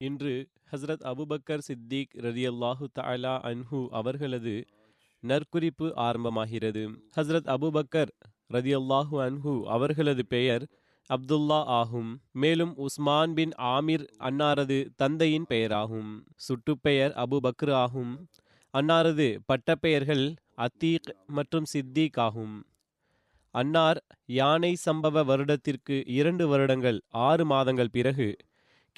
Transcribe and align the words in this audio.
இன்று 0.00 0.32
ஹஸ்ரத் 0.72 1.04
அபுபக்கர் 1.10 1.62
சித்திக் 1.66 2.12
ரதியல்லாஹு 2.26 2.86
தாலா 2.98 3.32
அன்ஹு 3.50 3.78
அவர்களது 3.90 4.52
நற்குறிப்பு 5.22 5.86
ஆரம்பமாகிறது. 6.04 6.82
ஹஸ்ரத் 7.16 7.48
அபுபக்கர் 7.54 8.12
ரதியல்லாஹு 8.52 9.16
அன்ஹு 9.24 9.54
அவர்களது 9.66 10.24
பெயர் 10.26 10.64
அப்துல்லா 11.10 11.58
ஆகும். 11.80 12.10
மேலும் 12.42 12.72
உஸ்மான் 12.76 13.34
பின் 13.34 13.54
ஆமிர் 13.74 14.04
அன்னாரது 14.20 14.78
தந்தையின் 14.96 15.48
பெயராகும். 15.48 16.12
சுட்டுப்பெயர் 16.46 17.14
அபுபக்ர் 17.24 17.72
ஆகும். 17.84 18.12
அன்னாரது 18.74 19.28
பட்டப்பெயர்கள் 19.46 20.24
அத்தீக் 20.58 21.10
மற்றும் 21.26 21.64
சித்திக் 21.64 22.18
ஆகும். 22.18 22.56
அன்னார் 23.54 24.00
யானை 24.38 24.72
சம்பவ 24.86 25.24
வருடத்திற்கு 25.24 25.96
இரண்டு 26.18 26.46
வருடங்கள் 26.48 26.98
ஆறு 27.28 27.44
மாதங்கள் 27.44 27.90
பிறகு 27.90 28.28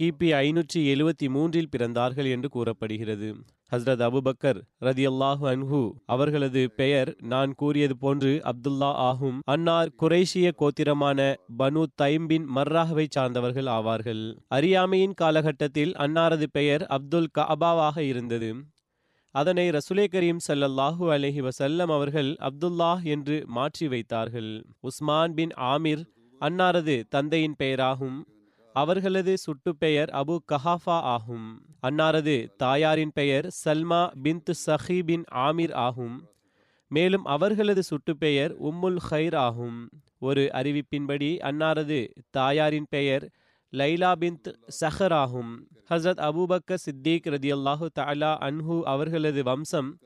கிபி 0.01 0.29
ஐநூற்றி 0.35 0.81
எழுவத்தி 0.93 1.27
மூன்றில் 1.29 1.69
பிறந்தார்கள் 1.73 2.29
என்று 2.31 2.49
கூறப்படுகிறது. 2.49 3.29
ஹஸ்ரத் 3.73 4.03
அபுபக்கர் 4.07 4.61
ரதியல்லாஹு 4.81 5.45
அன்ஹு 5.51 5.81
அவர்களது 6.07 6.63
பெயர் 6.71 7.11
நான் 7.23 7.55
கூறியது 7.55 7.97
போன்று 7.97 8.41
அப்துல்லா 8.45 8.89
ஆகும். 9.09 9.41
அன்னார் 9.45 9.91
குரேஷிய 10.03 10.53
கோத்திரமான 10.63 11.35
பனு 11.59 11.85
தைம்பின் 12.03 12.47
மர்ராகவை 12.57 13.07
சார்ந்தவர்கள் 13.11 13.67
ஆவார்கள். 13.67 14.25
அறியாமையின் 14.49 15.15
காலகட்டத்தில் 15.15 15.95
அன்னாரது 15.95 16.49
பெயர் 16.53 16.87
அப்துல் 16.87 17.31
கஅபாவாக 17.39 17.99
இருந்தது. 17.99 18.51
அதனை 19.35 19.69
ரசுலே 19.71 20.09
கரீம் 20.17 20.43
சல்லல்லாஹு 20.49 21.05
அலஹி 21.19 21.41
வசல்லம் 21.41 21.93
அவர்கள் 21.93 22.37
அப்துல்லாஹ் 22.51 23.03
என்று 23.05 23.45
மாற்றி 23.47 23.89
வைத்தார்கள். 23.89 24.53
உஸ்மான் 24.81 25.35
பின் 25.35 25.57
ஆமிர் 25.73 26.05
அன்னாரது 26.41 27.03
தந்தையின் 27.09 27.59
பெயராகும். 27.59 28.21
அவர்களது 28.73 29.35
சுட்டுப்பெயர் 29.35 30.11
அபு 30.11 30.39
கஹாஃபா 30.53 30.97
ஆகும். 31.15 31.63
அன்னாரது 31.83 32.57
தாயாரின் 32.57 33.11
பெயர் 33.15 33.47
சல்மா 33.65 34.11
பின்த் 34.23 34.53
சஹி 34.67 35.03
பின் 35.03 35.25
ஆமீர் 35.35 35.73
ஆகும். 35.73 36.29
மேலும் 36.89 37.25
அவர்களது 37.25 37.83
சுட்டு 37.83 38.17
பெயர் 38.17 38.63
உம்முல் 38.63 38.97
ஹைர் 39.11 39.37
ஆகும். 39.37 39.91
ஒரு 40.19 40.51
அறிவிப்பின்படி 40.55 41.39
அன்னாரது 41.39 42.09
தாயாரின் 42.31 42.87
பெயர் 42.91 43.31
லைலா 43.73 44.13
பின்த் 44.21 44.55
சஹர் 44.81 45.13
ஆகும். 45.13 45.69
ஹசரத் 45.91 46.23
அபூபக்க 46.29 46.75
சித்திக் 46.75 47.27
ரதியல்லாஹு 47.27 47.87
தலா 47.95 48.39
அன்ஹு 48.41 48.83
அவர்களது 48.83 49.43
வம்சம் 49.43 49.99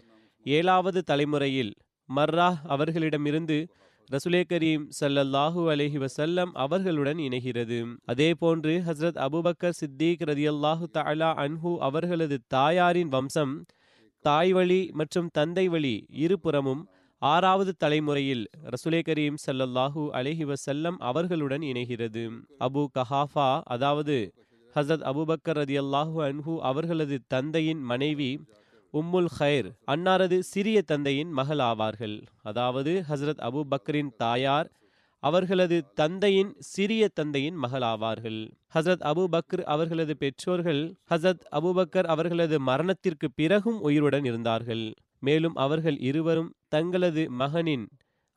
ஏழாவது 0.45 1.03
தலைமுறையில் 1.03 1.75
மர்ராஹ் 2.17 2.57
அவர்களிடமிருந்து 2.69 3.69
ரசுலே 4.13 4.41
கரீம் 4.51 4.83
சல்லல்லாஹு 4.99 5.61
அலஹி 5.73 5.99
வசல்லம் 6.03 6.51
அவர்களுடன் 6.65 7.21
இணைகிறது. 7.27 7.79
அதே 8.13 8.27
போன்று 8.41 8.73
ஹஸ்ரத் 8.89 9.19
அபுபக்கர் 9.27 9.77
சித்திக் 9.79 10.25
ரதியல்லாஹு 10.31 10.87
தாலா 10.97 11.31
அன்ஹு 11.45 11.71
அவர்களது 11.89 12.37
தாயாரின் 12.55 13.11
வம்சம் 13.15 13.55
தாய் 14.25 14.53
வழி 14.57 14.81
மற்றும் 15.01 15.29
தந்தை 15.39 15.67
வழி 15.75 15.95
இருபுறமும் 16.25 16.83
ஆறாவது 17.23 17.73
தலைமுறையில் 17.83 18.45
ரசுலே 18.75 19.01
கரீம் 19.09 19.39
சல்லல்லாஹு 19.47 20.03
அலஹி 20.21 20.47
வசல்லம் 20.53 20.99
அவர்களுடன் 21.11 21.65
இணைகிறது. 21.71 22.25
அபு 22.67 22.83
கஹாஃபா 22.99 23.49
அதாவது 23.77 24.17
ஹசரத் 24.77 25.07
அபுபக்கர் 25.13 25.61
ரதியல்லாஹு 25.63 26.17
அன்ஹு 26.29 26.55
அவர்களது 26.71 27.19
தந்தையின் 27.35 27.83
மனைவி 27.93 28.31
உம்முல் 28.95 29.29
ஹைர் 29.39 29.69
அன்னாரது 29.87 30.39
சிறிய 30.39 30.83
தந்தையின் 30.83 31.31
மகள் 31.31 31.59
ஆவார்கள். 31.59 32.23
அதாவது 32.43 33.05
ஹசரத் 33.09 33.43
அபு 33.49 33.61
பக்ரின் 33.71 34.11
தாயார் 34.17 34.69
அவர்களது 35.23 35.77
தந்தையின் 35.95 36.55
சிறிய 36.59 37.09
தந்தையின் 37.09 37.55
மகள் 37.55 37.81
ஆவார்கள். 37.81 38.41
ஹசரத் 38.75 39.05
அபு 39.11 39.25
பக்ர் 39.33 39.63
அவர்களது 39.63 40.17
பெற்றோர்கள் 40.17 40.83
ஹசரத் 41.11 41.45
அபுபக்கர் 41.53 42.09
அவர்களது 42.15 42.61
மரணத்திற்கு 42.61 43.31
பிறகும் 43.31 43.81
உயிருடன் 43.81 44.25
இருந்தார்கள். 44.25 44.93
மேலும் 45.19 45.55
அவர்கள் 45.55 45.99
இருவரும் 45.99 46.55
தங்களது 46.69 47.31
மகனின் 47.31 47.89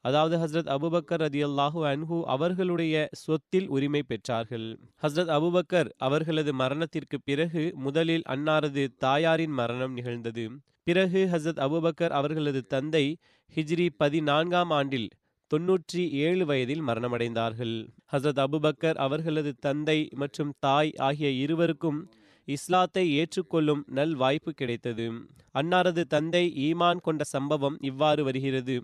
அதாவது 0.08 0.36
ஹஸ்ரத் 0.38 0.70
அபுபக்கர் 0.76 1.22
ரதி 1.26 1.42
அல்லாஹூ 1.48 1.80
அன்ஹு 1.92 2.18
அவர்களுடைய 2.36 2.96
சொத்தில் 3.24 3.68
உரிமை 3.68 4.02
பெற்றார்கள். 4.10 4.68
ஹஸ்ரத் 5.04 5.32
அபுபக்கர் 5.38 5.90
அவர்களது 6.08 6.52
மரணத்திற்கு 6.54 7.18
பிறகு 7.22 7.64
முதலில் 7.86 8.26
அன்னாரது 8.36 8.84
தாயாரின் 8.98 9.56
மரணம் 9.60 9.94
நிகழ்ந்தது. 9.94 10.46
பிறகு 10.84 11.22
ஹசரத் 11.32 11.64
அபுபக்கர் 11.68 12.14
அவர்களது 12.20 12.62
தந்தை 12.66 13.06
ஹிஜ்ரி 13.54 13.88
பதினான்காம் 13.98 14.72
ஆண்டில் 14.72 15.10
தொன்னூற்றி 15.52 16.02
ஏழு 16.28 16.46
வயதில் 16.46 16.84
மரணமடைந்தார்கள். 16.88 17.76
ஹசரத் 18.14 18.42
அபுபக்கர் 18.46 18.98
அவர்களது 19.06 19.52
தந்தை 19.60 20.00
மற்றும் 20.16 20.54
தாய் 20.60 20.92
ஆகிய 21.08 21.30
இருவருக்கும் 21.44 22.00
இஸ்லாத்தை 22.48 23.04
ஏற்றுக்கொள்ளும் 23.20 23.84
நல் 23.98 24.16
வாய்ப்பு 24.16 24.52
கிடைத்தது. 24.54 25.08
அன்னாரது 25.54 26.04
தந்தை 26.08 26.44
ஈமான் 26.68 27.04
கொண்ட 27.08 27.24
சம்பவம் 27.36 27.78
இவ்வாறு 27.82 28.22
வருகிறது. 28.24 28.78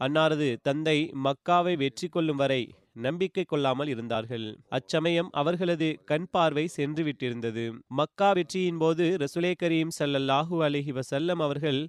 அன்னாரது 0.00 0.48
தந்தை 0.68 0.98
மக்காவை 1.24 1.74
வெற்றி 1.82 2.06
கொள்ளும் 2.08 2.40
வரை 2.42 2.62
நம்பிக்கை 3.04 3.44
கொள்ளாமல் 3.44 3.90
இருந்தார்கள். 3.92 4.46
அச்சமயம் 4.76 5.30
அவர்களது 5.40 5.88
கண் 6.10 6.26
பார்வை 6.34 6.64
சென்று 6.76 7.02
விட்டிருந்தது 7.06 7.64
மக்கா 7.98 8.28
வெற்றியின் 8.38 8.80
போது 8.82 9.06
ரசுலே 9.22 9.52
கரீம் 9.62 9.92
சல்லல்லாஹூ 9.98 10.56
அலிஹி 10.66 10.92
வசல்லம் 10.98 11.40
அவர்கள் 11.46 11.80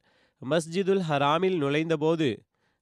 மஸ்ஜிதுல் 0.41 1.03
ஹராமில் 1.09 1.57
நுழைந்தபோது 1.63 2.29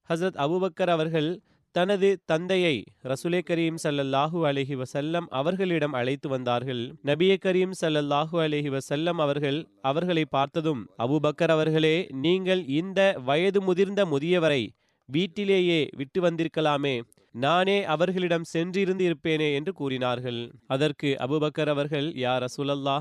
ஹசரத் 0.09 0.39
அபுபக்கர் 0.45 0.91
அவர்கள் 0.95 1.31
தனது 1.75 2.09
தந்தையை 2.25 2.73
ரசுலே 3.11 3.39
கரீம் 3.49 3.77
சல்லல்லாஹூ 3.83 4.39
அலஹி 4.49 4.75
வசல்லம் 4.81 5.27
அவர்களிடம் 5.39 5.95
அழைத்து 5.99 6.27
வந்தார்கள். 6.29 6.81
நபிய 7.09 7.33
கரீம் 7.45 7.73
சல்லல்லாஹூ 7.81 8.35
அலஹி 8.45 8.71
வசல்லம் 8.75 9.19
அவர்கள் 9.25 9.59
அவர்களை 9.81 10.25
பார்த்ததும் 10.35 10.81
அபுபக்கர் 11.05 11.53
அவர்களே 11.55 11.95
நீங்கள் 12.25 12.63
இந்த 12.79 12.99
வயது 13.29 13.61
முதிர்ந்த 13.61 14.03
முதியவரை 14.13 14.63
வீட்டிலேயே 15.09 15.79
விட்டு 15.99 16.19
வந்திருக்கலாமே. 16.25 16.95
நானே 17.35 17.77
அவர்களிடம் 17.93 18.49
சென்றிருந்து 18.53 19.03
இருப்பேனே 19.09 19.49
என்று 19.57 19.71
கூறினார்கள். 19.73 20.41
அதற்கு 20.67 21.09
அபுபக்கர் 21.25 21.71
அவர்கள் 21.73 22.07
யார் 22.25 22.45
அசுலல்லா 22.47 22.97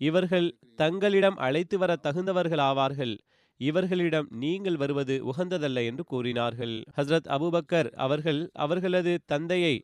இவர்கள் 0.00 0.48
தங்களிடம் 0.76 1.36
அழைத்து 1.46 1.76
வர 1.78 1.92
தகுந்தவர்கள் 2.06 2.62
ஆவார்கள் 2.70 3.14
இவர்களிடம் 3.60 4.26
நீங்கள் 4.42 4.76
வருவது 4.76 5.14
உகந்ததல்ல 5.30 5.84
என்று 5.90 6.04
கூறினார்கள். 6.04 6.74
ஹஸ்ரத் 6.96 7.28
அபுபக்கர் 7.36 7.88
அவர்கள் 8.06 8.40
அவர்களது 8.64 9.12
தந்தையை 9.32 9.76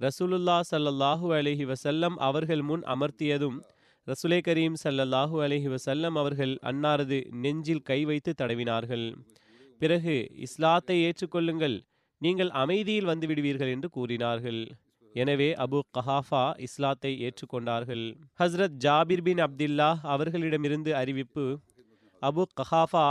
ரசூலுல்லா 0.00 0.56
சல்லல்லாஹு 0.70 1.28
அலஹி 1.38 1.64
வசல்லம் 1.72 2.16
அவர்கள் 2.28 2.62
முன் 2.62 2.84
அமர்த்தியதும் 2.94 3.58
ரசுலே 4.06 4.38
கரீம் 4.46 4.76
சல்லல்லாஹு 4.84 5.36
அலஹி 5.46 5.68
வசல்லம் 5.74 6.16
அவர்கள் 6.22 6.54
அன்னாரது 6.70 7.18
நெஞ்சில் 7.44 7.86
கை 7.90 8.00
வைத்து 8.04 8.32
தடவினார்கள். 8.40 9.06
பிறகு 9.80 10.16
இஸ்லாத்தை 10.46 10.96
ஏற்றுக்கொள்ளுங்கள். 11.06 11.76
நீங்கள் 12.20 12.50
அமைதியில் 12.62 13.10
வந்து 13.10 13.26
விடுவீர்கள் 13.30 13.72
என்று 13.74 13.88
கூறினார்கள். 13.96 14.60
எனவே 15.14 15.50
அபு 15.64 15.78
கஹாஃபா 15.96 16.42
இஸ்லாத்தை 16.66 17.12
ஏற்றுக்கொண்டார்கள். 17.26 18.04
ஹஸ்ரத் 18.40 18.78
ஜாபிர் 18.84 19.22
பின் 19.28 19.42
அப்துல்லா 19.46 19.90
அவர்களிடமிருந்து 20.14 20.90
அறிவிப்பு 21.02 21.46
அபு 22.22 22.44
கஹாஃபா 22.60 23.06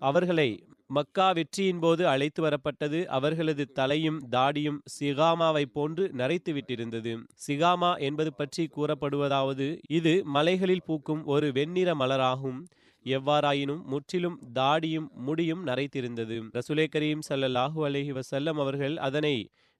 அவர்களை 0.00 0.48
மக்கா 0.96 1.26
வெற்றியின் 1.36 1.80
போது 1.82 2.02
அழைத்து 2.12 2.40
வரப்பட்டது 2.44 2.98
அவர்களது 3.16 3.64
தலையும் 3.78 4.18
தாடியும் 4.34 4.80
சிகாமாவை 4.96 5.62
போன்று 5.76 6.04
நரைத்து 6.20 6.52
விட்டிருந்தது. 6.56 7.12
சிகாமா 7.46 7.92
என்பது 8.08 8.30
பற்றி 8.40 8.64
கூறப்படுவதாவது 8.76 9.66
இது 9.98 10.14
மலைகளில் 10.36 10.86
பூக்கும் 10.88 11.22
ஒரு 11.34 11.48
வெண்ணிற 11.58 11.90
மலராகும். 12.02 12.60
எவ்வாறாயினும் 13.06 13.82
முற்றிலும் 13.84 14.38
தாடியும் 14.54 15.08
முடியும் 15.26 15.62
நரைத்திருந்தது. 15.66 16.36
ரசுலே 16.56 16.86
கரீம் 16.86 17.22
ஸல்லல்லாஹு 17.28 17.80
அலஹி 17.84 18.12
வசல்லம் 18.12 18.58
அவர்கள் 18.58 18.96
அதனை 18.98 19.34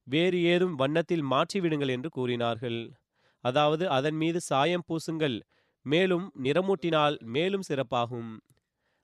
வேறு 0.06 0.38
ஏதும் 0.44 0.74
வண்ணத்தில் 0.74 1.24
மாற்றிவிடுங்கள் 1.32 1.88
என்று 1.88 2.08
கூறினார்கள். 2.08 2.80
அதாவது 3.44 3.84
அதன் 3.88 4.14
மீது 4.14 4.38
சாயம் 4.40 4.86
பூசுங்கள் 4.88 5.36
மேலும் 5.86 6.26
நிறமூட்டினால் 6.42 7.16
மேலும் 7.26 7.66
சிறப்பாகும். 7.68 8.30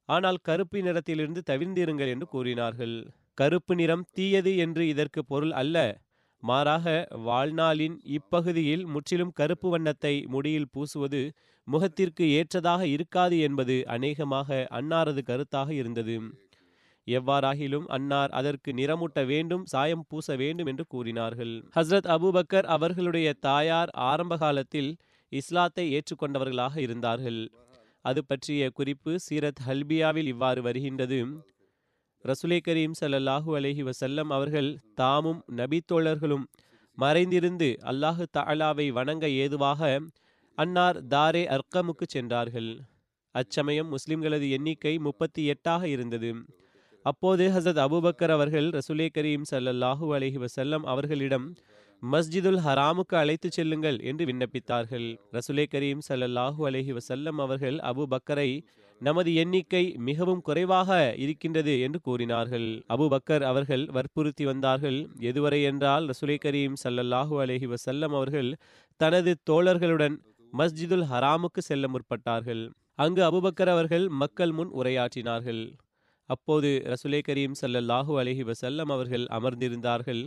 ஆனால் 0.09 0.39
கருப்பு 0.43 0.79
நிறத்திலிருந்து 0.83 1.41
தவிர்ந்திருங்கள் 1.47 2.07
என்று 2.07 2.27
கூறினார்கள். 2.27 2.95
கருப்பு 3.39 3.75
நிறம் 3.75 4.07
தீயது 4.13 4.53
என்று 4.57 4.83
இதற்கு 4.87 5.21
பொருள் 5.25 5.53
அல்ல. 5.53 5.77
மாறாக 6.43 7.09
வாழ்நாளின் 7.27 7.97
இப்பகுதியில் 8.09 8.87
முற்றிலும் 8.87 9.33
கருப்பு 9.33 9.69
வண்ணத்தை 9.71 10.27
முடியில் 10.29 10.71
பூசுவது 10.73 11.31
முகத்திற்கு 11.65 12.25
ஏற்றதாக 12.31 12.87
இருக்காது 12.87 13.39
என்பது 13.39 13.83
அநேகமாக 13.87 14.67
அன்னாரது 14.71 15.23
கருத்தாக 15.27 15.71
இருந்தது. 15.71 16.17
எவ்வாறாகிலும் 17.07 17.87
அன்னார் 17.87 18.31
அதற்கு 18.31 18.73
நிறமூட்ட 18.73 19.27
வேண்டும் 19.27 19.65
சாயம் 19.65 20.05
பூச 20.09 20.37
வேண்டும் 20.37 20.67
என்று 20.67 20.85
கூறினார்கள். 20.87 21.55
ஹஸ்ரத் 21.77 22.09
அபூபக்கர் 22.17 22.65
அவர்களுடைய 22.65 23.33
தாயார் 23.41 23.91
ஆரம்ப 23.91 24.37
காலத்தில் 24.37 24.97
இஸ்லாத்தை 25.29 25.85
ஏற்றுக்கொண்டவர்களாக 25.95 26.77
இருந்தார்கள். 26.77 27.41
அது 28.05 28.25
பற்றிய 28.25 28.71
குறிப்பு 28.71 29.17
சீரத் 29.29 29.63
ஹல்பியாவில் 29.67 30.27
இவ்வாறு 30.27 30.63
வருகின்றது. 30.63 31.21
ரசுலே 32.25 32.57
கரீம் 32.67 32.95
சல்லாஹூ 33.01 33.51
அலஹி 33.59 33.83
வசல்லம் 33.83 34.31
அவர்கள் 34.31 34.69
தாமும் 34.95 35.39
நபித்தோழர்களும் 35.57 36.45
மறைந்திருந்து 36.99 37.69
அல்லாஹு 37.83 38.25
தாலாவை 38.37 38.87
வணங்க 38.89 39.29
ஏதுவாக 39.43 39.99
அன்னார் 40.55 40.99
தாரே 41.09 41.43
அர்க்கமுக்கு 41.47 42.07
சென்றார்கள். 42.07 42.71
அச்சமயம் 43.35 43.91
முஸ்லிம்களது 43.91 44.47
எண்ணிக்கை 44.51 44.99
முப்பத்தி 44.99 45.43
எட்டாக 45.53 45.83
இருந்தது. 45.89 46.31
அப்போது 47.05 47.45
ஹசத் 47.49 47.81
அபுபக்கர் 47.87 48.31
அவர்கள் 48.31 48.69
ரசுலே 48.71 49.07
கரீம் 49.15 49.47
ஸல்லல்லாஹு 49.53 50.09
அலஹி 50.17 50.39
வசல்லம் 50.45 50.85
அவர்களிடம் 50.85 51.47
மஸ்ஜிதுல் 52.03 52.61
ஹராமுக்கு 52.67 53.17
அழைத்துச் 53.17 53.57
செல்லுங்கள் 53.59 53.99
என்று 54.01 54.25
விண்ணப்பித்தார்கள். 54.25 55.09
ரசுலே 55.33 55.67
கரீம் 55.75 56.05
ஸல்லல்லாஹு 56.09 56.61
அலஹி 56.71 56.93
வசல்லம் 56.99 57.41
அவர்கள் 57.47 57.79
அபு 57.93 58.05
பக்கரை 58.15 58.51
நமது 59.01 59.31
எண்ணிக்கை 59.43 59.83
மிகவும் 60.09 60.43
குறைவாக 60.47 60.91
இருக்கின்றது 61.25 61.75
என்று 61.87 61.99
கூறினார்கள். 62.01 62.67
அபு 62.95 63.07
பக்கர் 63.13 63.45
அவர்கள் 63.51 63.85
வற்புறுத்தி 63.97 64.45
வந்தார்கள். 64.45 64.99
எதுவரை 65.31 65.61
என்றால் 65.71 66.07
ரசுலை 66.11 66.37
கரீம் 66.45 66.75
ஸல்லல்லாஹு 66.85 67.37
அலஹி 67.45 67.69
வசல்லம் 67.75 68.17
அவர்கள் 68.19 68.51
தனது 69.01 69.33
தோழர்களுடன் 69.51 70.17
மஸ்ஜிதுல் 70.53 71.07
ஹராமுக்கு 71.13 71.63
செல்ல 71.69 71.87
முற்பட்டார்கள். 71.95 72.63
அங்கு 73.05 73.23
அபுபக்கர் 73.31 73.73
அவர்கள் 73.75 74.07
மக்கள் 74.23 74.53
முன் 74.59 74.73
உரையாற்றினார்கள். 74.81 75.63
அப்போது 76.29 76.71
ரசுலே 76.93 77.21
கரீம் 77.29 77.57
ஸல்லல்லாஹு 77.63 78.13
அலஹி 78.23 78.45
வசல்லம் 78.51 78.91
அவர்கள் 78.97 79.27
அமர்ந்திருந்தார்கள். 79.39 80.23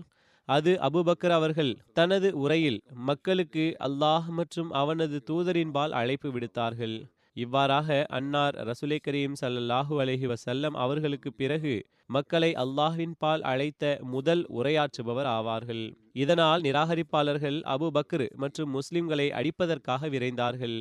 அது 0.47 0.71
அபுபக்கர் 0.87 1.33
அவர்கள் 1.35 1.73
தனது 1.93 2.29
உரையில் 2.43 2.79
மக்களுக்கு 3.09 3.65
அல்லாஹ் 3.87 4.27
மற்றும் 4.39 4.71
அவனது 4.81 5.17
தூதரின்பால் 5.29 5.93
அழைப்பு 5.99 6.29
விடுத்தார்கள். 6.31 6.95
இவ்வாறாக 7.35 7.89
அன்னார் 8.09 8.56
ரசுலே 8.69 8.97
கரீம் 9.06 9.35
ஸல்லல்லாஹு 9.41 9.94
அலஹி 10.03 10.27
வசல்லம் 10.31 10.75
அவர்களுக்கு 10.83 11.30
பிறகு 11.33 11.74
மக்களை 12.06 12.50
அல்லாஹின் 12.63 13.15
பால் 13.18 13.44
அழைத்த 13.51 13.83
முதல் 14.13 14.44
உரையாற்றுபவர் 14.57 15.30
ஆவார்கள். 15.38 15.83
இதனால் 16.24 16.62
நிராகரிப்பாளர்கள் 16.62 17.57
அபு 17.75 17.88
பக்ரு 17.97 18.27
மற்றும் 18.35 18.69
முஸ்லிம்களை 18.75 19.27
அடிப்பதற்காக 19.39 20.09
விரைந்தார்கள். 20.09 20.77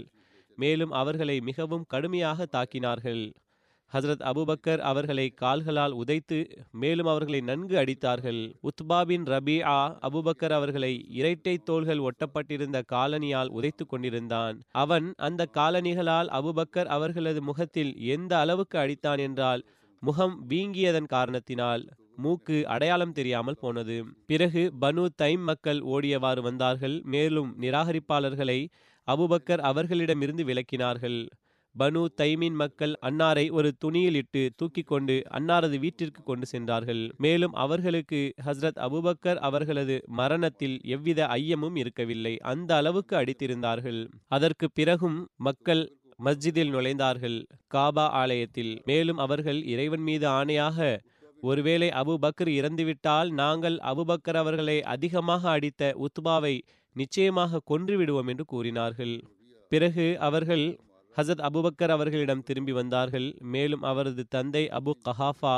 மேலும் 0.58 0.92
அவர்களை 1.00 1.36
மிகவும் 1.40 1.86
கடுமையாக 1.88 2.46
தாக்கினார்கள். 2.56 3.22
ஹசரத் 3.92 4.24
அபுபக்கர் 4.30 4.78
அவர்களை 4.78 5.28
கால்களால் 5.30 5.92
உதைத்து 5.92 6.38
மேலும் 6.70 7.06
அவர்களை 7.06 7.40
நன்கு 7.40 7.76
அடித்தார்கள். 7.76 8.52
உத்பாபின் 8.62 9.24
ஆ 9.62 9.98
அபுபக்கர் 10.02 10.52
அவர்களை 10.52 11.04
இரட்டை 11.08 11.58
தோள்கள் 11.58 11.98
ஒட்டப்பட்டிருந்த 11.98 12.82
காலனியால் 12.92 13.48
உதைத்து 13.48 13.86
கொண்டிருந்தான். 13.86 14.62
அவன் 14.70 15.12
அந்த 15.16 15.48
காலணிகளால் 15.54 16.28
அபுபக்கர் 16.28 16.86
அவர்களது 16.86 17.42
முகத்தில் 17.42 17.92
எந்த 17.96 18.38
அளவுக்கு 18.38 18.78
அடித்தான் 18.78 19.18
என்றால் 19.18 19.64
முகம் 20.00 20.44
வீங்கியதன் 20.48 21.06
காரணத்தினால் 21.06 21.88
மூக்கு 22.16 22.66
அடையாளம் 22.66 23.12
தெரியாமல் 23.12 23.60
போனது. 23.60 24.04
பிறகு 24.26 24.72
பனு 24.80 25.06
தைம் 25.22 25.42
மக்கள் 25.42 25.80
ஓடியவாறு 25.80 26.40
வந்தார்கள். 26.40 27.02
மேலும் 27.04 27.56
நிராகரிப்பாளர்களை 27.60 28.68
அபுபக்கர் 29.08 29.58
அவர்களிடமிருந்து 29.58 30.44
விலக்கினார்கள். 30.44 31.26
பனு 31.74 32.00
தைமின் 32.20 32.56
மக்கள் 32.62 32.92
அன்னாரை 33.02 33.44
ஒரு 33.50 33.68
துணியில் 33.78 34.14
இட்டு 34.14 34.42
தூக்கி 34.56 34.82
கொண்டு 34.82 35.14
அன்னாரது 35.30 35.76
வீட்டிற்கு 35.78 36.22
கொண்டு 36.22 36.46
சென்றார்கள். 36.46 37.00
மேலும் 37.16 37.54
அவர்களுக்கு 37.54 38.20
ஹஸ்ரத் 38.46 38.80
அபுபக்கர் 38.86 39.40
அவர்களது 39.40 39.96
மரணத்தில் 40.20 40.76
எவ்வித 40.96 41.20
ஐயமும் 41.26 41.76
இருக்கவில்லை. 41.76 42.34
அந்த 42.42 42.70
அளவுக்கு 42.76 43.16
அடித்திருந்தார்கள். 43.16 44.00
அதற்கு 44.28 44.68
பிறகும் 44.70 45.18
மக்கள் 45.48 45.82
மஸ்ஜிதில் 46.20 46.72
நுழைந்தார்கள் 46.74 47.38
காபா 47.74 48.06
ஆலயத்தில். 48.22 48.74
மேலும் 48.84 49.18
அவர்கள் 49.18 49.62
இறைவன் 49.64 50.00
மீது 50.00 50.28
ஆணையாக 50.28 50.78
ஒருவேளை 51.42 51.88
அபு 52.00 52.14
பக்கர் 52.24 52.50
இறந்துவிட்டால் 52.58 53.30
நாங்கள் 53.32 53.76
அபுபக்கர் 53.92 54.38
அவர்களை 54.42 54.76
அதிகமாக 54.94 55.42
அடித்த 55.50 55.82
உத்பாவை 56.06 56.54
நிச்சயமாக 56.96 57.60
கொன்று 57.64 57.94
விடுவோம் 57.96 58.26
என்று 58.26 58.44
கூறினார்கள். 58.44 59.14
பிறகு 59.72 60.06
அவர்கள் 60.18 60.64
ஹசத் 61.16 61.42
அபுபக்கர் 61.48 61.92
அவர்களிடம் 61.94 62.44
திரும்பி 62.48 62.72
வந்தார்கள். 62.72 63.28
மேலும் 63.54 63.86
அவரது 63.90 64.24
தந்தை 64.34 64.64
அபு 64.78 64.92
கஹாஃபா 65.06 65.56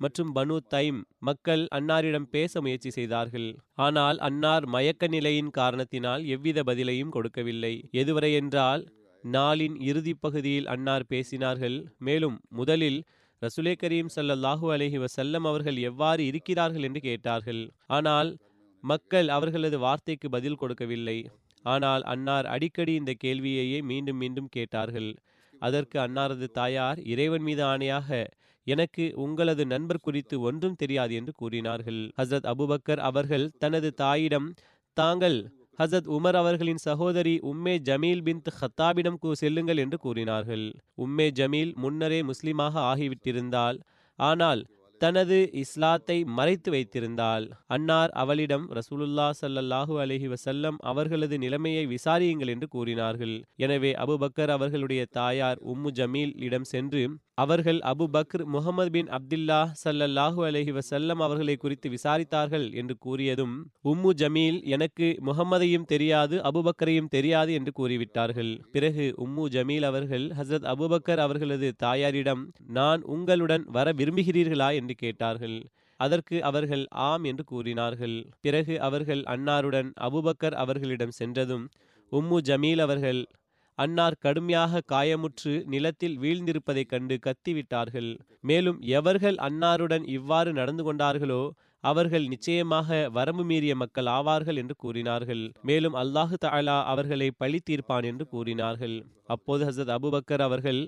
மற்றும் 0.00 0.30
பனு 0.36 0.56
தைம் 0.72 0.98
மக்கள் 1.18 1.62
அன்னாரிடம் 1.76 2.26
பேச 2.34 2.60
முயற்சி 2.64 2.90
செய்தார்கள். 2.96 3.46
ஆனால் 3.86 4.18
அன்னார் 4.28 4.64
மயக்க 4.74 5.08
நிலையின் 5.14 5.52
காரணத்தினால் 5.58 6.24
எவ்வித 6.34 6.62
பதிலையும் 6.70 7.14
கொடுக்கவில்லை. 7.16 7.74
எதுவரை 8.02 8.30
என்றால் 8.40 8.82
நாளின் 9.24 9.76
இறுதி 9.90 10.14
பகுதியில் 10.24 10.68
அன்னார் 10.74 11.06
பேசினார்கள். 11.12 11.78
மேலும் 12.08 12.36
முதலில் 12.58 12.98
ரசுலே 13.42 13.72
கரீம் 13.80 14.10
ஸல்லல்லாஹு 14.16 14.66
அலஹி 14.74 14.98
வசல்லம் 15.04 15.46
அவர்கள் 15.50 15.78
எவ்வாறு 15.88 16.22
இருக்கிறார்கள் 16.30 16.84
என்று 16.88 17.00
கேட்டார்கள். 17.08 17.62
ஆனால் 17.96 18.30
மக்கள் 18.84 19.28
அவர்களது 19.28 19.76
வார்த்தைக்கு 19.78 20.28
பதில் 20.28 20.60
கொடுக்கவில்லை. 20.60 21.18
ஆனால் 21.66 22.02
அன்னார் 22.12 22.46
அடிக்கடி 22.46 22.92
இந்த 23.00 23.12
கேள்வியையே 23.24 23.78
மீண்டும் 23.82 24.18
மீண்டும் 24.22 24.52
கேட்டார்கள். 24.56 25.10
அதற்கு 25.62 25.96
அன்னாரது 26.06 26.46
தாயார் 26.58 26.98
இறைவன் 27.12 27.44
மீது 27.48 27.62
ஆணையாக 27.72 28.08
எனக்கு 28.66 29.04
உங்களது 29.16 29.64
நண்பர் 29.66 30.04
குறித்து 30.06 30.36
ஒன்றும் 30.40 30.78
தெரியாது 30.78 31.12
என்று 31.14 31.32
கூறினார்கள். 31.32 32.00
ஹசரத் 32.18 32.48
அபுபக்கர் 32.52 33.02
அவர்கள் 33.08 33.46
தனது 33.58 33.90
தாயிடம் 33.94 34.48
தாங்கள் 34.96 35.38
ஹசத் 35.78 36.08
உமர் 36.16 36.38
அவர்களின் 36.40 36.80
சகோதரி 36.86 37.34
உம்மே 37.50 37.74
ஜமீல் 37.88 38.22
பின் 38.22 38.40
ஹத்தாபிடம் 38.60 39.18
கூ 39.22 39.30
செல்லுங்கள் 39.34 39.80
என்று 39.84 39.98
கூறினார்கள். 39.98 40.64
உம்மே 41.04 41.26
ஜமீல் 41.40 41.72
முன்னரே 41.82 42.20
முஸ்லிமாக 42.30 42.74
ஆகிவிட்டிருந்தால் 42.90 43.78
ஆனால் 44.18 44.62
தனது 45.00 45.38
இஸ்லாத்தை 45.62 46.18
மறைத்து 46.38 46.70
வைத்திருந்தாள். 46.74 47.46
அன்னார் 47.74 48.12
அவளிடம் 48.22 48.64
ரசூலுல்லா 48.78 49.28
ஸல்லல்லாஹு 49.42 49.94
அலஹி 50.04 50.30
வசல்லம் 50.34 50.78
அவர்களது 50.92 51.36
நிலைமையை 51.44 51.84
விசாரியுங்கள் 51.94 52.52
என்று 52.54 52.68
கூறினார்கள். 52.74 53.36
எனவே 53.66 53.92
அபுபக்கர் 54.04 54.54
அவர்களுடைய 54.56 55.04
தாயார் 55.20 55.60
உம்மு 55.74 55.92
ஜமீல் 56.00 56.34
இடம் 56.48 56.68
சென்று 56.72 57.04
அவர்கள் 57.42 57.78
Abu 57.90 58.04
Bakr 58.14 58.42
Muhammad 58.52 58.90
bin 58.94 59.08
Abdullah 59.16 59.58
சல்லல்லாஹு 59.82 60.40
அலஹி 60.48 60.72
வசல்லம் 60.76 61.20
அவர்களை 61.24 61.56
குறித்து 61.64 61.88
விசாரித்தார்கள் 61.94 62.64
என்று 62.80 62.94
கூறியதும் 63.06 63.52
உம்மு 63.92 64.12
ஜமீல் 64.22 64.58
எனக்கு 64.74 65.08
முகமதையும் 65.28 65.86
தெரியாது 65.92 66.36
அபுபக்கரையும் 66.50 67.10
தெரியாது 67.16 67.50
என்று 67.58 67.72
கூறிவிட்டார்கள். 67.80 68.52
பிறகு 68.76 69.06
உம்மு 69.24 69.44
ஜமீல் 69.56 69.86
அவர்கள் 69.90 70.26
ஹசரத் 70.38 70.68
அபுபக்கர் 70.72 71.22
அவர்களது 71.26 71.70
தாயாரிடம் 71.84 72.44
நான் 72.78 73.02
உங்களுடன் 73.16 73.66
வர 73.76 73.92
விரும்புகிறீர்களா 74.00 74.70
என்று 74.80 74.85
என்று 74.86 74.96
கேட்டார்கள். 75.04 75.58
அதற்கு 76.00 76.36
அவர்கள் 76.42 76.84
ஆம் 77.08 77.24
என்று 77.24 77.44
கூறினார்கள். 77.44 78.16
பிறகு 78.40 78.74
அவர்கள் 78.80 79.22
அன்னாருடன் 79.34 79.90
அபுபக்கர் 80.08 80.56
அவர்களிடம் 80.62 81.18
சென்றதும் 81.20 81.66
உம்மு 82.12 82.38
ஜமீல் 82.48 82.78
அவர்கள் 82.78 83.20
அன்னார் 83.78 84.16
கடுமையாக 84.18 84.80
காயமுற்று 84.92 85.52
நிலத்தில் 85.72 86.14
வீழ்ந்திருப்பதைக் 86.18 86.90
கண்டு 86.92 87.16
கத்திவிட்டார்கள். 87.26 88.10
மேலும் 88.40 88.78
எவர்கள் 88.98 89.36
அன்னாருடன் 89.48 90.04
இவ்வாறு 90.08 90.52
நடந்து 90.52 90.84
கொண்டார்களோ 90.84 91.42
அவர்கள் 91.84 92.26
நிச்சயமாக 92.26 93.08
வரம்பு 93.16 93.44
மீறிய 93.44 93.74
மக்கள் 93.76 94.08
ஆவார்கள் 94.14 94.60
என்று 94.62 94.74
கூறினார்கள். 94.76 95.42
மேலும் 95.62 95.98
அல்லாஹு 96.02 96.36
தாலா 96.44 96.76
அவர்களை 96.92 97.28
பழி 97.42 97.60
தீர்ப்பான் 97.60 98.04
என்று 98.04 98.26
கூறினார்கள். 98.26 98.96
அப்போது 99.26 99.64
ஹசரத் 99.68 99.94
அபுபக்கர் 99.98 100.40
அவர்கள் 100.40 100.80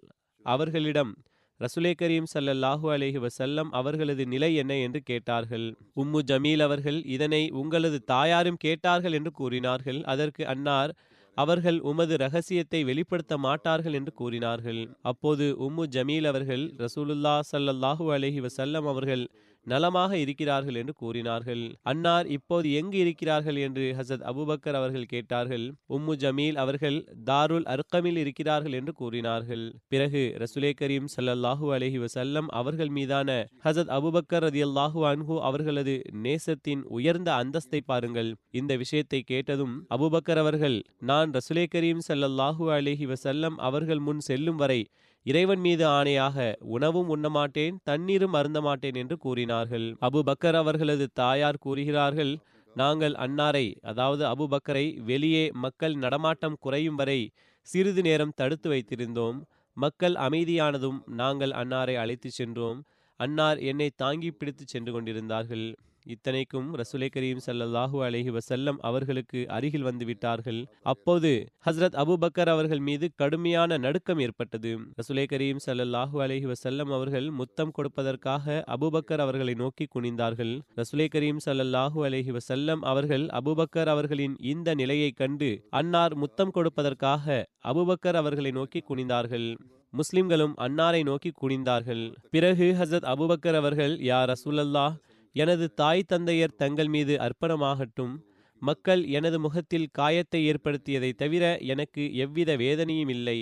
அவர்களிடம் 0.45 1.12
ரசுலே 1.61 1.91
கரீம் 2.00 2.27
சல்லல்லாஹு 2.33 2.87
அலேஹி 2.95 3.21
வசல்லம் 3.25 3.71
அவர்களது 3.79 4.25
நிலை 4.33 4.50
என்ன 4.62 4.73
என்று 4.87 5.00
கேட்டார்கள். 5.09 5.65
உம்மு 6.03 6.21
ஜமீல் 6.31 6.62
அவர்கள் 6.67 6.99
இதனை 7.15 7.41
உங்களது 7.61 7.99
தாயாரும் 8.12 8.59
கேட்டார்கள் 8.65 9.17
என்று 9.19 9.31
கூறினார்கள். 9.41 9.99
அதற்கு 10.12 10.43
அன்னார் 10.53 10.93
அவர்கள் 11.37 11.79
உமது 11.91 12.15
ரகசியத்தை 12.25 12.81
வெளிப்படுத்த 12.91 13.35
மாட்டார்கள் 13.47 13.97
என்று 14.00 14.12
கூறினார்கள். 14.21 14.81
அப்போது 15.11 15.47
உம்மு 15.67 15.87
ஜமீல் 15.97 16.29
அவர்கள் 16.33 16.65
ரசூலுல்லா 16.85 17.35
சல்லல்லாஹு 17.53 18.07
அலஹி 18.19 18.41
வசல்லம் 18.47 18.88
அவர்கள் 18.93 19.25
நலமாக 19.71 20.13
இருக்கிறார்கள் 20.23 20.77
என்று 20.81 20.95
கூறினார்கள். 21.03 21.63
அன்னார் 21.91 22.27
இப்போது 22.37 22.67
எங்கு 22.81 22.99
இருக்கிறார்கள் 23.05 23.59
என்று 23.67 23.85
ஹசத் 23.99 24.25
அபூபக்கர் 24.31 24.79
அவர்கள் 24.81 25.09
கேட்டார்கள். 25.13 25.65
உம்மு 25.97 26.15
ஜமீல் 26.23 26.59
அவர்கள் 26.65 26.99
தாருல் 27.31 27.67
அர்க்கமில் 27.75 28.21
இருக்கிறார்கள் 28.23 28.77
என்று 28.81 28.95
கூறினார்கள். 29.01 29.65
பிறகு 29.95 30.23
ரசுலே 30.43 30.73
கரீம் 30.81 31.09
ஸல்லல்லாஹு 31.15 31.67
அலஹி 31.77 32.01
வசல்லம் 32.05 32.51
அவர்கள் 32.61 32.93
மீதான 32.99 33.39
ஹசத் 33.67 33.93
அபுபக்கர் 33.99 34.47
ரதி 34.47 34.63
அல்லாஹு 34.69 35.03
அன்ஹு 35.13 35.37
அவர்களது 35.49 35.97
நேசத்தின் 36.27 36.85
உயர்ந்த 36.99 37.31
அந்தஸ்தை 37.43 37.83
பாருங்கள். 37.93 38.31
இந்த 38.61 38.73
விஷயத்தை 38.85 39.23
கேட்டதும் 39.33 39.75
அபூபக்கர் 39.97 40.43
அவர்கள் 40.45 40.79
நான் 41.11 41.35
ரசுலே 41.39 41.67
கரீம் 41.75 42.05
ஸல்லல்லாஹு 42.09 42.65
அலஹி 42.79 43.09
வசல்லம் 43.15 43.59
அவர்கள் 43.69 44.03
முன் 44.09 44.23
செல்லும் 44.29 44.61
வரை 44.63 44.81
இறைவன் 45.27 45.61
மீது 45.61 45.85
ஆணையாக 45.89 46.37
உணவும் 46.77 47.09
உண்ணமாட்டேன் 47.15 47.79
தண்ணீரும் 47.83 48.33
அருந்த 48.33 48.61
மாட்டேன் 48.61 48.95
என்று 48.95 49.17
கூறினார்கள். 49.17 49.87
அபு 50.01 50.21
பக்கர் 50.29 50.55
அவர்களது 50.55 51.07
தாயார் 51.13 51.59
கூறுகிறார்கள் 51.59 52.33
நாங்கள் 52.77 53.15
அன்னாரை 53.15 53.67
அதாவது 53.83 54.23
அபு 54.25 54.47
பக்கரை 54.51 54.87
வெளியே 55.03 55.45
மக்கள் 55.55 55.95
நடமாட்டம் 55.95 56.57
குறையும் 56.61 56.95
வரை 56.95 57.21
சிறிது 57.69 58.03
நேரம் 58.03 58.37
தடுத்து 58.37 58.69
வைத்திருந்தோம். 58.71 59.39
மக்கள் 59.77 60.15
அமைதியானதும் 60.27 61.01
நாங்கள் 61.21 61.53
அன்னாரை 61.61 61.97
அழைத்துச் 61.97 62.39
சென்றோம். 62.39 62.79
அன்னார் 63.21 63.59
என்னை 63.71 63.89
தாங்கி 63.97 64.31
பிடித்து 64.31 64.65
சென்று 64.67 64.91
கொண்டிருந்தார்கள். 64.93 65.67
இத்தனைக்கும் 66.09 66.69
ரசுலை 66.81 67.09
கரீம் 67.15 67.41
ஸல்லல்லாஹு 67.47 67.99
அலஹி 68.07 68.31
வசல்லம் 68.37 68.79
அவர்களுக்கு 68.88 69.41
அருகில் 69.57 69.87
வந்துவிட்டார்கள் 69.88 70.61
அப்போது 70.93 71.31
ஹஸ்ரத் 71.67 71.97
அபுபக்கர் 72.03 72.50
அவர்கள் 72.53 72.83
மீது 72.88 73.07
கடுமையான 73.15 73.79
நடுக்கம் 73.79 74.21
ஏற்பட்டது. 74.27 74.71
ரசுலை 75.00 75.25
கரீம் 75.33 75.61
ஸல்லல்லாஹு 75.67 76.17
அலஹி 76.27 76.47
வசல்லம் 76.53 76.93
அவர்கள் 76.99 77.29
முத்தம் 77.31 77.73
கொடுப்பதற்காக 77.79 78.62
அபூபக்கர் 78.77 79.23
அவர்களை 79.25 79.55
நோக்கி 79.55 79.87
குனிந்தார்கள். 79.95 80.55
ரசுலை 80.77 81.09
கரீம் 81.15 81.43
ஸல்லல்லாஹு 81.47 82.00
அலஹி 82.09 82.35
வசல்லம் 82.38 82.85
அவர்கள் 82.93 83.27
அபூபக்கர் 83.41 83.91
அவர்களின் 83.95 84.37
இந்த 84.53 84.75
நிலையைக் 84.75 85.19
கண்டு 85.23 85.50
அன்னார் 85.71 86.17
முத்தம் 86.17 86.55
கொடுப்பதற்காக 86.57 87.45
அபுபக்கர் 87.73 88.21
அவர்களை 88.23 88.50
நோக்கி 88.50 88.83
குனிந்தார்கள். 88.91 89.49
முஸ்லிம்களும் 89.93 90.55
அன்னாரை 90.65 91.03
நோக்கி 91.03 91.31
குனிந்தார்கள். 91.43 92.03
பிறகு 92.31 92.67
ஹசரத் 92.81 93.07
அபுபக்கர் 93.12 93.59
அவர்கள் 93.61 93.95
யா 94.09 94.19
ரசூலல்லாஹ் 94.33 94.97
எனது 95.38 95.66
தாய் 95.75 96.09
தந்தையர் 96.12 96.57
தங்கள் 96.57 96.88
மீது 96.88 97.14
அர்ப்பணமாகட்டும். 97.18 98.14
மக்கள் 98.62 99.02
எனது 99.09 99.38
முகத்தில் 99.40 99.88
காயத்தை 99.92 100.40
ஏற்படுத்தியதை 100.50 101.11
தவிர 101.14 101.45
எனக்கு 101.66 102.02
எவ்வித 102.16 102.50
வேதனையும் 102.57 103.09
இல்லை. 103.09 103.38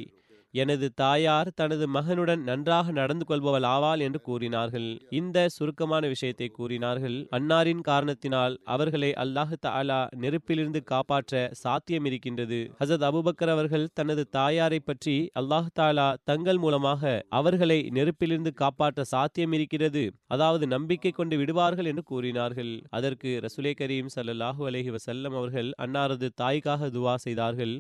எனது 0.63 0.87
தாயார் 1.01 1.49
தனது 1.61 1.85
மகனுடன் 1.95 2.43
நன்றாக 2.49 2.93
நடந்து 2.99 3.25
கொள்பவள் 3.31 3.67
ஆவாள் 3.73 4.03
என்று 4.07 4.21
கூறினார்கள். 4.29 4.89
இந்த 5.21 5.39
சுருக்கமான 5.57 6.03
விஷயத்தை 6.13 6.49
கூறினார்கள். 6.59 7.17
அன்னாரின் 7.37 7.83
காரணத்தினால் 7.89 8.55
அவர்களை 8.75 9.11
அல்லாஹு 9.23 9.57
தாலா 9.67 9.99
நெருப்பிலிருந்து 10.25 10.81
காப்பாற்ற 10.93 11.43
சாத்தியம் 11.63 12.07
இருக்கின்றது. 12.11 12.61
ஹசத் 12.81 13.07
அபுபக்கர் 13.09 13.53
அவர்கள் 13.55 13.87
தனது 14.01 14.25
தாயாரை 14.39 14.81
பற்றி 14.91 15.17
அல்லாஹு 15.43 15.71
தாலா 15.81 16.09
தங்கள் 16.31 16.63
மூலமாக 16.65 17.15
அவர்களை 17.41 17.79
நெருப்பிலிருந்து 17.99 18.55
காப்பாற்ற 18.63 19.09
சாத்தியம் 19.15 19.57
இருக்கிறது 19.59 20.05
அதாவது 20.37 20.65
நம்பிக்கை 20.77 21.13
கொண்டு 21.13 21.37
விடுவார்கள் 21.43 21.91
என்று 21.93 22.05
கூறினார்கள். 22.13 22.73
அதற்கு 22.99 23.31
ரசுலே 23.47 23.75
கரீம் 23.83 24.15
சல்லாஹூ 24.17 24.63
அலஹி 24.71 24.93
வசல்லம் 24.97 25.37
அவர்கள் 25.41 25.71
அன்னாரது 25.87 26.29
தாய்க்காக 26.43 26.91
துவா 26.97 27.15
செய்தார்கள். 27.27 27.77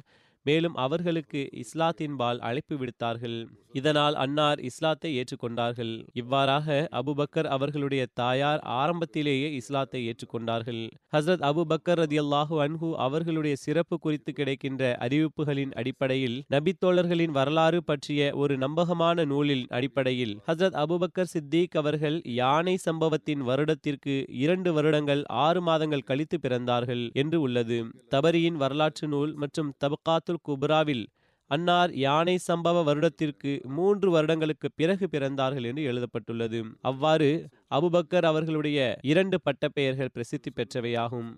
மேலும் 0.48 0.76
அவர்களுக்கு 0.76 1.42
இஸ்லாத்தின்பால் 1.62 2.42
அழைப்பு 2.48 2.74
விடுத்தார்கள். 2.76 3.38
இதனால் 3.72 4.16
அன்னார் 4.24 4.60
இஸ்லாத்தை 4.68 5.10
ஏற்றுக்கொண்டார்கள். 5.18 5.90
இவ்வாறாக 6.12 6.66
அபுபக்கர் 7.00 7.48
அவர்களுடைய 7.56 8.02
தாயார் 8.20 8.60
ஆரம்பத்திலேயே 8.76 9.48
இஸ்லாத்தை 9.60 10.00
ஏற்றுக்கொண்டார்கள். 10.10 10.82
ஹசரத் 11.14 11.44
அபுபக்கர் 11.50 12.00
ரதியல்லாஹு 12.02 12.56
அன்ஹு 12.66 12.88
அவர்களுடைய 13.06 13.54
சிறப்பு 13.64 13.96
குறித்து 13.98 14.32
கிடைக்கின்ற 14.32 14.82
அறிவிப்புகளின் 15.06 15.74
அடிப்படையில் 15.82 16.38
நபித்தோழர்களின் 16.54 17.36
வரலாறு 17.38 17.80
பற்றிய 17.90 18.30
ஒரு 18.42 18.56
நம்பகமான 18.64 19.24
நூலின் 19.32 19.64
அடிப்படையில் 19.78 20.34
ஹசரத் 20.48 20.78
அபுபக்கர் 20.84 21.32
சித்திக் 21.34 21.76
அவர்கள் 21.82 22.18
யானை 22.40 22.76
சம்பவத்தின் 22.86 23.44
வருடத்திற்கு 23.50 24.16
இரண்டு 24.44 24.72
வருடங்கள் 24.72 25.24
ஆறு 25.44 25.62
மாதங்கள் 25.68 26.08
கழித்து 26.10 26.38
பிறந்தார்கள் 26.38 27.04
என்று 27.22 27.38
உள்ளது. 27.40 27.78
தபரியின் 28.14 28.58
வரலாற்று 28.62 29.06
நூல் 29.08 29.32
மற்றும் 29.42 29.70
தபக்காத்துல் 29.84 30.35
குப்ராவில் 30.48 31.06
அன்னார் 31.50 31.92
யானை 31.94 32.38
சம்பவ 32.48 32.84
வருடத்திற்கு 32.84 33.60
மூன்று 33.64 34.10
வருடங்களுக்கு 34.10 34.68
பிறகு 34.74 35.08
பிறந்தார்கள் 35.10 35.64
என்று 35.64 35.82
எழுதப்பட்டுள்ளது. 35.82 36.64
அவ்வாறு 36.80 37.28
அபுபக்கர் 37.70 38.24
அவர்களுடைய 38.24 38.98
இரண்டு 39.02 39.40
பட்டப்பெயர்கள் 39.40 40.12
பிரசித்தி 40.12 40.50
பெற்றவையாகும். 40.50 41.30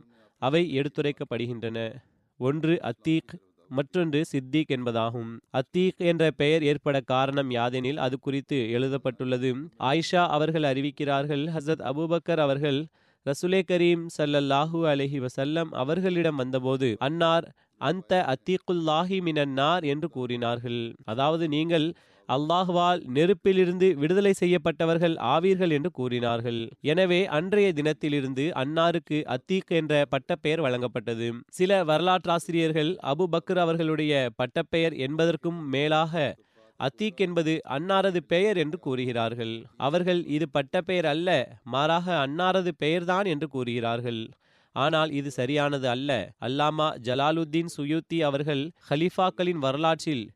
அவை 0.43 0.63
எடுத்துரைக்கப்படுகின்றன. 0.81 1.79
ஒன்று 2.41 2.81
அத்தீக் 2.83 3.35
மற்றொன்று 3.71 4.25
சித்திக் 4.25 4.71
என்பதாகும். 4.71 5.33
அத்தீக் 5.53 6.01
என்ற 6.11 6.31
பெயர் 6.31 6.63
ஏற்பட 6.63 7.01
காரணம் 7.01 7.51
யாதெனில் 7.51 7.97
அது 7.97 8.19
குறித்து 8.19 8.71
எழுதப்பட்டுள்ளது. 8.71 9.51
ஆயிஷா 9.79 10.27
அவர்கள் 10.29 10.63
அறிவிக்கிறார்கள் 10.63 11.45
ஹசரத் 11.57 11.85
அபுபக்கர் 11.91 12.41
அவர்கள் 12.41 12.87
ரசுலே 13.27 13.61
கரீம் 13.71 14.05
சல்லல்லாஹூ 14.19 14.79
அலஹி 14.93 15.27
வசல்லம் 15.27 15.71
அவர்களிடம் 15.73 16.37
வந்தபோது 16.37 16.97
அன்னார் 16.99 17.47
அந்த 17.81 18.13
அத்தீக்குல்லாஹி 18.33 19.19
மினன்னார் 19.29 19.85
என்று 19.85 20.09
கூறினார்கள். 20.17 20.81
அதாவது 21.05 21.45
நீங்கள் 21.49 21.87
அல்லாஹ்வால் 22.29 23.01
நெருப்பிலிருந்து 23.17 23.87
விடுதலை 24.01 24.33
செய்யப்பட்டவர்கள் 24.41 25.15
ஆவீர்கள் 25.35 25.73
என்று 25.77 25.91
கூறினார்கள். 25.91 26.59
எனவே 26.93 27.21
அன்றைய 27.37 27.69
தினத்திலிருந்து 27.79 28.45
அன்னாருக்கு 28.63 29.19
அத்தீக் 29.35 29.73
என்ற 29.81 30.03
பட்டப்பெயர் 30.15 30.65
வழங்கப்பட்டது. 30.67 31.29
சில 31.59 31.81
வரலாற்றாசிரியர்கள் 31.85 32.91
அபு 33.13 33.27
பக்ர் 33.35 33.61
அவர்களுடைய 33.65 34.13
பட்டப்பெயர் 34.43 34.97
என்பதற்கும் 35.07 35.63
மேலாக 35.77 36.35
அத்தீக் 36.81 37.21
என்பது 37.27 37.53
அன்னாரது 37.77 38.21
பெயர் 38.33 38.59
என்று 38.65 38.79
கூறுகிறார்கள். 38.79 39.55
அவர்கள் 39.77 40.21
இது 40.37 40.47
பட்டப்பெயர் 40.49 41.09
அல்ல 41.15 41.31
மாறாக 41.75 42.07
அன்னாரது 42.27 42.73
பெயர்தான் 42.85 43.27
என்று 43.27 43.49
கூறுகிறார்கள். 43.49 44.21
ஆனால் 44.75 45.11
இது 45.11 45.31
சரியானது 45.31 45.89
அல்ல. 45.89 46.11
அல்லாமா 46.41 46.89
ஜலாலுத்தீன் 47.07 47.73
சுயூத்தி 47.77 48.19
அவர்கள் 48.21 48.65
ஹலீஃபாக்களின் 48.91 49.63
வரலாற்றில் 49.67 50.27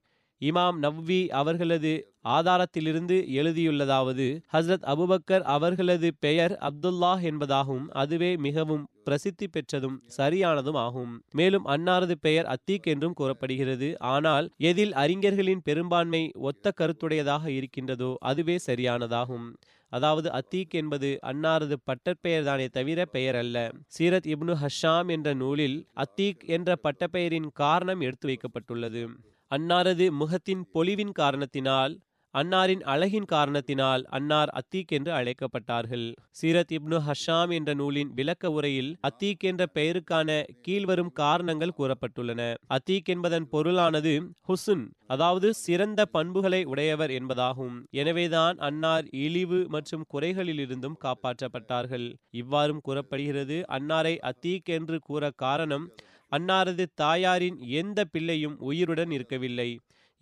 இமாம் 0.43 0.79
நவ்வி 0.79 1.29
அவர்களது 1.31 1.91
ஆதாரத்திலிருந்து 2.25 3.17
எழுதியுள்ளதாவது 3.41 4.27
ஹஸ்ரத் 4.55 4.87
அபுபக்கர் 4.93 5.45
அவர்களது 5.55 6.09
பெயர் 6.21 6.55
அப்துல்லாஹ் 6.61 7.23
என்பதாகும் 7.31 7.85
அதுவே 7.93 8.37
மிகவும் 8.37 8.85
பிரசித்தி 9.05 9.49
பெற்றதும் 9.49 9.97
சரியானதும் 10.19 10.79
ஆகும். 10.79 11.13
மேலும் 11.33 11.65
அன்னாரது 11.65 12.17
பெயர் 12.21 12.47
அத்தீக் 12.47 12.87
என்றும் 12.87 13.13
கூறப்படுகிறது. 13.13 13.89
ஆனால் 13.99 14.49
எதில் 14.71 14.93
அறிஞர்களின் 14.93 15.63
பெரும்பான்மை 15.63 16.31
ஒத்த 16.51 16.73
கருத்துடையதாக 16.81 17.47
இருக்கின்றதோ 17.51 18.17
அதுவே 18.21 18.57
சரியானதாகும். 18.67 19.47
அதாவது 19.93 20.29
அத்தீக் 20.31 20.75
என்பது 20.81 21.09
அன்னாரது 21.27 21.77
பட்டப்பெயர்தானே 21.89 22.67
தவிர 22.69 23.05
பெயர் 23.07 23.37
அல்ல. 23.37 23.57
சீரத் 23.97 24.29
இப்னு 24.35 24.55
ஹஷாம் 24.63 25.09
என்ற 25.09 25.29
நூலில் 25.35 25.79
அத்தீக் 25.97 26.45
என்ற 26.57 26.77
பட்டப்பெயரின் 26.85 27.49
காரணம் 27.63 28.01
எடுத்து 28.01 28.29
வைக்கப்பட்டுள்ளது. 28.29 29.03
அன்னாரது 29.51 30.07
முகத்தின் 30.21 30.63
பொலிவின் 30.75 31.13
காரணத்தினால் 31.13 31.95
அன்னாரின் 32.35 32.83
அழகின் 32.85 33.27
காரணத்தினால் 33.33 34.03
அன்னார் 34.09 34.51
அத்தீக் 34.61 34.93
என்று 34.99 35.13
அழைக்கப்பட்டார்கள். 35.13 36.07
சீரத் 36.41 36.73
இப்னு 36.77 36.99
ஹஷாம் 37.09 37.51
என்ற 37.53 37.71
நூலின் 37.75 38.13
விளக்க 38.15 38.51
உரையில் 38.51 38.91
அத்தீக் 39.09 39.45
என்ற 39.51 39.63
பெயருக்கான 39.75 40.29
கீழ்வரும் 40.69 41.13
காரணங்கள் 41.13 41.77
கூறப்பட்டுள்ளன. 41.79 42.41
அத்தீக் 42.77 43.11
என்பதன் 43.15 43.49
பொருளானது 43.53 44.15
ஹுசுன் 44.49 44.85
அதாவது 45.07 45.49
சிறந்த 45.55 46.01
பண்புகளை 46.07 46.63
உடையவர் 46.65 47.11
என்பதாகும். 47.11 47.77
எனவேதான் 47.91 48.57
அன்னார் 48.59 49.07
இழிவு 49.25 49.61
மற்றும் 49.69 50.07
குறைகளிலிருந்தும் 50.15 50.99
காப்பாற்றப்பட்டார்கள். 51.05 52.09
இவ்வாறும் 52.33 52.83
கூறப்படுகிறது 52.83 53.59
அன்னாரை 53.79 54.15
அத்தீக் 54.31 54.71
என்று 54.79 54.99
கூற 55.01 55.31
காரணம் 55.37 55.87
அன்னாரது 56.33 56.85
தாயாரின் 56.95 57.59
எந்த 57.81 58.01
பிள்ளையும் 58.05 58.55
உயிருடன் 58.61 59.11
இருக்கவில்லை. 59.11 59.71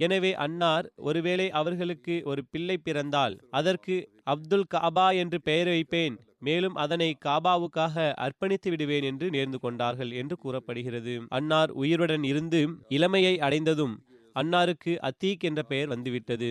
எனவே 0.00 0.32
அன்னார் 0.36 0.86
ஒருவேளை 1.02 1.46
அவர்களுக்கு 1.50 2.14
ஒரு 2.24 2.42
பிள்ளை 2.50 2.76
பிறந்தால் 2.78 3.34
அதற்கு 3.50 3.96
அப்துல் 4.24 4.68
காபா 4.74 5.06
என்று 5.14 5.38
பெயர் 5.40 5.68
வைப்பேன் 5.68 6.16
மேலும் 6.38 6.76
அதனை 6.76 7.08
காபாவுக்காக 7.24 7.96
அர்ப்பணித்து 8.18 8.68
விடுவேன் 8.70 9.02
என்று 9.02 9.26
நேர்ந்து 9.30 9.58
கொண்டார்கள் 9.60 10.12
என்று 10.12 10.36
கூறப்படுகிறது. 10.36 11.14
அன்னார் 11.28 11.70
உயிருடன் 11.74 12.24
இருந்து 12.24 12.60
இளமையை 12.88 13.34
அடைந்ததும் 13.38 13.94
அன்னாருக்கு 14.36 14.92
அத்தீக் 15.08 15.44
என்ற 15.44 15.60
பெயர் 15.62 15.88
வந்துவிட்டது. 15.88 16.50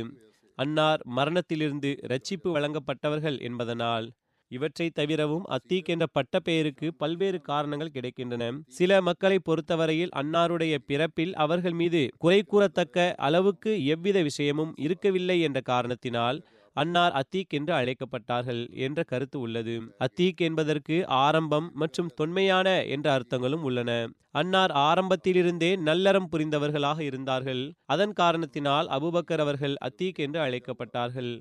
அன்னார் 0.58 1.02
மரணத்திலிருந்து 1.10 1.92
ரட்சிப்பு 2.08 2.50
வழங்கப்பட்டவர்கள் 2.52 3.38
என்பதனால் 3.40 4.08
இவற்றை 4.52 4.88
தவிரவும் 4.90 5.46
அத்தீக் 5.56 5.90
என்ற 5.94 6.06
பட்ட 6.08 6.40
பெயருக்கு 6.40 6.88
பல்வேறு 6.94 7.40
காரணங்கள் 7.42 7.96
கிடைக்கின்றன. 7.98 8.44
சில 8.70 9.02
மக்களை 9.02 9.40
பொறுத்தவரையில் 9.40 10.16
அன்னாருடைய 10.22 10.76
பிறப்பில் 10.86 11.34
அவர்கள் 11.36 11.78
மீது 11.82 12.02
குறை 12.18 12.40
கூறத்தக்க 12.44 12.98
அளவுக்கு 13.28 13.74
எவ்வித 13.86 14.22
விஷயமும் 14.22 14.74
இருக்கவில்லை 14.78 15.38
என்ற 15.42 15.60
காரணத்தினால் 15.62 16.40
அன்னார் 16.76 17.14
அத்தீக் 17.14 17.54
என்று 17.58 17.74
அழைக்கப்பட்டார்கள் 17.74 18.62
என்ற 18.78 19.00
கருத்து 19.04 19.38
உள்ளது. 19.40 19.76
அத்தீக் 20.06 20.42
என்பதற்கு 20.48 20.96
ஆரம்பம் 21.24 21.68
மற்றும் 21.74 22.12
தொன்மையான 22.16 22.68
என்ற 22.86 23.08
அர்த்தங்களும் 23.18 23.62
உள்ளன. 23.62 23.92
அன்னார் 24.32 24.72
ஆரம்பத்திலிருந்தே 24.88 25.72
நல்லறம் 25.88 26.30
புரிந்தவர்களாக 26.32 27.00
இருந்தார்கள். 27.00 27.64
அதன் 27.86 28.14
காரணத்தினால் 28.14 28.88
அபுபக்கர் 28.88 29.44
அவர்கள் 29.46 29.76
அத்தீக் 29.88 30.22
என்று 30.26 30.40
அழைக்கப்பட்டார்கள். 30.40 31.32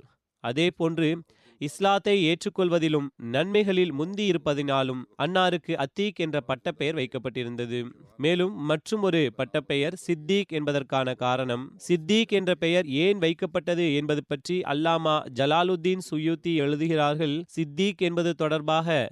அதே 0.45 0.67
போன்று 0.71 1.09
இஸ்லாத்தை 1.61 2.15
ஏற்றுக்கொள்வதிலும் 2.29 3.07
நன்மைகளில் 3.33 3.93
முந்தி 3.93 4.25
இருப்பதினாலும் 4.31 5.01
அன்னாருக்கு 5.23 5.73
அத்தீக் 5.85 6.21
என்ற 6.25 6.41
பட்டப்பெயர் 6.41 6.95
வைக்கப்பட்டிருந்தது. 6.95 7.81
மேலும் 8.17 8.55
மற்றும் 8.71 9.03
ஒரு 9.03 9.23
பட்டப்பெயர் 9.37 9.97
சித்தீக் 10.07 10.55
என்பதற்கான 10.59 11.15
காரணம் 11.15 11.65
சித்தீக் 11.89 12.35
என்ற 12.39 12.55
பெயர் 12.55 12.87
ஏன் 12.87 13.19
வைக்கப்பட்டது 13.19 13.87
என்பது 13.97 14.25
பற்றி 14.27 14.59
அல்லாமா 14.61 15.17
ஜலாலுத்தீன் 15.41 16.05
சுயூத்தி 16.11 16.55
எழுதுகிறார்கள். 16.57 17.37
சித்தீக் 17.57 18.05
என்பது 18.09 18.33
தொடர்பாக 18.35 19.09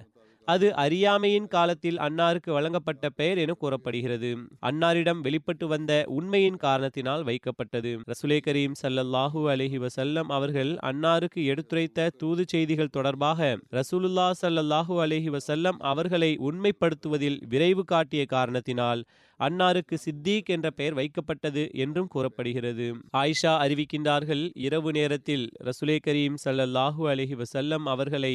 அது 0.47 0.67
அறியாமையின் 0.75 1.47
காலத்தில் 1.47 1.97
அன்னாருக்கு 1.97 2.51
வழங்கப்பட்ட 2.51 3.05
பெயர் 3.09 3.39
என 3.43 3.53
கூறப்படுகிறது. 3.53 4.29
அன்னாரிடம் 4.69 5.21
வெளிப்பட்டு 5.25 5.65
வந்த 5.67 5.91
உண்மையின் 6.17 6.59
காரணத்தினால் 6.65 7.23
வைக்கப்பட்டது. 7.23 7.91
ரசுலே 8.11 8.37
கரீம் 8.45 8.75
சல்லல்லாஹூ 8.81 9.41
அலஹி 9.53 9.79
வசல்லம் 9.85 10.29
அவர்கள் 10.37 10.71
அன்னாருக்கு 10.89 11.41
எடுத்துரைத்த 11.51 12.09
தூது 12.17 12.45
செய்திகள் 12.53 12.93
தொடர்பாக 12.97 13.49
ரசூலுல்லா 13.79 14.27
சல்லல்லாஹூ 14.43 14.95
அலஹி 15.05 15.31
வசல்லம் 15.37 15.79
அவர்களை 15.91 16.31
உண்மைப்படுத்துவதில் 16.49 17.39
விரைவு 17.53 17.85
காட்டிய 17.85 18.25
காரணத்தினால் 18.25 19.01
அன்னாருக்கு 19.39 19.95
சித்தீக் 20.05 20.51
என்ற 20.55 20.67
பெயர் 20.69 20.95
வைக்கப்பட்டது 20.99 21.63
என்றும் 21.83 22.07
கூறப்படுகிறது. 22.07 22.87
ஆயிஷா 23.17 23.51
அறிவிக்கின்றார்கள் 23.65 24.45
இரவு 24.67 24.91
நேரத்தில் 24.91 25.45
ரசுலே 25.67 25.97
கரீம் 26.07 26.39
சல்லல்லாஹூ 26.45 27.03
அலஹி 27.13 27.35
வசல்லம் 27.35 27.85
அவர்களை 27.95 28.33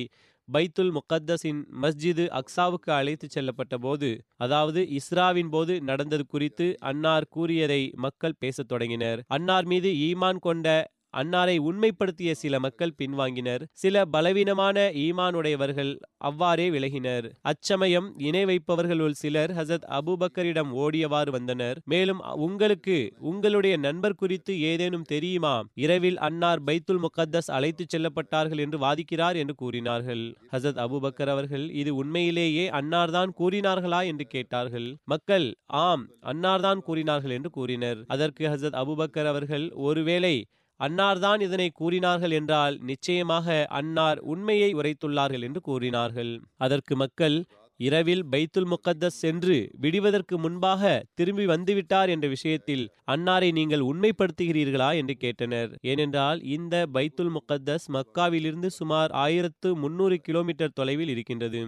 பைத்துல் 0.48 0.92
முகத்தஸின் 0.92 1.60
மஸ்ஜிது 1.82 2.24
அக்ஸாவுக்கு 2.30 2.90
அழைத்து 2.90 3.26
செல்லப்பட்ட 3.34 3.74
போது 3.80 4.08
அதாவது 4.36 4.80
இஸ்ராவின் 4.98 5.50
போது 5.50 5.74
நடந்தது 5.80 6.24
குறித்து 6.26 6.66
அன்னார் 6.80 7.26
கூறியதை 7.28 7.82
மக்கள் 7.96 8.38
பேசத் 8.38 8.68
தொடங்கினர். 8.68 9.20
அன்னார் 9.28 9.64
மீது 9.64 9.90
ஈமான் 10.08 10.38
கொண்ட 10.38 10.68
அன்னாரை 11.14 11.56
உண்மைப்படுத்திய 11.60 12.30
சில 12.32 12.58
மக்கள் 12.60 12.94
பின்வாங்கினர். 12.98 13.62
சில 13.72 14.04
பலவீனமான 14.04 14.76
ஈமானுடையவர்கள் 14.96 15.90
அவ்வாறே 16.20 16.70
விலகினர். 16.70 17.26
அச்சமயம் 17.42 18.18
இணை 18.18 18.44
வைப்பவர்களுள் 18.44 19.10
சிலர் 19.12 19.52
ஹசத் 19.52 19.86
அபுபக்கரிடம் 19.98 20.70
ஓடியவாறு 20.76 21.30
வந்தனர். 21.30 21.80
மேலும் 21.84 22.20
உங்களுக்கு 22.38 22.96
உங்களுடைய 23.24 23.76
நண்பர் 23.76 24.14
குறித்து 24.14 24.60
ஏதேனும் 24.62 25.02
தெரியுமா? 25.04 25.54
இரவில் 25.78 26.18
அன்னார் 26.18 26.62
பைத்துல் 26.62 27.02
முகத்தஸ் 27.04 27.50
அழைத்துச் 27.50 27.92
செல்லப்பட்டார்கள் 27.94 28.58
என்று 28.58 28.78
வாதிக்கிறார் 28.78 29.36
என்று 29.36 29.54
கூறினார்கள். 29.54 30.24
ஹசத் 30.52 30.80
அபுபக்கர் 30.86 31.28
அவர்கள் 31.28 31.70
இது 31.74 31.94
உண்மையிலேயே 31.94 32.70
அன்னார்தான் 32.70 33.32
கூறினார்களா? 33.38 34.06
என்று 34.06 34.26
கேட்டார்கள். 34.26 34.88
மக்கள் 35.04 35.46
ஆம் 35.82 36.04
அன்னார்தான் 36.24 36.80
கூறினார்கள் 36.80 37.30
என்று 37.30 37.50
கூறினர். 37.50 38.00
அதற்கு 38.06 38.46
ஹசத் 38.46 38.78
அபுபக்கர் 38.82 39.26
அவர்கள் 39.26 39.70
ஒருவேளை 39.82 40.34
அன்னார்தான் 40.82 41.40
இதனை 41.40 41.70
கூறினார்கள் 41.70 42.30
என்றால் 42.30 42.76
நிச்சயமாக 42.90 43.56
அன்னார் 43.80 44.20
உண்மையை 44.32 44.70
உரைத்துள்ளார்கள் 44.74 45.44
என்று 45.48 45.60
கூறினார்கள். 45.60 46.32
அதற்கு 46.56 46.96
மக்கள் 46.96 47.36
இரவில் 47.80 48.24
பைத்துல் 48.32 48.68
முக்கத்தஸ் 48.72 49.20
சென்று 49.22 49.56
விடுவதற்கு 49.80 50.38
முன்பாக 50.38 50.90
திரும்பி 51.14 51.44
வந்துவிட்டார் 51.46 52.08
என்ற 52.08 52.26
விஷயத்தில் 52.28 52.84
அன்னாரை 53.06 53.48
நீங்கள் 53.52 53.86
உண்மைப்படுத்துகிறீர்களா 53.90 54.90
என்று 54.94 55.14
கேட்டனர். 55.20 55.70
ஏனென்றால் 55.82 56.40
இந்த 56.56 56.74
பைத்துல் 56.94 57.32
முக்கத்தஸ் 57.36 57.86
மக்காவிலிருந்து 57.88 58.70
சுமார் 58.70 59.10
ஆயிரத்து 59.24 59.70
முன்னூறு 59.76 60.18
கிலோமீட்டர் 60.20 60.76
தொலைவில் 60.80 61.08
இருக்கின்றது. 61.08 61.62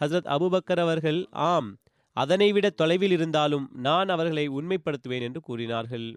ஹசரத் 0.00 0.30
அபுபக்கர் 0.36 0.82
அவர்கள் 0.86 1.20
ஆம் 1.50 1.70
அதனை 2.16 2.48
விட 2.52 2.66
தொலைவில் 2.70 3.10
இருந்தாலும் 3.10 3.66
நான் 3.86 4.08
அவர்களை 4.08 4.46
உண்மைப்படுத்துவேன் 4.50 5.26
என்று 5.28 5.40
கூறினார்கள். 5.40 6.08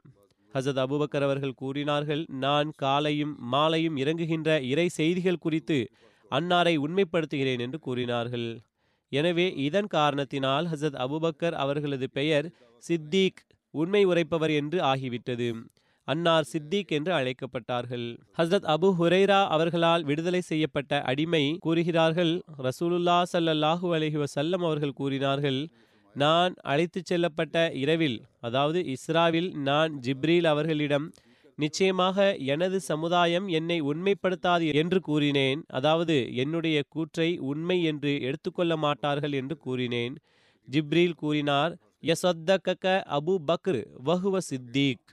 ஹசத் 0.53 0.81
அபுபக்கர் 0.83 1.25
அவர்கள் 1.27 1.60
கூறினார்கள் 1.62 2.25
நான் 2.27 2.69
காலையும் 2.75 3.33
மாலையும் 3.53 3.97
இறங்குகின்ற 3.97 4.49
இறை 4.63 4.88
செய்திகள் 4.89 5.43
குறித்து 5.45 5.79
அன்னாரை 6.31 6.75
உண்மைப்படுத்துகிறேன் 6.86 7.60
என்று 7.60 7.79
கூறினார்கள். 7.79 8.47
எனவே 9.12 9.47
இதன் 9.67 9.88
காரணத்தினால் 9.88 10.65
ஹசத் 10.65 10.97
அபுபக்கர் 11.05 11.57
அவர்களது 11.63 12.07
பெயர் 12.10 12.47
சித்தீக் 12.83 13.41
உண்மை 13.73 14.01
உரைப்பவர் 14.05 14.53
என்று 14.53 14.79
ஆகிவிட்டது. 14.81 15.49
அன்னார் 16.07 16.45
சித்திக் 16.51 16.91
என்று 16.97 17.12
அழைக்கப்பட்டார்கள். 17.13 18.05
ஹசரத் 18.38 18.67
அபு 18.73 18.89
ஹுரைரா 18.99 19.39
அவர்களால் 19.47 20.03
விடுதலை 20.03 20.41
செய்யப்பட்ட 20.41 21.01
அடிமை 21.01 21.41
கூறுகிறார்கள் 21.60 22.31
ரசூலுல்லா 22.63 23.17
சல்லாஹூ 23.33 23.88
அலஹி 23.97 24.17
வசல்லம் 24.23 24.63
அவர்கள் 24.67 24.91
கூறினார்கள் 24.91 25.60
நான் 26.17 26.53
அழைத்துச் 26.63 27.10
செல்லப்பட்ட 27.10 27.58
இரவில் 27.75 28.17
அதாவது 28.39 28.80
இஸ்ராவில் 28.93 29.49
நான் 29.62 29.91
ஜிப்ரீல் 29.99 30.47
அவர்களிடம் 30.47 31.08
நிச்சயமாக 31.58 32.17
எனது 32.53 32.77
சமுதாயம் 32.82 33.47
என்னை 33.49 33.77
உண்மைப்படுத்தாது 33.82 34.67
என்று 34.73 34.99
கூறினேன் 34.99 35.62
அதாவது 35.69 36.15
என்னுடைய 36.36 36.77
கூற்றை 36.89 37.30
உண்மை 37.51 37.77
என்று 37.84 38.12
எடுத்துக்கொள்ள 38.21 38.73
மாட்டார்கள் 38.77 39.34
என்று 39.34 39.58
கூறினேன். 39.58 40.15
ஜிப்ரீல் 40.67 41.15
கூறினார் 41.15 41.73
யசத்தக்க 42.03 42.86
அபு 43.17 43.36
பக்ர் 43.49 43.80
வஹுவ 44.06 44.38
சித்தீக். 44.49 45.08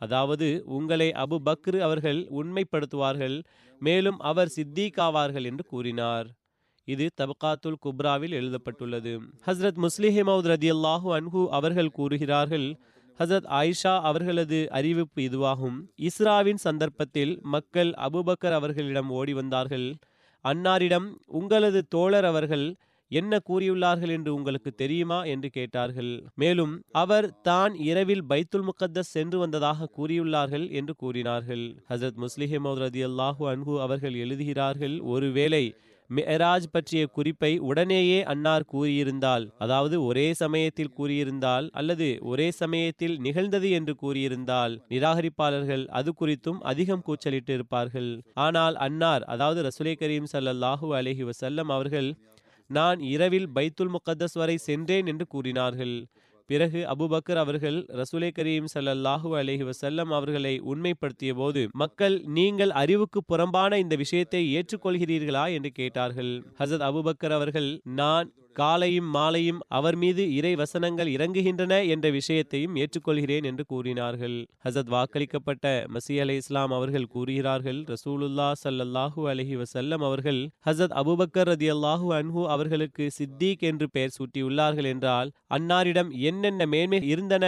அதாவது 0.00 0.48
உங்களை 0.76 1.08
அபு 1.24 1.36
பக்ரு 1.48 1.78
அவர்கள் 1.78 2.20
உண்மைப்படுத்துவார்கள் 2.40 3.36
மேலும் 3.80 4.18
அவர் 4.30 4.54
சித்தீக் 4.56 4.98
ஆவார்கள் 4.98 5.46
என்று 5.46 5.64
கூறினார். 5.64 6.28
இது 6.84 7.10
தபகாத்துல் 7.20 7.80
குப்ராவில் 7.86 8.30
எழுதப்பட்டுள்ளது. 8.30 9.20
ஹஸ்ரத் 9.46 9.78
முஸ்லிஹிமவுத் 9.84 10.48
ரதி 10.52 10.70
அல்லாஹூ 10.76 11.08
அன்ஹு 11.18 11.46
அவர்கள் 11.48 11.90
கூறுகிறார்கள் 11.90 12.78
ஹசரத் 13.18 13.48
ஆயிஷா 13.60 14.00
அவர்களது 14.00 14.70
அறிவிப்பு 14.70 15.22
இதுவாகும். 15.22 15.76
இஸ்ராவின் 15.98 16.60
சந்தர்ப்பத்தில் 16.66 17.38
மக்கள் 17.42 17.90
அபுபக்கர் 17.90 18.52
அவர்களிடம் 18.52 19.10
ஓடி 19.10 19.32
வந்தார்கள். 19.32 19.94
அன்னாரிடம் 20.44 21.06
உங்களது 21.26 21.86
தோழர் 21.88 22.24
அவர்கள் 22.24 22.76
என்ன 23.08 23.38
கூறியுள்ளார்கள் 23.48 24.08
என்று 24.08 24.34
உங்களுக்கு 24.34 24.74
தெரியுமா? 24.74 25.24
என்று 25.24 25.50
கேட்டார்கள். 25.50 26.24
மேலும் 26.34 26.82
அவர் 26.92 27.40
தான் 27.40 27.74
இரவில் 27.74 28.24
பைத்துல் 28.28 28.68
முகத்தஸ் 28.68 29.12
சென்று 29.16 29.38
வந்ததாக 29.38 29.88
கூறியுள்ளார்கள் 29.98 30.70
என்று 30.70 30.94
கூறினார்கள். 30.94 31.64
ஹசரத் 31.88 32.20
முஸ்லிஹிமோத் 32.24 32.82
ரதி 32.86 33.02
அல்லாஹூ 33.10 33.48
அன்ஹு 33.52 33.80
அவர்கள் 33.80 34.14
எழுதுகிறார்கள் 34.14 35.00
ஒருவேளை 35.00 35.74
மெஹராஜ் 36.14 36.66
பற்றிய 36.72 37.02
குறிப்பை 37.06 37.50
உடனேயே 37.58 38.18
அன்னார் 38.24 38.66
கூறியிருந்தால் 38.72 39.44
அதாவது 39.58 39.96
ஒரே 40.04 40.26
சமயத்தில் 40.34 40.92
கூறியிருந்தால் 40.98 41.66
அல்லது 41.72 42.08
ஒரே 42.22 42.48
சமயத்தில் 42.52 43.16
நிகழ்ந்தது 43.18 43.70
என்று 43.70 43.94
கூறியிருந்தால் 44.02 44.74
நிராகரிப்பாளர்கள் 44.88 45.84
அது 45.90 46.12
குறித்தும் 46.20 46.60
அதிகம் 46.64 47.02
கூச்சலிட்டு 47.02 47.54
இருப்பார்கள் 47.54 48.10
ஆனால் 48.34 48.76
அன்னார் 48.78 49.24
அதாவது 49.26 49.62
ரசுலே 49.62 49.94
கரீம் 49.94 50.30
சல்லாஹூ 50.32 50.90
அலஹி 50.94 51.24
வசல்லம் 51.30 51.72
அவர்கள் 51.72 52.10
நான் 52.70 53.00
இரவில் 53.04 53.48
பைத்துல் 53.54 53.94
முகத்தஸ் 53.94 54.36
வரை 54.40 54.56
சென்றேன் 54.58 55.06
என்று 55.06 55.24
கூறினார்கள். 55.26 55.96
பிறகு 56.46 56.80
அபுபக்கர் 56.86 57.36
அவர்கள் 57.36 57.86
ரசூலை 57.86 58.32
கரீம் 58.34 58.64
சல்லல்லாஹு 58.74 59.28
அலஹி 59.40 59.64
வசல்லம் 59.64 60.10
அவர்களை 60.10 60.60
உண்மைப்படுத்திய 60.60 61.34
போது 61.34 61.68
மக்கள் 61.72 62.20
நீங்கள் 62.20 62.70
அறிவுக்கு 62.70 63.24
புறம்பான 63.24 63.78
இந்த 63.78 63.96
விஷயத்தை 63.96 64.42
ஏற்றுக்கொள்கிறீர்களா? 64.56 65.52
என்று 65.52 65.70
கேட்டார்கள். 65.70 66.32
ஹசத் 66.58 66.84
அபுபக்கர் 66.88 67.30
அவர்கள் 67.30 67.80
நான் 67.82 68.28
காலையும் 68.54 69.08
மாலையும் 69.16 69.60
அவர் 69.78 69.96
மீது 69.96 70.22
இறை 70.34 70.52
வசனங்கள் 70.54 71.10
இறங்குகின்றன 71.16 71.72
என்ற 71.94 72.06
விஷயத்தையும் 72.10 72.76
ஏற்றுக்கொள்கிறேன் 72.76 73.46
என்று 73.50 73.64
கூறினார்கள். 73.64 74.36
ஹசத் 74.64 74.92
வாக்களிக்கப்பட்ட 74.94 75.64
மசி 75.94 76.16
அலை 76.20 76.36
இஸ்லாம் 76.42 76.74
அவர்கள் 76.78 77.10
கூறுகிறார்கள் 77.14 77.80
ரசூலுல்லா 77.92 78.48
சல்லல்லாஹு 78.64 79.22
அலஹி 79.32 79.58
வசல்லம் 79.62 80.04
அவர்கள் 80.10 80.40
ஹசத் 80.68 80.96
அபுபக்கர் 81.02 81.50
ரதி 81.52 81.70
அல்லாஹூ 81.76 82.08
அன்ஹு 82.20 82.44
அவர்களுக்கு 82.54 83.06
சித்திக் 83.18 83.64
என்று 83.70 83.88
பெயர் 83.90 84.16
சூட்டியுள்ளார்கள் 84.18 84.90
என்றால் 84.94 85.32
அன்னாரிடம் 85.54 86.12
என்னென்ன 86.30 86.66
மேன்மை 86.66 87.02
இருந்தன 87.06 87.46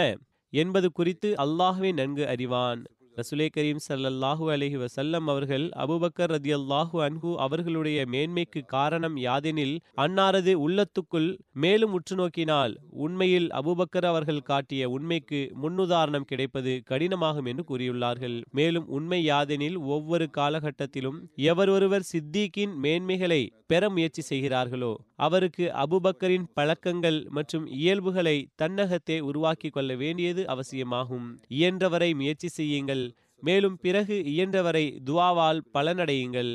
என்பது 0.53 0.87
குறித்து 0.91 1.29
அல்லாஹுவே 1.45 1.89
நன்கு 1.93 2.23
அறிவான். 2.27 2.81
ரசுலே 3.17 3.45
கரீம் 3.55 3.79
சல்லல்லாஹு 3.85 4.45
அலஹி 4.55 4.77
வசல்லம் 4.81 5.27
அவர்கள் 5.27 5.63
அபுபக்கர் 5.83 6.31
ரதி 6.33 6.51
அல்லாஹு 6.57 6.97
அன்ஹு 7.05 7.29
அவர்களுடைய 7.35 7.99
மேன்மைக்கு 8.13 8.61
காரணம் 8.65 9.15
யாதெனில் 9.17 9.73
அன்னாரது 9.95 10.53
உள்ளத்துக்குள் 10.65 11.29
மேலும் 11.63 11.93
உற்று 11.93 12.15
நோக்கினால் 12.15 12.73
உண்மையில் 13.05 13.47
அபுபக்கர் 13.51 14.05
அவர்கள் 14.05 14.41
காட்டிய 14.41 14.89
உண்மைக்கு 14.89 15.39
முன்னுதாரணம் 15.63 16.27
கிடைப்பது 16.31 16.73
கடினமாகும் 16.91 17.45
என்று 17.45 17.65
கூறியுள்ளார்கள். 17.71 18.37
மேலும் 18.51 18.87
உண்மை 18.87 19.21
யாதெனில் 19.25 19.77
ஒவ்வொரு 19.95 20.27
காலகட்டத்திலும் 20.37 21.19
எவரொருவர் 21.51 22.09
சித்திக்கின் 22.11 22.75
மேன்மைகளை 22.85 23.41
பெற 23.67 23.89
முயற்சி 23.89 24.21
செய்கிறார்களோ 24.21 24.93
அவருக்கு 25.15 25.65
அபுபக்கரின் 25.83 26.45
பழக்கங்கள் 26.53 27.19
மற்றும் 27.29 27.65
இயல்புகளை 27.79 28.37
தன்னகத்தே 28.61 29.19
உருவாக்கி 29.19 29.69
கொள்ள 29.69 29.91
வேண்டியது 29.95 30.41
அவசியமாகும். 30.47 31.27
இயன்றவரை 31.47 32.09
முயற்சி 32.15 32.49
செய்யுங்கள் 32.49 33.03
மேலும் 33.43 33.77
பிறகு 33.81 34.15
இயன்றவரை 34.33 34.85
துவாவால் 35.05 35.59
பலனடையுங்கள். 35.73 36.51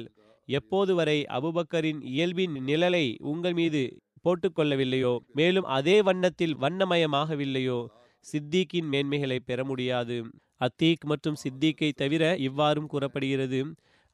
எப்போது 0.48 0.92
வரை 0.94 1.18
அபுபக்கரின் 1.36 2.00
இயல்பின் 2.12 2.54
நிழலை 2.68 3.04
உங்கள் 3.32 3.52
மீது 3.52 3.82
போட்டுக்கொள்ளவில்லையோ 4.24 5.12
மேலும் 5.34 5.66
அதே 5.78 5.96
வண்ணத்தில் 6.02 6.56
வண்ணமயமாகவில்லையோ 6.56 7.78
சித்திக்கின் 8.24 8.88
மேன்மைகளை 8.92 9.38
பெற 9.44 9.60
முடியாது. 9.64 10.16
அத்தீக் 10.60 11.04
மற்றும் 11.04 11.38
சித்திக்கை 11.44 11.90
தவிர 11.92 12.24
இவ்வாறும் 12.48 12.90
கூறப்படுகிறது. 12.92 13.60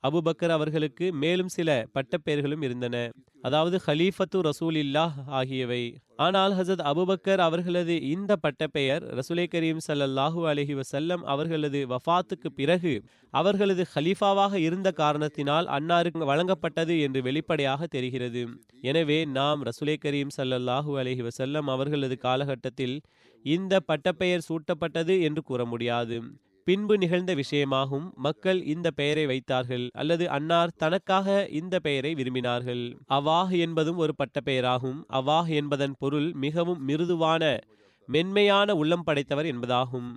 அபுபக்கர் 0.05 0.53
அவர்களுக்கு 0.57 1.07
மேலும் 1.23 1.51
சில 1.55 1.69
பட்டப்பெயர்களும் 1.95 2.63
இருந்தன. 2.67 2.97
அதாவது 3.43 3.77
ஹலீஃபத்து 3.87 4.39
ரசூல் 4.49 4.77
இல்லாஹ் 4.83 5.17
ஆகியவை. 5.39 5.83
ஆனால் 6.17 6.53
ஹசத் 6.53 6.83
அபுபக்கர் 6.91 7.41
அவர்களது 7.47 7.95
இந்த 8.13 8.33
பட்டப்பெயர் 8.37 9.03
ரசூலை 9.19 9.47
கரீம் 9.55 9.83
சல்லல்லாஹூ 9.89 10.41
அலஹி 10.53 10.75
வசல்லம் 10.81 11.23
அவர்களது 11.33 11.81
வஃத்துக்கு 11.93 12.51
பிறகு 12.61 12.95
அவர்களது 13.33 13.85
ஹலீஃபாவாக 13.95 14.55
இருந்த 14.55 14.89
காரணத்தினால் 15.03 15.67
அன்னாருக்கு 15.77 16.31
வழங்கப்பட்டது 16.33 16.97
என்று 17.01 17.23
வெளிப்படையாக 17.23 17.87
தெரிகிறது. 17.87 18.43
எனவே 18.81 19.25
நாம் 19.39 19.63
ரசூலை 19.63 19.97
கரீம் 20.05 20.35
சல்லல்லாஹூ 20.39 20.93
அலஹி 21.03 21.25
வசல்லம் 21.29 21.71
அவர்களது 21.75 22.19
காலகட்டத்தில் 22.19 22.97
இந்த 23.45 23.75
பட்டப்பெயர் 23.81 24.47
சூட்டப்பட்டது 24.49 25.17
என்று 25.21 25.43
கூற 25.43 25.65
முடியாது. 25.65 26.19
பின்பு 26.68 26.94
நிகழ்ந்த 26.98 27.33
விஷயமாகும் 27.35 28.07
மக்கள் 28.16 28.59
இந்த 28.64 28.88
பெயரை 28.90 29.26
வைத்தார்கள் 29.26 29.85
அல்லது 29.92 30.24
அன்னார் 30.31 30.72
தனக்காக 30.76 31.46
இந்த 31.50 31.74
பெயரை 31.78 32.11
விரும்பினார்கள். 32.14 32.83
அவாஹ் 33.09 33.52
என்பதும் 33.59 33.96
ஒரு 33.96 34.14
பட்ட 34.14 34.40
பெயராகும். 34.40 34.98
அவாஹ் 35.12 35.50
என்பதன் 35.50 35.94
பொருள் 35.98 36.33
மிகவும் 36.35 36.83
மிருதுவான 36.88 37.42
மென்மையான 38.09 38.74
உள்ளம் 38.74 39.04
படைத்தவர் 39.04 39.46
என்பதாகும். 39.46 40.11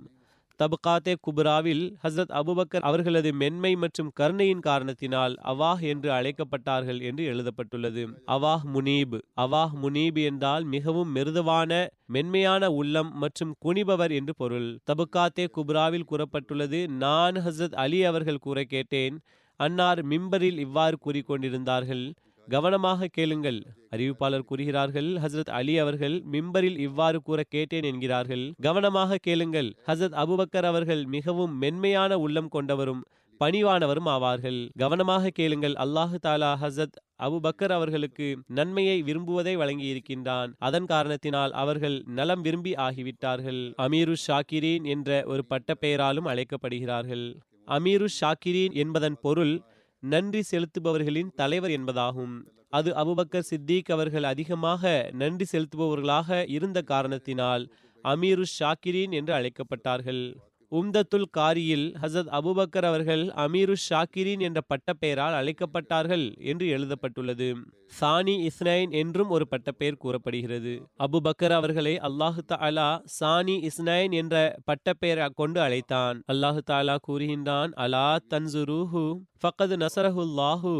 தபுகாத்தே 0.60 1.14
குப்ராவில் 1.26 1.84
ஹசரத் 2.02 2.34
அபுபக்கர் 2.40 2.80
அவர்களது 2.80 3.32
மென்மை 3.32 3.74
மற்றும் 3.74 4.10
கருணையின் 4.14 4.60
காரணத்தினால் 4.60 5.34
அவாஹ் 5.44 5.82
என்று 5.82 6.10
அழைக்கப்பட்டார்கள் 6.10 7.00
என்று 7.02 7.24
எழுதப்பட்டுள்ளது. 7.24 8.02
அவாஹ் 8.26 8.64
முனீப். 8.74 9.18
அவாஹ் 9.40 9.74
முனீப் 9.82 10.22
என்றால் 10.24 10.64
மிகவும் 10.64 11.14
மிருதுவான 11.16 11.70
மென்மையான 12.06 12.70
உள்ளம் 12.70 13.12
மற்றும் 13.16 13.54
குனிபவர் 13.64 14.12
என்று 14.12 14.34
பொருள். 14.36 14.78
தபுகாத்தே 14.90 15.46
குப்ராவில் 15.56 16.08
கூறப்பட்டுள்ளது 16.10 16.88
நான் 17.04 17.34
ஹசரத் 17.36 17.78
அலி 17.84 18.04
அவர்கள் 18.04 18.38
கூற 18.38 18.64
கேட்டேன். 18.64 19.16
அன்னார் 19.60 20.00
மிம்பரில் 20.06 20.58
இவ்வாறு 20.58 20.96
கூறிக்கொண்டிருந்தார்கள். 21.04 22.04
கவனமாக 22.48 23.06
கேளுங்கள் 23.06 23.58
அறிவிப்பாளர் 23.90 24.44
கூறுகிறார்கள் 24.44 25.08
ஹசரத் 25.22 25.52
அலி 25.58 25.78
அவர்கள் 25.78 26.16
மிம்பரில் 26.32 26.78
இவ்வாறு 26.78 27.22
கூற 27.22 27.42
கேட்டேன் 27.48 27.82
என்கிறார்கள். 27.82 28.44
கவனமாக 28.60 29.18
கேளுங்கள் 29.22 29.70
ஹசரத் 29.86 30.16
அபுபக்கர் 30.22 30.64
அவர்கள் 30.64 31.04
மிகவும் 31.06 31.54
மென்மையான 31.58 32.18
உள்ளம் 32.18 32.48
கொண்டவரும் 32.48 33.02
பணிவானவரும் 33.40 34.08
ஆவார்கள். 34.14 34.58
கவனமாக 34.78 35.30
கேளுங்கள் 35.30 35.72
அல்லாஹு 35.72 36.16
தாலா 36.22 36.50
ஹசத் 36.62 36.98
அபுபக்கர் 37.26 37.72
அவர்களுக்கு 37.72 38.26
நன்மையை 38.46 39.02
விரும்புவதை 39.02 39.54
வழங்கி 39.56 39.86
இருக்கின்றான் 39.86 40.54
அதன் 40.58 40.86
காரணத்தினால் 40.86 41.52
அவர்கள் 41.52 42.02
நலம் 42.06 42.40
விரும்பி 42.40 42.72
ஆகிவிட்டார்கள். 42.86 43.62
அமீரு 43.78 44.14
ஷாக்கிரீன் 44.26 44.84
என்ற 44.84 45.22
ஒரு 45.26 45.44
பட்ட 45.44 45.74
பெயராலும் 45.74 46.26
அழைக்கப்படுகிறார்கள். 46.26 47.26
அமீரு 47.68 48.06
ஷாக்கிரீன் 48.20 48.72
என்பதன் 48.72 49.18
பொருள் 49.20 49.54
நன்றி 50.02 50.42
செலுத்துபவர்களின் 50.50 51.30
தலைவர் 51.34 51.70
என்பதாகும். 51.70 52.34
அது 52.70 52.90
அபுபக்கர் 52.94 53.48
சித்திக் 53.50 53.90
அவர்கள் 53.90 54.22
அதிகமாக 54.22 55.10
நன்றி 55.12 55.46
செலுத்துபவர்களாக 55.52 56.48
இருந்த 56.48 56.82
காரணத்தினால் 56.82 57.64
அமீரு 58.04 58.44
ஷாக்கிரீன் 58.58 59.10
என்று 59.10 59.32
அழைக்கப்பட்டார்கள். 59.34 60.22
உம்தத்துல் 60.78 61.26
காரியில் 61.30 61.86
ஹசத் 62.02 62.30
அபுபக்கர் 62.38 62.86
அவர்கள் 62.90 63.24
அமீரு 63.44 63.74
ஷாக்கிரின் 63.88 64.42
என்ற 64.46 64.60
பட்டப்பெயரால் 64.70 65.36
அழைக்கப்பட்டார்கள் 65.38 66.24
என்று 66.50 66.66
எழுதப்பட்டுள்ளது. 66.68 67.48
சானி 67.98 68.34
இஸ்னைன் 68.48 68.92
என்றும் 69.00 69.28
ஒரு 69.28 69.46
பட்டப்பெயர் 69.48 70.00
கூறப்படுகிறது. 70.04 70.72
அபுபக்கர் 71.06 71.54
அவர்களை 71.58 71.94
அல்லாஹு 72.08 72.44
தாலா 72.52 72.88
சானி 73.18 73.56
இஸ்னைன் 73.70 74.14
என்ற 74.20 74.36
பட்டப்பெயரை 74.70 75.28
கொண்டு 75.34 75.60
அழைத்தான். 75.60 76.18
அல்லாஹு 76.34 76.62
தாலா 76.70 76.96
கூறுகின்றான் 77.08 77.72
அலா 77.86 78.08
தன்சுருஹு 78.34 79.04
ஃபகது 79.42 79.78
நசரஹுல்லாஹு 79.84 80.74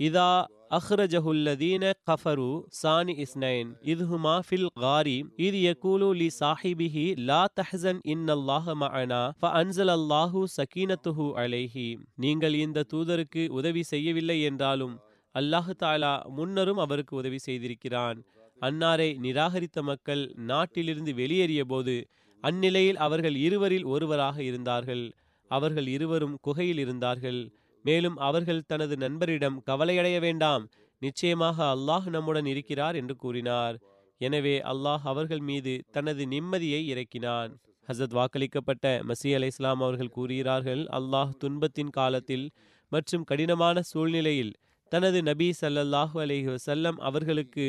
இதா 0.00 0.30
அஹ்ரஜஹுல்லதீன 0.70 1.90
கஃபரு 2.08 2.48
சானி 2.78 3.14
இஸ்னைன் 3.24 3.68
இதுஹுமா 3.92 4.32
ஃபில் 4.46 4.66
காரி 4.84 5.18
இது 5.46 5.58
யகூலு 5.66 6.08
லி 6.20 6.28
சாஹிபிஹி 6.38 7.04
லா 7.28 7.42
தஹ்சன் 7.58 8.00
இன்னல்லாஹ 8.14 8.74
மஅனா 8.82 9.20
ஃபஅன்ஸல் 9.42 9.92
அல்லாஹு 9.96 10.40
சகீனத்துஹு 10.56 11.26
அலைஹி 11.42 11.86
நீங்கள் 12.24 12.56
இந்த 12.64 12.84
தூதருக்கு 12.92 13.44
உதவி 13.58 13.82
செய்யவில்லை 13.92 14.38
என்றாலும் 14.48 14.94
அல்லாஹு 15.34 15.74
தாலா 15.82 16.12
முன்னரும் 16.38 16.80
அவருக்கு 16.84 17.14
உதவி 17.16 17.38
செய்திருக்கிறான். 17.46 18.18
அன்னாரை 18.58 19.08
நிராகரித்த 19.24 19.78
மக்கள் 19.82 20.24
நாட்டிலிருந்து 20.50 21.14
வெளியேறிய 21.20 21.64
போது 21.64 21.94
அந்நிலையில் 22.42 23.00
அவர்கள் 23.06 23.36
இருவரில் 23.46 23.86
ஒருவராக 23.94 24.36
இருந்தார்கள். 24.42 25.04
அவர்கள் 25.50 25.88
இருவரும் 25.96 26.36
குகையில் 26.46 26.80
இருந்தார்கள். 26.84 27.40
மேலும் 27.88 28.16
அவர்கள் 28.28 28.66
தனது 28.70 28.94
நண்பரிடம் 29.04 29.60
கவலையடைய 29.68 30.16
வேண்டாம். 30.26 30.64
நிச்சயமாக 31.02 31.58
அல்லாஹ் 31.74 32.06
நம்முடன் 32.14 32.48
இருக்கிறார் 32.52 32.96
என்று 33.00 33.14
கூறினார். 33.22 33.76
எனவே 34.20 34.56
அல்லாஹ் 34.72 35.04
அவர்கள் 35.12 35.42
மீது 35.50 35.74
தனது 35.96 36.22
நிம்மதியை 36.34 36.80
இறக்கினான். 36.92 37.50
ஹசத் 37.88 38.14
வாக்களிக்கப்பட்ட 38.18 38.84
மசி 39.08 39.30
அலை 39.36 39.48
இஸ்லாம் 39.52 39.82
அவர்கள் 39.86 40.14
கூறுகிறார்கள் 40.16 40.82
அல்லாஹ் 40.98 41.34
துன்பத்தின் 41.42 41.92
காலத்தில் 41.98 42.46
மற்றும் 42.92 43.26
கடினமான 43.30 43.82
சூழ்நிலையில் 43.90 44.54
தனது 44.92 45.18
நபி 45.28 45.48
சல்லல்லாஹு 45.60 46.16
அலஹி 46.24 46.48
வசல்லம் 46.54 46.98
அவர்களுக்கு 47.08 47.66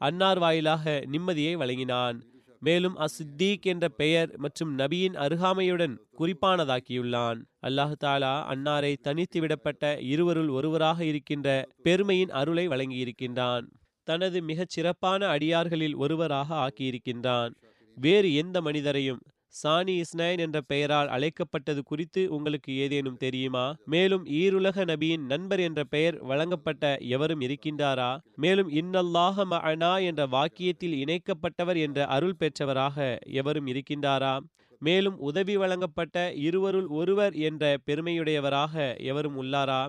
அன்னார் 0.00 0.40
வாயிலாக 0.44 0.92
நிம்மதியை 1.12 1.54
வழங்கினான். 1.62 2.18
மேலும் 2.62 2.96
அசித்தீக் 2.96 3.62
என்ற 3.62 3.88
பெயர் 3.88 4.30
மற்றும் 4.36 4.72
நபியின் 4.78 5.14
அருகாமையுடன் 5.16 5.94
குறிப்பானதாக்கியுள்ளான். 6.18 7.38
அல்லாஹு 7.66 7.94
தாலா 8.04 8.32
அன்னாரை 8.52 8.92
தனித்து 9.00 9.38
விடப்பட்ட 9.40 9.98
இருவருள் 10.04 10.48
ஒருவராக 10.48 11.04
இருக்கின்ற 11.04 11.48
பெருமையின் 11.82 12.28
அருளை 12.30 12.68
வழங்கியிருக்கின்றான். 12.68 13.66
தனது 14.08 14.42
மிகச் 14.42 14.68
சிறப்பான 14.68 15.26
அடியார்களில் 15.36 15.96
ஒருவராக 15.96 16.48
ஆக்கியிருக்கின்றான். 16.66 17.52
வேறு 17.96 18.34
எந்த 18.34 18.60
மனிதரையும் 18.60 19.20
சானி 19.54 20.00
இஸ்னைன் 20.00 20.38
என்ற 20.38 20.60
பெயரால் 20.60 21.08
அழைக்கப்பட்டது 21.08 21.82
குறித்து 21.82 22.30
உங்களுக்கு 22.30 22.76
ஏதேனும் 22.76 23.16
தெரியுமா? 23.16 23.74
மேலும் 23.84 24.24
ஈருலக 24.26 24.84
நபியின் 24.84 25.24
நண்பர் 25.26 25.60
என்ற 25.60 25.84
பெயர் 25.84 26.18
வழங்கப்பட்ட 26.22 26.98
எவரும் 26.98 27.40
இருக்கின்றாரா? 27.40 28.18
மேலும் 28.36 28.70
இன்னல்லாஹ 28.70 29.44
மனா 29.44 29.98
என்ற 29.98 30.26
வாக்கியத்தில் 30.26 30.94
இணைக்கப்பட்டவர் 31.04 31.76
என்ற 31.76 32.06
அருள் 32.06 32.36
பெற்றவராக 32.38 33.18
எவரும் 33.24 33.66
இருக்கின்றாரா? 33.66 34.40
மேலும் 34.78 35.18
உதவி 35.18 35.56
வழங்கப்பட்ட 35.56 36.32
இருவருள் 36.34 36.86
ஒருவர் 36.86 37.34
என்ற 37.34 37.78
பெருமையுடையவராக 37.86 38.96
எவரும் 38.98 39.36
உள்ளாரா? 39.42 39.88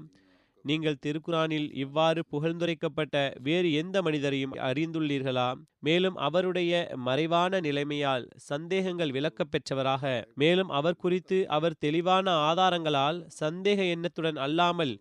நீங்கள் 0.63 0.97
திருக்குரானில் 1.06 1.74
இவ்வாறு 1.74 2.24
புகழ்ந்துரைக்கப்பட்ட 2.32 3.15
வேறு 3.41 3.74
எந்த 3.74 4.02
மனிதரையும் 4.02 4.52
அறிந்துள்ளீர்களா? 4.52 5.54
மேலும் 5.80 6.15
அவருடைய 6.15 6.91
மறைவான 6.95 7.60
நிலைமையால் 7.60 8.28
சந்தேகங்கள் 8.36 9.12
விளக்கப் 9.12 9.52
பெற்றவராக. 9.52 10.04
மேலும் 10.36 10.69
அவர் 10.69 10.95
குறித்து 10.95 11.47
அவர் 11.47 11.78
தெளிவான 11.78 12.32
ஆதாரங்களால் 12.32 13.28
சந்தேக 13.39 13.89
எண்ணத்துடன் 13.89 14.36
அல்லாமல் 14.36 14.93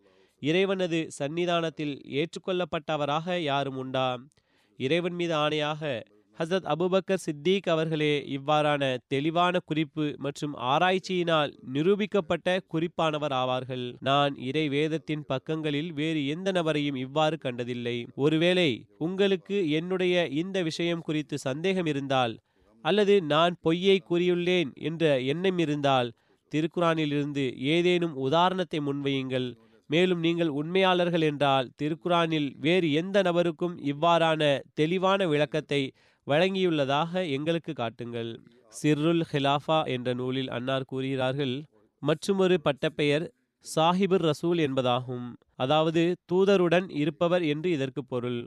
இறைவனது 0.43 1.09
சன்னிதானத்தில் 1.19 1.95
ஏற்றுக்கொள்ளப்பட்டவராக 2.11 3.39
யாரும் 3.39 3.77
உண்டா? 3.77 4.09
இறைவன் 4.79 5.15
மீது 5.15 5.35
ஆணையாக 5.35 5.83
ஹசரத் 6.39 6.69
அபுபக்கர் 6.73 7.23
சித்திக் 7.25 7.67
அவர்களே 7.69 8.13
இவ்வாறான 8.37 8.83
தெளிவான 9.07 9.55
குறிப்பு 9.61 10.05
மற்றும் 10.19 10.55
ஆராய்ச்சியினால் 10.71 11.51
நிரூபிக்கப்பட்ட 11.75 12.55
குறிப்பானவர் 12.73 13.35
ஆவார்கள். 13.41 13.85
நான் 14.01 14.33
இறை 14.49 14.65
வேதத்தின் 14.69 15.25
பக்கங்களில் 15.27 15.91
வேறு 15.93 16.21
எந்த 16.27 16.49
நபரையும் 16.59 16.99
இவ்வாறு 17.05 17.39
கண்டதில்லை. 17.39 17.97
ஒருவேளை 18.17 18.71
உங்களுக்கு 18.99 19.59
என்னுடைய 19.71 20.27
இந்த 20.43 20.57
விஷயம் 20.63 21.05
குறித்து 21.09 21.39
சந்தேகம் 21.39 21.91
இருந்தால் 21.93 22.35
அல்லது 22.85 23.15
நான் 23.33 23.55
பொய்யை 23.61 23.99
கூறியுள்ளேன் 24.03 24.71
என்ற 24.89 25.05
எண்ணம் 25.33 25.59
இருந்தால் 25.59 26.09
திருக்குரானிலிருந்து 26.53 27.45
ஏதேனும் 27.75 28.15
உதாரணத்தை 28.27 28.79
முன்வையுங்கள். 28.81 29.49
மேலும் 29.91 30.21
நீங்கள் 30.21 30.51
உண்மையாளர்கள் 30.59 31.25
என்றால் 31.29 31.69
திருக்குரானில் 31.81 32.51
வேறு 32.65 32.89
எந்த 33.01 33.19
நபருக்கும் 33.29 33.75
இவ்வாறான 33.93 34.43
தெளிவான 34.81 35.27
விளக்கத்தை 35.33 35.81
வழங்கியுள்ளதாக 36.27 37.13
எங்களுக்கு 37.31 37.73
காட்டுங்கள். 37.73 38.33
சிர்ருல் 38.83 39.23
ஹிலாஃபா 39.33 39.79
என்ற 39.87 40.13
நூலில் 40.13 40.51
அன்னார் 40.51 40.85
கூறுகிறார்கள் 40.85 41.55
மற்றுமொரு 42.03 42.57
பட்டப்பெயர் 42.61 43.27
சாஹிபுர் 43.65 44.25
ரசூல் 44.29 44.61
என்பதாகும். 44.67 45.27
அதாவது 45.55 46.03
தூதருடன் 46.33 46.87
இருப்பவர் 47.03 47.45
என்று 47.45 47.69
இதற்கு 47.71 48.05
பொருள். 48.05 48.41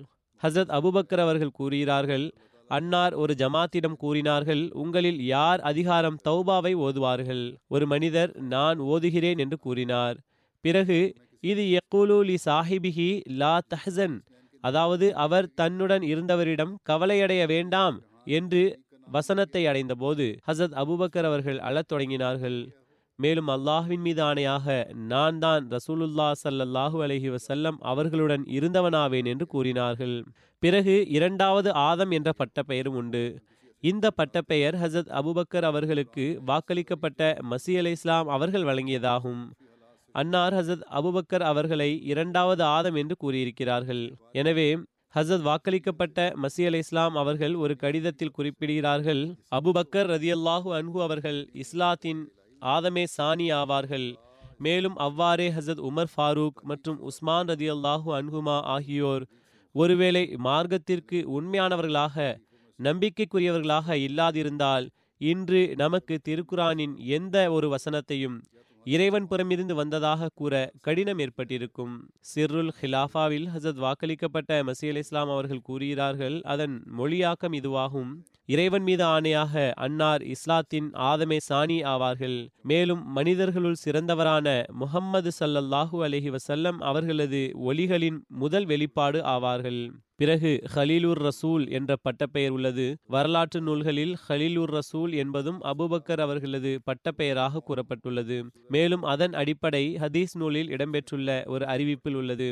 ஹசரத் 0.43 0.73
அபுபக்கர் 0.77 1.21
அவர்கள் 1.25 1.57
கூறுகிறார்கள் 1.59 2.25
அன்னார் 2.69 3.13
ஒரு 3.13 3.33
ஜமாத்திடம் 3.38 3.97
கூறினார்கள் 3.97 4.63
உங்களில் 4.73 5.19
யார் 5.25 5.62
அதிகாரம் 5.62 6.17
தௌபாவை 6.27 6.73
ஓதுவார்கள்? 6.86 7.43
ஒரு 7.67 7.86
மனிதர் 7.88 8.31
நான் 8.53 8.79
ஓதுகிறேன் 8.79 9.38
என்று 9.38 9.57
கூறினார். 9.57 10.17
பிறகு 10.63 10.99
இது 11.43 11.63
எக்கூலூலி 11.77 12.36
சாஹிபிஹி 12.45 13.09
லா 13.41 13.55
தஹசன் 13.73 14.15
அதாவது 14.63 15.08
அவர் 15.26 15.47
தன்னுடன் 15.62 16.04
இருந்தவரிடம் 16.12 16.73
கவலையடைய 16.89 17.43
வேண்டாம் 17.47 17.97
என்று 18.38 18.63
வசனத்தை 19.08 19.62
அடைந்தபோது 19.67 20.26
ஹசத் 20.47 20.76
அபுபக்கர் 20.82 21.28
அவர்கள் 21.30 21.60
அழத் 21.67 21.89
தொடங்கினார்கள். 21.91 22.60
மேலும் 23.19 23.49
அல்லாஹ்வின் 23.56 24.04
மீது 24.06 24.21
ஆணையாக 24.23 24.67
நான் 25.12 25.39
தான் 25.39 25.63
ரசூலுல்லா 25.73 26.28
சல்லல்லாஹு 26.43 26.97
அலஹி 27.06 27.30
வசல்லம் 27.36 27.78
அவர்களுடன் 27.91 28.43
இருந்தவனாவேன் 28.58 29.28
என்று 29.34 29.45
கூறினார்கள். 29.45 30.15
பிறகு 30.63 30.95
இரண்டாவது 31.17 31.69
ஆதம் 31.89 32.13
என்ற 32.17 32.32
பட்டப்பெயரும் 32.39 32.97
உண்டு. 33.02 33.26
இந்த 33.84 34.06
பட்டப்பெயர் 34.19 34.76
ஹசத் 34.84 35.12
அபுபக்கர் 35.19 35.67
அவர்களுக்கு 35.69 36.26
வாக்களிக்கப்பட்ட 36.47 37.21
மசி 37.52 37.73
அலி 37.78 37.93
இஸ்லாம் 37.97 38.28
அவர்கள் 38.28 38.67
வழங்கியதாகும். 38.69 39.43
அன்னார் 40.15 40.56
ஹசத் 40.58 40.84
அபுபக்கர் 40.97 41.45
அவர்களை 41.52 41.89
இரண்டாவது 42.12 42.63
ஆதம் 42.76 42.97
என்று 43.02 43.15
கூறியிருக்கிறார்கள். 43.23 44.04
எனவே 44.32 44.67
ஹசத் 45.15 45.45
வாக்களிக்கப்பட்ட 45.47 46.19
மசி 46.43 46.63
அலை 46.65 46.80
இஸ்லாம் 46.84 47.15
அவர்கள் 47.21 47.56
ஒரு 47.63 47.73
கடிதத்தில் 47.84 48.36
குறிப்பிடுகிறார்கள் 48.38 49.21
அபுபக்கர் 49.58 50.10
ரதியல்லாஹு 50.15 50.69
அன்ஹு 50.80 50.99
அவர்கள் 51.08 51.39
இஸ்லாத்தின் 51.63 52.21
ஆதமே 52.62 53.06
சானி 53.15 53.47
ஆவார்கள். 53.62 54.08
மேலும் 54.60 54.97
அவ்வாறே 55.08 55.47
ஹசத் 55.58 55.84
உமர் 55.89 56.12
ஃபாரூக் 56.15 56.60
மற்றும் 56.63 56.99
உஸ்மான் 57.10 57.49
ரதியல்லாஹு 57.54 58.10
அன்ஹுமா 58.19 58.58
ஆகியோர் 58.76 59.26
ஒருவேளை 59.76 60.23
மார்க்கத்திற்கு 60.47 61.19
உண்மையானவர்களாக 61.38 62.15
நம்பிக்கைக்குரியவர்களாக 62.80 63.95
இல்லாதிருந்தால் 64.08 64.86
இன்று 65.21 65.62
நமக்கு 65.76 66.15
திருக்குரானின் 66.28 66.95
எந்த 67.17 67.38
ஒரு 67.52 67.67
வசனத்தையும் 67.76 68.38
இறைவன் 68.86 69.28
புறமிருந்து 69.28 69.76
வந்ததாக 69.76 70.30
கூற 70.34 70.54
கடினம் 70.82 71.19
ஏற்பட்டிருக்கும் 71.19 71.93
சிர்ருல் 72.32 72.72
ஹிலாஃபாவில் 72.82 73.48
ஹசத் 73.54 73.80
வாக்களிக்கப்பட்ட 73.86 74.60
மசீல் 74.69 74.96
இஸ்லாம் 74.96 75.30
அவர்கள் 75.30 75.62
கூறுகிறார்கள் 75.62 76.41
அதன் 76.43 76.76
மொழியாக்கம் 76.98 77.56
இதுவாகும். 77.60 78.12
இறைவன் 78.46 78.84
மீது 78.84 79.04
ஆணையாக 79.06 79.72
அன்னார் 79.76 80.24
இஸ்லாத்தின் 80.24 80.89
ஆதமே 81.10 81.38
சாணி 81.50 81.78
ஆவார்கள். 81.93 82.38
மேலும் 82.62 83.04
மனிதர்களுள் 83.12 83.82
சிறந்தவரான 83.86 84.63
முஹம்மது 84.74 85.32
சல்லல்லாஹூ 85.39 86.00
அலஹி 86.08 86.32
வசல்லம் 86.36 86.80
அவர்களது 86.82 87.41
ஒலிகளின் 87.65 88.19
முதல் 88.28 88.65
வெளிப்பாடு 88.65 89.22
ஆவார்கள். 89.22 89.82
பிறகு 90.19 90.52
ஹலீலுர் 90.76 91.21
ரசூல் 91.28 91.63
என்ற 91.69 91.95
பட்டப்பெயர் 92.02 92.49
உள்ளது. 92.49 92.86
வரலாற்று 93.08 93.62
நூல்களில் 93.62 94.13
ஹலீலுர் 94.28 94.73
ரசூல் 94.78 95.13
என்பதும் 95.13 95.60
அபுபக்கர் 95.62 96.21
அவர்களது 96.26 96.71
பட்டப்பெயராக 96.89 97.62
கூறப்பட்டுள்ளது. 97.69 98.38
மேலும் 98.67 99.04
அதன் 99.04 99.34
அடிப்படை 99.34 99.84
ஹதீஸ் 99.95 100.36
நூலில் 100.38 100.69
இடம்பெற்றுள்ள 100.69 101.45
ஒரு 101.45 101.65
அறிவிப்பில் 101.65 102.13
உள்ளது. 102.13 102.49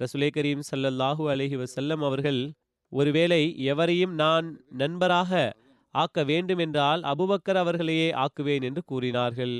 ரசுலே 0.00 0.28
கரீம் 0.36 0.66
சல்லல்லாஹு 0.70 1.24
அலஹி 1.34 1.56
வசல்லம் 1.62 2.04
அவர்கள் 2.10 2.52
ஒருவேளை 2.92 3.42
எவரையும் 3.64 4.14
நான் 4.14 4.46
நண்பராக 4.68 5.32
ஆக்க 5.94 6.24
வேண்டுமென்றால் 6.24 7.02
அபுபக்கர் 7.02 7.58
அவர்களையே 7.62 8.08
ஆக்குவேன் 8.24 8.62
என்று 8.62 8.82
கூறினார்கள். 8.84 9.56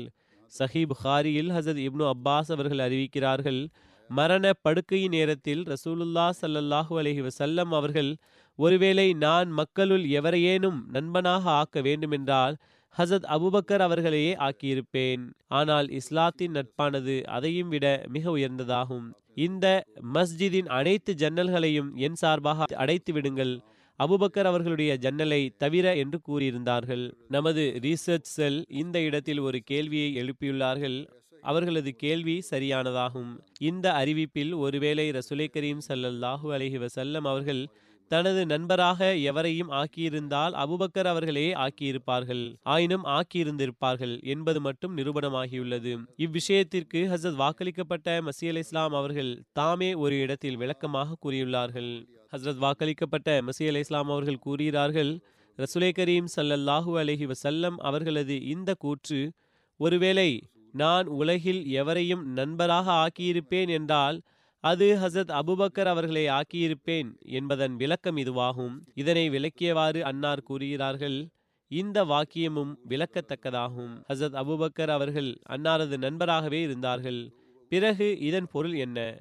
சஹி 0.59 0.81
புகாரியில் 0.85 1.49
ஹசத் 1.49 1.81
இப்னு 1.87 2.05
அப்பாஸ் 2.13 2.51
அவர்கள் 2.55 2.81
அறிவிக்கிறார்கள் 2.85 3.61
மரண 4.09 4.51
படுக்கையின் 4.67 5.15
நேரத்தில் 5.17 5.63
ரசூலுல்லா 5.63 6.25
சல்லல்லாஹு 6.41 6.93
அலஹி 7.01 7.21
வசல்லம் 7.27 7.71
அவர்கள் 7.79 8.11
ஒருவேளை 8.59 9.13
நான் 9.13 9.49
மக்களுள் 9.49 10.05
எவரையேனும் 10.19 10.79
நண்பனாக 10.91 11.49
ஆக்க 11.51 11.81
வேண்டுமென்றால் 11.81 12.55
ஹசத் 12.95 13.27
அபுபக்கர் 13.35 13.83
அவர்களையே 13.85 14.31
ஆக்கியிருப்பேன். 14.47 15.23
ஆனால் 15.47 15.87
இஸ்லாத்தின் 15.89 16.55
நட்பானது 16.55 17.15
அதையும் 17.23 17.69
விட 17.69 17.85
மிக 18.07 18.25
உயர்ந்ததாகும். 18.37 19.07
இந்த 19.33 19.65
மஸ்ஜிதின் 20.13 20.69
அனைத்து 20.69 21.13
ஜன்னல்களையும் 21.13 21.91
என் 21.95 22.15
சார்பாக 22.15 22.65
அடைத்து 22.75 23.13
விடுங்கள். 23.13 23.53
அபுபக்கர் 23.99 24.49
அவர்களுடைய 24.51 24.91
ஜன்னலை 24.95 25.41
தவிர 25.57 25.95
என்று 25.95 26.19
கூறியிருந்தார்கள். 26.27 27.05
நமது 27.27 27.63
ரீசர்ச் 27.85 28.33
செல் 28.35 28.59
இந்த 28.81 28.97
இடத்தில் 29.01 29.39
ஒரு 29.39 29.59
கேள்வியை 29.61 30.09
எழுப்பியுள்ளார்கள். 30.23 30.97
அவர்களது 31.41 31.95
கேள்வி 31.95 32.43
சரியானதாகும். 32.51 33.39
இந்த 33.59 33.91
அறிவிப்பில் 33.91 34.55
ஒருவேளை 34.55 35.09
ரசுலை 35.09 35.47
கரீம் 35.53 35.79
சல்லல்லாஹு 35.87 36.47
அலஹி 36.57 36.85
வசல்லம் 36.85 37.27
அவர்கள் 37.27 37.69
தனது 38.07 38.45
நண்பராக 38.45 39.15
எவரையும் 39.15 39.71
ஆக்கியிருந்தால் 39.71 40.53
அபுபக்கர் 40.53 41.07
அவர்களே 41.07 41.53
ஆக்கியிருப்பார்கள். 41.53 42.55
ஆயினும் 42.63 43.03
ஆக்கியிருந்திருப்பார்கள் 43.03 44.23
என்பது 44.23 44.61
மட்டும் 44.61 44.97
நிரூபணமாகியுள்ளது. 44.97 46.05
இவ்விஷயத்திற்கு 46.17 46.99
ஹசரத் 47.13 47.39
வாக்களிக்கப்பட்ட 47.43 48.29
மசி 48.29 48.47
அலி 48.47 48.57
இஸ்லாம் 48.57 48.93
அவர்கள் 48.93 49.43
தாமே 49.51 49.93
ஒரு 49.93 50.19
இடத்தில் 50.19 50.57
விளக்கமாக 50.57 51.17
கூறியுள்ளார்கள். 51.25 52.05
ஹசரத் 52.31 52.63
வாக்களிக்கப்பட்ட 52.65 53.41
மசி 53.41 53.67
அலி 53.67 53.79
இஸ்லாம் 53.79 54.09
அவர்கள் 54.09 54.39
கூறுகிறார்கள் 54.39 55.19
ரசுலே 55.57 55.91
கரீம் 55.99 56.25
சல்லல்லாஹூ 56.35 56.91
அலஹி 56.99 57.31
வசல்லம் 57.31 57.75
அவர்களது 57.75 58.45
இந்த 58.45 58.73
கூற்று 58.73 59.31
ஒருவேளை 59.77 60.43
நான் 60.71 61.07
உலகில் 61.07 61.65
எவரையும் 61.65 62.25
நண்பராக 62.25 62.91
ஆக்கியிருப்பேன் 62.91 63.69
என்றால் 63.69 64.21
அது 64.59 64.97
ஹசத் 65.01 65.31
அபுபக்கர் 65.31 65.85
அவர்களை 65.85 66.27
ஆக்கியிருப்பேன் 66.27 67.19
என்பதன் 67.19 67.75
விளக்கம் 67.75 68.17
இதுவாகும். 68.17 68.79
இதனை 68.93 69.29
விளக்கியவாறு 69.29 70.01
அன்னார் 70.01 70.43
கூறுகிறார்கள் 70.43 71.29
இந்த 71.67 72.05
வாக்கியமும் 72.05 72.75
விளக்கத்தக்கதாகும். 72.89 74.03
ஹசத் 74.09 74.35
அபுபக்கர் 74.35 74.87
அவர்கள் 74.87 75.39
அன்னாரது 75.49 75.97
நண்பராகவே 75.97 76.61
இருந்தார்கள். 76.61 77.33
பிறகு 77.69 78.17
இதன் 78.19 78.47
பொருள் 78.51 78.73
என்ன? 78.73 79.17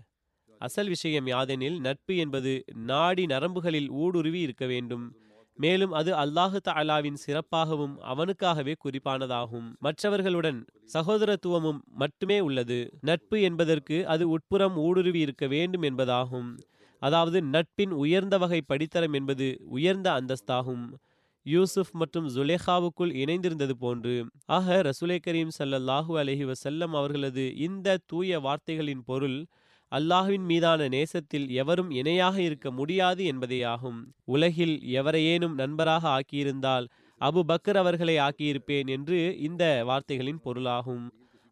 அசல் 0.58 0.88
விஷயம் 0.88 1.26
யாதெனில் 1.26 1.78
நட்பு 1.78 2.16
என்பது 2.16 2.64
நாடி 2.74 3.26
நரம்புகளில் 3.26 3.90
ஊடுருவி 3.90 4.40
இருக்க 4.40 4.66
வேண்டும். 4.66 5.14
மேலும் 5.59 5.92
அது 5.92 6.11
அல்லாஹு 6.14 6.59
தாலாவின் 6.68 7.18
சிறப்பாகவும் 7.27 7.94
அவனுக்காகவே 8.12 8.75
குறிப்பானதாகும். 8.85 9.68
மற்றவர்களுடன் 9.79 10.61
சகோதரத்துவமும் 10.92 11.81
மட்டுமே 11.94 12.40
உள்ளது. 12.40 12.79
நட்பு 13.01 13.38
என்பதற்கு 13.42 13.97
அது 14.07 14.29
உட்புறம் 14.29 14.77
ஊடுருவி 14.77 15.21
இருக்க 15.21 15.47
வேண்டும் 15.47 15.83
என்பதாகும். 15.83 16.51
அதாவது 17.03 17.38
நட்பின் 17.55 17.92
உயர்ந்த 17.94 18.38
வகை 18.38 18.61
படித்தரம் 18.68 19.14
என்பது 19.14 19.49
உயர்ந்த 19.68 20.09
அந்தஸ்தாகும். 20.12 20.87
யூசுப் 21.47 21.92
மற்றும் 21.92 22.27
ஜுலேஹாவுக்குள் 22.29 23.12
இணைந்திருந்தது 23.23 23.75
போன்று. 23.79 24.14
ஆக 24.47 24.83
ரசுலே 24.83 25.18
கரீம் 25.27 25.53
சல்லல்லாஹூ 25.59 26.12
அலஹி 26.23 26.44
வசல்லம் 26.44 26.94
அவர்களது 27.01 27.44
இந்த 27.57 27.99
தூய 28.07 28.40
வார்த்தைகளின் 28.40 29.05
பொருள் 29.05 29.38
அல்லாஹுவின் 29.92 30.46
மீதான 30.51 30.88
நேசத்தில் 30.88 31.46
எவரும் 31.61 31.90
இணையாக 31.90 32.37
இருக்க 32.40 32.68
முடியாது 32.70 33.22
என்பதேயாகும். 33.24 34.01
உலகில் 34.35 34.74
எவரையேனும் 35.01 35.55
நண்பராக 35.55 36.05
ஆக்கியிருந்தால் 36.09 36.87
அபு 37.20 37.40
பக்கர் 37.51 37.79
அவர்களை 37.83 38.16
ஆக்கியிருப்பேன் 38.18 38.88
என்று 38.96 39.20
இந்த 39.40 39.64
வார்த்தைகளின் 39.85 40.42
பொருளாகும். 40.44 41.07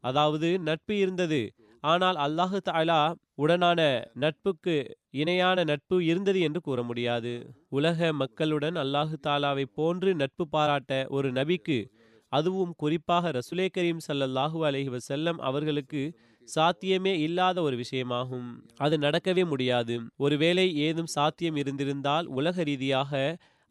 அதாவது 0.05 0.49
நட்பு 0.59 0.95
இருந்தது. 0.99 1.41
ஆனால் 1.85 2.19
அல்லாஹு 2.27 2.59
தாலா 2.69 3.01
உடனான 3.39 3.81
நட்புக்கு 4.15 4.75
இணையான 5.13 5.65
நட்பு 5.65 5.97
இருந்தது 6.05 6.41
என்று 6.41 6.61
கூற 6.61 6.81
முடியாது. 6.83 7.33
உலக 7.69 8.13
மக்களுடன் 8.13 8.77
அல்லாஹு 8.85 9.17
தாலாவை 9.27 9.67
போன்று 9.75 10.13
நட்பு 10.15 10.45
பாராட்ட 10.55 10.93
ஒரு 11.09 11.31
நபிக்கு 11.33 11.79
அதுவும் 12.33 12.73
குறிப்பாக 12.77 13.31
ரசுலே 13.31 13.67
கரீம் 13.77 14.01
சல்லல்லாஹூ 14.07 14.59
அலஹி 14.69 14.91
வசல்லம் 14.95 15.39
அவர்களுக்கு 15.41 16.03
சாத்தியமே 16.47 17.13
இல்லாத 17.19 17.63
ஒரு 17.63 17.77
விஷயமாகும். 17.77 18.49
அது 18.77 18.97
நடக்கவே 18.99 19.45
முடியாது. 19.47 19.95
ஒருவேளை 20.17 20.67
ஏதும் 20.77 21.07
சாத்தியம் 21.07 21.57
இருந்திருந்தால் 21.57 22.27
உலக 22.27 22.63
ரீதியாக 22.63 23.13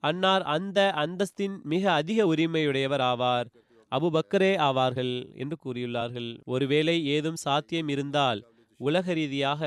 அன்னார் 0.04 0.44
அந்த 0.44 0.80
அந்தஸ்தின் 0.96 1.56
மிக 1.64 1.84
அதிக 1.92 2.26
உரிமையுடையவர் 2.26 3.04
ஆவார். 3.12 3.48
அபுபக்கரே 3.92 4.52
ஆவார்கள் 4.60 5.14
என்று 5.34 5.58
கூறியுள்ளார்கள். 5.66 6.30
ஒருவேளை 6.46 6.96
ஏதும் 7.06 7.36
சாத்தியம் 7.36 7.88
இருந்தால் 7.88 8.42
உலக 8.80 9.14
ரீதியாக 9.14 9.62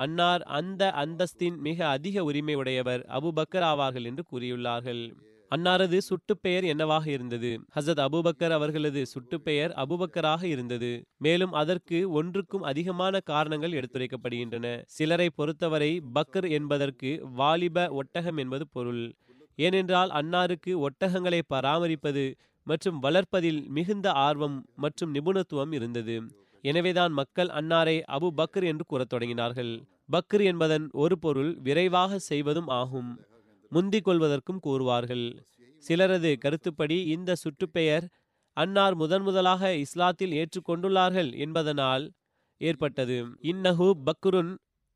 அன்னார் 0.00 0.42
அந்த 0.42 0.82
அந்தஸ்தின் 0.96 1.56
மிக 1.58 1.78
அதிக 1.88 2.24
உரிமை 2.24 2.54
உடையவர் 2.54 3.02
அபுபக்கர் 3.08 3.66
ஆவார்கள் 3.72 4.04
என்று 4.04 4.22
கூறியுள்ளார்கள். 4.32 5.02
அன்னாரது 5.54 5.98
சுட்டுப்பெயர் 6.08 6.64
என்னவாக 6.64 7.10
இருந்தது? 7.10 7.50
ஹசரத் 7.74 8.02
அபுபக்கர் 8.04 8.50
அவர்களது 8.50 9.00
சுட்டுப்பெயர் 9.14 9.72
அபுபக்கராக 9.82 10.42
இருந்தது. 10.44 10.90
மேலும் 11.18 11.52
அதற்கு 11.52 12.10
ஒன்றுக்கும் 12.10 12.62
அதிகமான 12.62 13.20
காரணங்கள் 13.20 13.72
எடுத்துரைக்கப்படுகின்றன. 13.72 14.66
சிலரை 14.86 15.28
பொறுத்தவரை 15.30 16.02
பக்கர் 16.14 16.48
என்பதற்கு 16.50 17.10
வாலிப 17.32 17.86
ஒட்டகம் 17.90 18.36
என்பது 18.36 18.66
பொருள். 18.72 19.04
ஏனென்றால் 19.58 20.10
அன்னாருக்கு 20.10 20.72
ஒட்டகங்களை 20.86 21.40
பராமரிப்பது 21.46 22.24
மற்றும் 22.66 22.98
வளர்ப்பதில் 23.02 23.60
மிகுந்த 23.68 24.06
ஆர்வம் 24.26 24.56
மற்றும் 24.76 25.12
நிபுணத்துவம் 25.14 25.72
இருந்தது. 25.72 26.16
எனவேதான் 26.64 27.12
மக்கள் 27.12 27.50
அன்னாரை 27.60 27.96
அபு 28.12 28.28
பக்ர் 28.36 28.64
என்று 28.64 28.84
கூறத் 28.86 29.12
தொடங்கினார்கள். 29.14 29.72
பக்ர் 30.12 30.44
என்பதன் 30.44 30.88
ஒரு 30.92 31.18
பொருள் 31.18 31.52
விரைவாக 31.62 32.18
செய்வதும் 32.30 32.66
ஆகும். 32.80 33.10
முந்திக் 33.74 34.06
கொள்வதற்கும் 34.06 34.60
கூறுவார்கள். 34.66 35.26
சிலரது 35.84 36.30
கருத்துப்படி 36.44 36.98
இந்த 37.14 37.30
சுட்டுப்பெயர் 37.44 38.06
அன்னார் 38.56 38.94
முதன் 38.94 39.24
முதலாக 39.28 39.72
இஸ்லாத்தில் 39.84 40.34
ஏற்றுக்கொண்டுள்ளார்கள் 40.40 41.30
என்பதனால் 41.44 42.04
ஏற்பட்டது. 42.60 43.16
இன்னஹு 43.52 43.88
பக்ருன் 44.08 44.52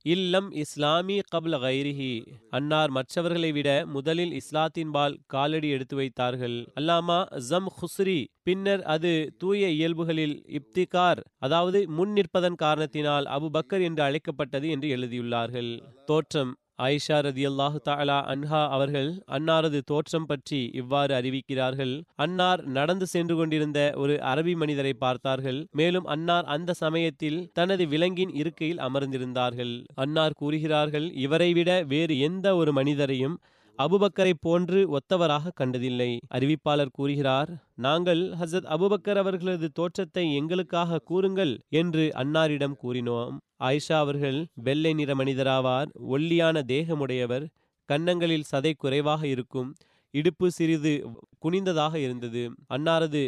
இல்லம் 0.06 0.48
இஸ்லாமி 0.62 1.16
கபுல 1.32 1.54
கைரிஹி. 1.64 2.12
அன்னார் 2.56 2.90
மற்றவர்களை 2.90 3.50
விட 3.56 3.70
முதலில் 3.94 4.32
இஸ்லாத்தின்பால் 4.40 5.16
காலடி 5.26 5.68
எடுத்து 5.76 5.96
வைத்தார்கள். 5.96 6.56
அல்லாமா 6.78 7.18
ஜம் 7.48 7.70
ஹுஸ்ரி 7.78 8.18
பின்னர் 8.48 8.82
அது 8.94 9.12
தூய 9.38 9.70
இயல்புகளில் 9.78 10.36
இப்திகார் 10.58 11.22
அதாவது 11.38 11.80
முன் 11.98 12.14
நிற்பதன் 12.18 12.60
காரணத்தினால் 12.64 13.28
அபு 13.36 13.50
பக்கர் 13.56 13.84
என்று 13.88 14.02
அழைக்கப்பட்டது 14.02 14.68
என்று 14.76 14.90
எழுதியுள்ளார்கள். 14.96 15.72
தோற்றம் 16.06 16.52
ஆயிஷா 16.78 17.16
ரதி 17.26 17.44
அல்லாஹு 17.48 17.78
தாலா 17.86 18.16
அன்ஹா 18.32 18.60
அவர்கள் 18.74 19.08
அன்னாரது 19.36 19.78
தோற்றம் 19.84 20.26
பற்றி 20.26 20.60
இவ்வாறு 20.72 21.12
அறிவிக்கிறார்கள். 21.14 21.94
அன்னார் 22.16 22.60
நடந்து 22.68 23.06
சென்று 23.06 23.34
கொண்டிருந்த 23.36 23.80
ஒரு 23.96 24.14
அரபி 24.32 24.54
மனிதரை 24.56 24.92
பார்த்தார்கள். 24.96 25.58
மேலும் 25.72 26.06
அன்னார் 26.14 26.46
அந்த 26.56 26.76
சமயத்தில் 26.84 27.40
தனது 27.52 27.86
விலங்கின் 27.88 28.34
இருக்கையில் 28.34 28.82
அமர்ந்திருந்தார்கள். 28.88 29.74
அன்னார் 29.96 30.38
கூறுகிறார்கள் 30.42 31.08
இவரை 31.26 31.50
விட 31.58 31.70
வேறு 31.94 32.16
எந்த 32.20 32.56
ஒரு 32.56 32.72
மனிதரையும் 32.72 33.36
அபுபக்கரை 33.78 34.32
போன்று 34.40 34.78
ஒத்தவராக 34.96 35.52
கண்டதில்லை. 35.54 36.08
அறிவிப்பாளர் 36.36 36.94
கூறுகிறார் 36.98 37.50
நாங்கள் 37.76 38.22
ஹசத் 38.40 38.68
அபுபக்கர் 38.76 39.16
அவர்களது 39.16 39.68
தோற்றத்தை 39.72 40.24
எங்களுக்காக 40.34 41.00
கூறுங்கள் 41.10 41.52
என்று 41.80 42.04
அன்னாரிடம் 42.22 42.76
கூறினோம். 42.82 43.34
ஆயிஷா 43.60 43.98
அவர்கள் 43.98 44.38
வெள்ளை 44.66 44.92
நிற 44.92 45.12
மனிதராவார் 45.14 45.90
ஒல்லியான 46.08 46.62
தேகமுடையவர் 46.72 47.46
கன்னங்களில் 47.88 48.48
சதை 48.52 48.72
குறைவாக 48.76 49.22
இருக்கும் 49.26 49.68
இடுப்பு 50.14 50.46
சிறிது 50.50 50.92
குனிந்ததாக 51.38 51.94
இருந்தது 51.98 52.42
அன்னாரது 52.68 53.22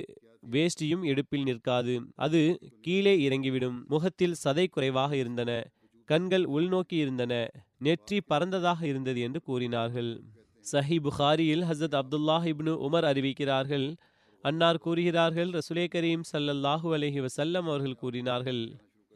வேஷ்டியும் 0.52 1.02
இடுப்பில் 1.02 1.42
நிற்காது 1.42 1.94
அது 2.16 2.40
கீழே 2.80 3.14
இறங்கிவிடும் 3.26 3.78
முகத்தில் 3.88 4.38
சதை 4.44 4.66
குறைவாக 4.70 5.12
இருந்தன 5.16 5.50
கண்கள் 6.08 6.44
உள்நோக்கி 6.56 6.96
இருந்தன 6.96 7.32
நெற்றி 7.78 8.16
பறந்ததாக 8.28 8.80
இருந்தது 8.82 9.20
என்று 9.20 9.40
கூறினார்கள். 9.42 10.10
சஹி 10.72 10.96
புகாரியில் 11.00 11.62
ஹசத் 11.62 11.96
அப்துல்லாஹ் 12.00 12.46
இப்னு 12.52 12.72
உமர் 12.86 13.06
அறிவிக்கிறார்கள். 13.10 13.86
அன்னார் 14.44 14.78
கூறுகிறார்கள் 14.78 15.50
ரசுலே 15.50 15.86
கரீம் 15.94 16.22
சல்லல்லாஹு 16.32 16.88
அலஹி 16.96 17.20
வசல்லம் 17.26 17.66
அவர்கள் 17.70 18.00
கூறினார்கள். 18.02 18.62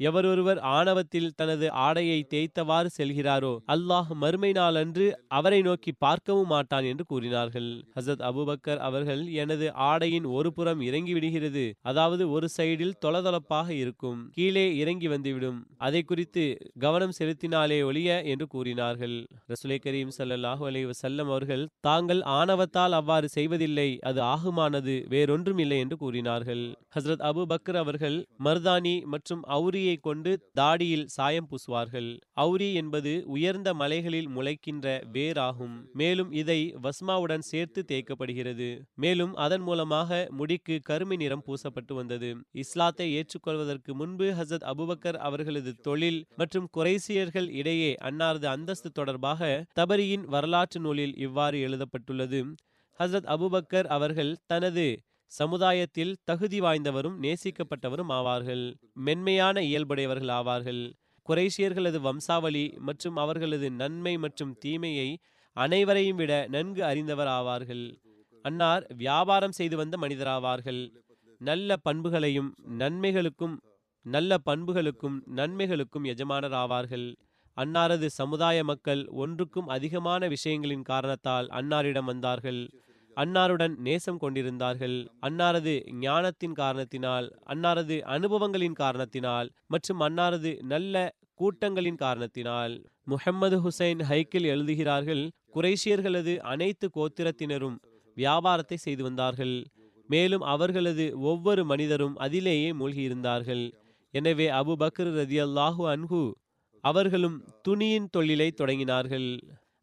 எவரொருவர் 0.00 0.59
ஆணவத்தில் 0.59 1.33
தனது 1.37 1.72
ஆடையை 1.72 2.26
தேய்த்தவாறு 2.30 2.88
செல்கிறாரோ 2.96 3.52
அல்லாஹ் 3.68 4.11
மறுமை 4.14 4.52
நாளன்று 4.52 5.07
அவரை 5.28 5.62
நோக்கி 5.62 5.92
பார்க்கவும் 5.92 6.46
மாட்டான் 6.46 6.85
என்று 6.85 7.04
கூறினார்கள். 7.04 7.68
ஹசத் 7.96 8.24
அபுபக்கர் 8.30 8.78
அவர்கள் 8.78 9.26
எனது 9.35 9.72
ஆடையின் 9.72 10.24
ஒரு 10.24 10.52
புறம் 10.52 10.80
இறங்கி 10.80 11.12
விடுகிறது 11.12 11.74
அதாவது 11.83 12.30
ஒரு 12.30 12.48
சைடில் 12.57 12.96
தொளதொளப்பாக 13.07 13.68
இருக்கும். 13.68 14.30
கீழே 14.30 14.76
இறங்கி 14.76 15.09
வந்துவிடும். 15.09 15.66
அதை 15.78 16.02
குறித்து 16.02 16.44
கவனம் 16.78 17.16
செலுத்தினாலே 17.18 17.85
ஒழிய 17.85 18.22
என்று 18.22 18.46
கூறினார்கள். 18.46 19.16
ரசுலை 19.52 19.78
கரீம் 19.78 20.14
சல்லாஹூ 20.18 20.66
அலி 20.66 20.85
வசல்லம் 20.85 21.30
அவர்கள் 21.35 21.68
தாங்கள் 21.80 22.22
ஆணவத்தால் 22.38 22.92
அவ்வாறு 22.92 23.28
செய்வதில்லை. 23.28 23.98
அது 24.02 24.20
ஆகுமானது. 24.35 24.96
வேறொன்றும் 25.09 25.59
இல்லை 25.59 25.78
என்று 25.78 25.96
கூறினார்கள். 25.96 26.64
ஹசரத் 26.96 27.24
அபு 27.30 27.42
பக்கர் 27.52 27.80
அவர்கள் 27.85 28.16
மர்தானி 28.44 28.94
மற்றும் 29.04 29.42
அவுரி 29.57 29.84
அவுரியை 29.85 30.03
கொண்டு 30.07 30.31
தாடியில் 30.61 31.07
சாயம் 31.14 31.49
பூசுவார்கள். 31.51 32.09
அவுரி 32.40 32.68
என்பது 32.73 33.12
உயர்ந்த 33.27 33.68
மலைகளில் 33.75 34.29
முளைக்கின்ற 34.37 34.87
வேராகும். 35.16 35.77
மேலும் 35.92 36.31
இதை 36.33 36.61
வஸ்மாவுடன் 36.83 37.44
சேர்த்து 37.51 37.81
தேய்க்கப்படுகிறது. 37.90 38.68
மேலும் 38.94 39.35
அதன் 39.44 39.61
மூலமாக 39.61 40.11
முடிக்கு 40.31 40.77
கருமை 40.83 41.16
நிறம் 41.16 41.44
பூசப்பட்டு 41.47 41.94
வந்தது. 41.94 42.31
இஸ்லாத்தை 42.62 43.07
ஏற்றுக்கொள்வதற்கு 43.14 43.94
முன்பு 43.94 44.29
ஹசத் 44.40 44.68
அபுபக்கர் 44.73 45.18
அவர்களது 45.29 45.73
தொழில் 45.88 46.20
மற்றும் 46.37 46.68
குறைசியர்கள் 46.77 47.49
இடையே 47.61 47.92
அன்னாரது 48.09 48.49
அந்தஸ்து 48.57 48.90
தொடர்பாக 48.90 49.40
தபரியின் 49.81 50.27
வரலாற்று 50.27 50.81
நூலில் 50.81 51.16
இவ்வாறு 51.27 51.59
எழுதப்பட்டுள்ளது. 51.61 52.40
ஹசரத் 53.01 53.31
அபுபக்கர் 53.35 53.88
அவர்கள் 53.97 54.33
தனது 54.47 54.87
சமுதாயத்தில் 55.38 56.12
தகுதி 56.25 56.59
வாய்ந்தவரும் 56.61 57.16
நேசிக்கப்பட்டவரும் 57.25 58.12
ஆவார்கள். 58.18 58.64
மென்மையான 59.07 59.57
இயல்புடையவர்கள் 59.61 60.33
ஆவார்கள். 60.38 60.83
குறைஷியர்களது 61.29 61.99
வம்சாவளி 62.07 62.64
மற்றும் 62.88 63.16
அவர்களது 63.16 63.68
நன்மை 63.83 64.14
மற்றும் 64.25 64.55
தீமையை 64.59 65.09
அனைவரையும் 65.57 66.16
விட 66.16 66.33
நன்கு 66.55 66.83
அறிந்தவர் 66.85 67.31
ஆவார்கள். 67.38 67.85
அன்னார் 68.44 68.85
வியாபாரம் 68.97 69.57
செய்து 69.59 69.77
வந்த 69.77 69.97
மனிதராவார்கள். 69.97 70.83
நல்ல 71.40 71.77
பண்புகளையும் 71.87 72.51
நன்மைகளுக்கும் 72.83 73.55
நல்ல 74.07 74.37
பண்புகளுக்கும் 74.49 75.16
நன்மைகளுக்கும் 75.38 76.09
எஜமானர் 76.12 76.57
ஆவார்கள். 76.62 77.07
அன்னாரது 77.57 78.07
சமுதாய 78.20 78.59
மக்கள் 78.64 79.03
ஒன்றுக்கும் 79.23 79.68
அதிகமான 79.68 80.29
விஷயங்களின் 80.29 80.88
காரணத்தால் 80.92 81.49
அன்னாரிடம் 81.59 82.09
வந்தார்கள். 82.12 82.61
அன்னாருடன் 83.22 83.74
நேசம் 83.87 84.20
கொண்டிருந்தார்கள். 84.22 84.96
அன்னாரது 85.27 85.74
ஞானத்தின் 86.05 86.57
காரணத்தினால் 86.62 87.27
அன்னாரது 87.53 87.96
அனுபவங்களின் 88.14 88.79
காரணத்தினால் 88.83 89.48
மற்றும் 89.74 90.03
அன்னாரது 90.07 90.53
நல்ல 90.72 91.05
கூட்டங்களின் 91.40 92.00
காரணத்தினால் 92.05 92.74
முஹம்மது 93.12 93.57
ஹுசைன் 93.64 94.03
ஹைக்கில் 94.11 94.50
எழுதுகிறார்கள் 94.53 95.22
குறைஷியர்களது 95.57 96.35
அனைத்து 96.53 96.87
கோத்திரத்தினரும் 96.96 97.77
வியாபாரத்தை 98.16 98.77
செய்து 98.85 99.03
வந்தார்கள். 99.07 99.57
மேலும் 100.09 100.44
அவர்களது 100.53 101.05
ஒவ்வொரு 101.31 101.62
மனிதரும் 101.70 102.16
அதிலேயே 102.24 102.70
மூழ்கியிருந்தார்கள். 102.81 103.64
எனவே 104.14 104.46
அபு 104.61 104.74
பக்ர் 104.83 105.11
ரதி 105.18 105.38
அல்லாஹு 105.44 105.85
அன்ஹு 105.92 106.22
அவர்களும் 106.85 107.37
துணியின் 107.66 108.09
தொழிலை 108.14 108.48
தொடங்கினார்கள். 108.61 109.29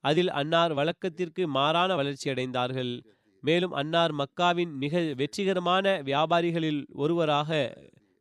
அதில் 0.03 0.31
அன்னார் 0.39 0.73
வழக்கத்திற்கு 0.79 1.43
மாறான 1.57 1.95
வளர்ச்சி 1.99 2.27
அடைந்தார்கள் 2.33 2.93
மேலும் 3.41 3.71
அன்னார் 3.71 4.13
மக்காவின் 4.13 4.73
மிக 4.73 5.13
வெற்றிகரமான 5.15 6.01
வியாபாரிகளில் 6.01 6.81
ஒருவராக 6.93 7.49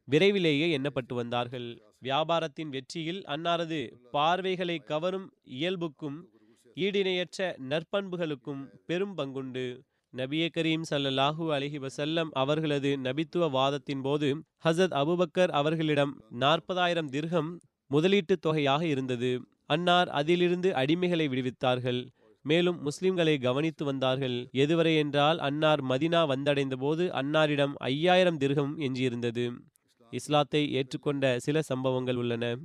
விரைவிலேயே 0.08 0.78
எண்ணப்பட்டு 0.78 1.14
வந்தார்கள். 1.14 1.68
வியாபாரத்தின் 2.02 2.68
வெற்றியில் 2.68 3.22
அன்னாரது 3.26 3.80
பார்வைகளை 4.10 4.76
கவரும் 4.78 5.26
இயல்புக்கும் 5.60 6.18
ஈடிணையற்ற 6.76 7.48
நற்பண்புகளுக்கும் 7.68 8.62
பெரும் 8.86 9.16
பங்குண்டு. 9.18 9.64
நபிய 10.16 10.48
கரீம் 10.56 10.86
சல்லல்லாஹூ 10.90 11.44
அலஹி 11.56 11.78
வசல்லம் 11.78 12.30
அவர்களது 12.32 12.98
நபித்துவ 13.02 13.50
வாதத்தின் 13.50 14.02
போது 14.02 14.28
ஹசத் 14.64 14.94
அபுபக்கர் 15.00 15.48
அவர்களிடம் 15.48 16.12
நாற்பதாயிரம் 16.30 17.10
திர்கம் 17.10 17.50
முதலீட்டுத் 17.90 18.40
தொகையாக 18.40 18.86
இருந்தது. 18.86 19.30
அன்னார் 19.66 20.08
அதிலிருந்து 20.08 20.70
அடிமைகளை 20.70 21.26
விடுவித்தார்கள். 21.28 22.00
மேலும் 22.44 22.78
முஸ்லிம்களை 22.86 23.40
கவனித்து 23.40 23.84
வந்தார்கள். 23.84 24.48
எதுவரை 24.52 24.96
என்றால் 24.96 25.38
அன்னார் 25.38 25.82
மதினா 25.84 26.20
வந்தடைந்த 26.26 26.76
போது 26.76 27.04
அன்னாரிடம் 27.12 27.74
ஐயாயிரம் 27.78 28.38
திர்கம் 28.38 28.72
எஞ்சியிருந்தது. 28.78 29.44
இஸ்லாத்தை 30.12 30.62
ஏற்றுக்கொண்ட 30.74 31.36
சில 31.36 31.62
சம்பவங்கள் 31.62 32.16
உள்ளன. 32.16 32.56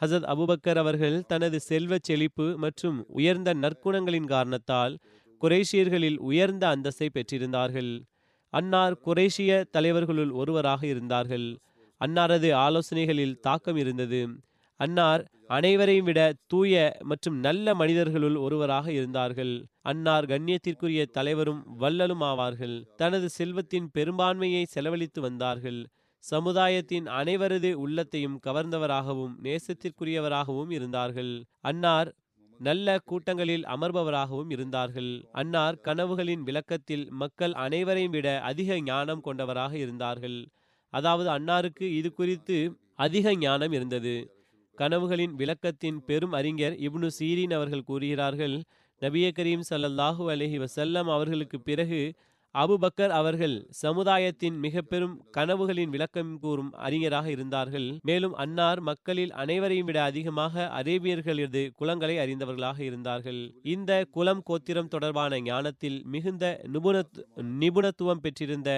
ஹசத் 0.00 0.26
அபுபக்கர் 0.26 0.76
அவர்கள் 0.76 1.16
தனது 1.26 1.60
செல்வ 1.60 1.96
செழிப்பு 2.02 2.58
மற்றும் 2.58 3.04
உயர்ந்த 3.08 3.54
நற்குணங்களின் 3.54 4.26
காரணத்தால் 4.26 4.98
குரேஷியர்களில் 5.42 6.16
உயர்ந்த 6.16 6.64
அந்தஸ்தை 6.76 7.08
பெற்றிருந்தார்கள். 7.14 7.92
அன்னார் 8.52 8.96
குரேஷிய 9.06 9.52
தலைவர்களுள் 9.76 10.32
ஒருவராக 10.32 10.86
இருந்தார்கள். 10.86 11.46
அன்னாரது 12.00 12.48
ஆலோசனைகளில் 12.54 13.38
தாக்கம் 13.40 13.76
இருந்தது. 13.76 14.20
அன்னார் 14.80 15.22
அனைவரையும் 15.48 16.04
விட 16.04 16.20
தூய 16.46 16.74
மற்றும் 17.00 17.36
நல்ல 17.38 17.74
மனிதர்களுள் 17.74 18.36
ஒருவராக 18.36 18.86
இருந்தார்கள். 18.92 19.52
அன்னார் 19.82 20.26
கண்ணியத்திற்குரிய 20.26 21.02
தலைவரும் 21.10 21.62
வல்லலும் 21.78 22.22
ஆவார்கள். 22.30 22.76
தனது 22.96 23.28
செல்வத்தின் 23.28 23.88
பெரும்பான்மையை 23.90 24.64
செலவழித்து 24.64 25.20
வந்தார்கள். 25.20 25.80
சமுதாயத்தின் 26.24 27.06
அனைவரது 27.20 27.70
உள்ளத்தையும் 27.84 28.40
கவர்ந்தவராகவும் 28.46 29.34
நேசத்திற்குரியவராகவும் 29.42 30.70
இருந்தார்கள். 30.70 31.32
அன்னார் 31.60 32.10
நல்ல 32.60 32.98
கூட்டங்களில் 33.04 33.64
அமர்பவராகவும் 33.64 34.50
இருந்தார்கள். 34.50 35.12
அன்னார் 35.32 35.78
கனவுகளின் 35.84 36.42
விளக்கத்தில் 36.42 37.10
மக்கள் 37.12 37.52
அனைவரையும் 37.52 38.10
விட 38.10 38.28
அதிக 38.40 38.80
ஞானம் 38.80 39.20
கொண்டவராக 39.20 39.72
இருந்தார்கள். 39.76 40.38
அதாவது 40.92 41.28
அன்னாருக்கு 41.30 41.86
இது 41.92 42.12
குறித்து 42.12 42.56
அதிக 42.96 43.34
ஞானம் 43.36 43.72
இருந்தது. 43.72 44.14
கனவுகளின் 44.78 45.34
விளக்கத்தின் 45.36 45.98
பெரும் 46.06 46.32
அறிஞர் 46.32 46.76
இப்னு 46.86 47.08
சீரின் 47.18 47.54
அவர்கள் 47.54 47.84
கூறுகிறார்கள் 47.84 48.56
நபிய 49.02 49.28
கரீம் 49.36 49.64
சல்லல்லாஹூ 49.70 50.24
அலஹி 50.34 50.58
வசல்லம் 50.58 51.08
அவர்களுக்கு 51.16 51.60
பிறகு 51.60 52.00
அபுபக்கர் 52.54 53.12
அவர்கள் 53.18 53.54
சமுதாயத்தின் 53.82 54.56
மிக 54.58 54.82
பெரும் 54.82 55.14
கனவுகளின் 55.36 55.92
விளக்கம் 55.94 56.32
கூறும் 56.38 56.72
அறிஞராக 56.86 57.30
இருந்தார்கள். 57.30 57.86
மேலும் 58.02 58.34
அன்னார் 58.34 58.80
மக்களில் 58.80 59.32
அனைவரையும் 59.32 59.86
விட 59.86 59.98
அதிகமாக 60.02 60.64
அரேபியர்களது 60.80 61.62
குலங்களை 61.80 62.16
அறிந்தவர்களாக 62.24 62.78
இருந்தார்கள். 62.80 63.40
இந்த 63.74 64.04
குலம் 64.10 64.42
கோத்திரம் 64.42 64.88
தொடர்பான 64.88 65.40
ஞானத்தில் 65.40 65.98
மிகுந்த 66.04 66.44
நிபுணத் 66.72 67.20
நிபுணத்துவம் 67.62 68.22
பெற்றிருந்த 68.22 68.70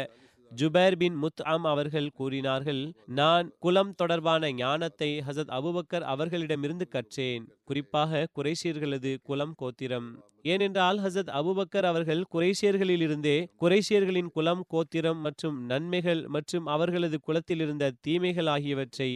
ஜுபேர் 0.61 0.97
பின் 0.97 1.17
முத்அம் 1.23 1.65
அவர்கள் 1.71 2.09
கூறினார்கள் 2.11 2.81
நான் 3.07 3.47
குலம் 3.59 3.93
தொடர்பான 3.95 4.51
ஞானத்தை 4.53 5.09
ஹசத் 5.29 5.53
அபுபக்கர் 5.59 6.05
அவர்களிடமிருந்து 6.13 6.87
கற்றேன். 6.93 7.45
குறிப்பாக 7.65 8.27
குறைஷியர்களது 8.39 9.17
குலம் 9.23 9.55
கோத்திரம். 9.57 10.09
ஏனென்றால் 10.43 10.99
ஹசத் 10.99 11.31
அபுபக்கர் 11.41 11.87
அவர்கள் 11.91 12.23
குறைசியர்களிலிருந்தே 12.35 13.37
குறைஷியர்களின் 13.61 14.31
குலம் 14.37 14.65
கோத்திரம் 14.69 15.21
மற்றும் 15.21 15.57
நன்மைகள் 15.65 16.23
மற்றும் 16.27 16.67
அவர்களது 16.67 17.21
குலத்தில் 17.21 17.61
இருந்த 17.61 17.93
தீமைகள் 18.01 18.47
ஆகியவற்றை 18.47 19.11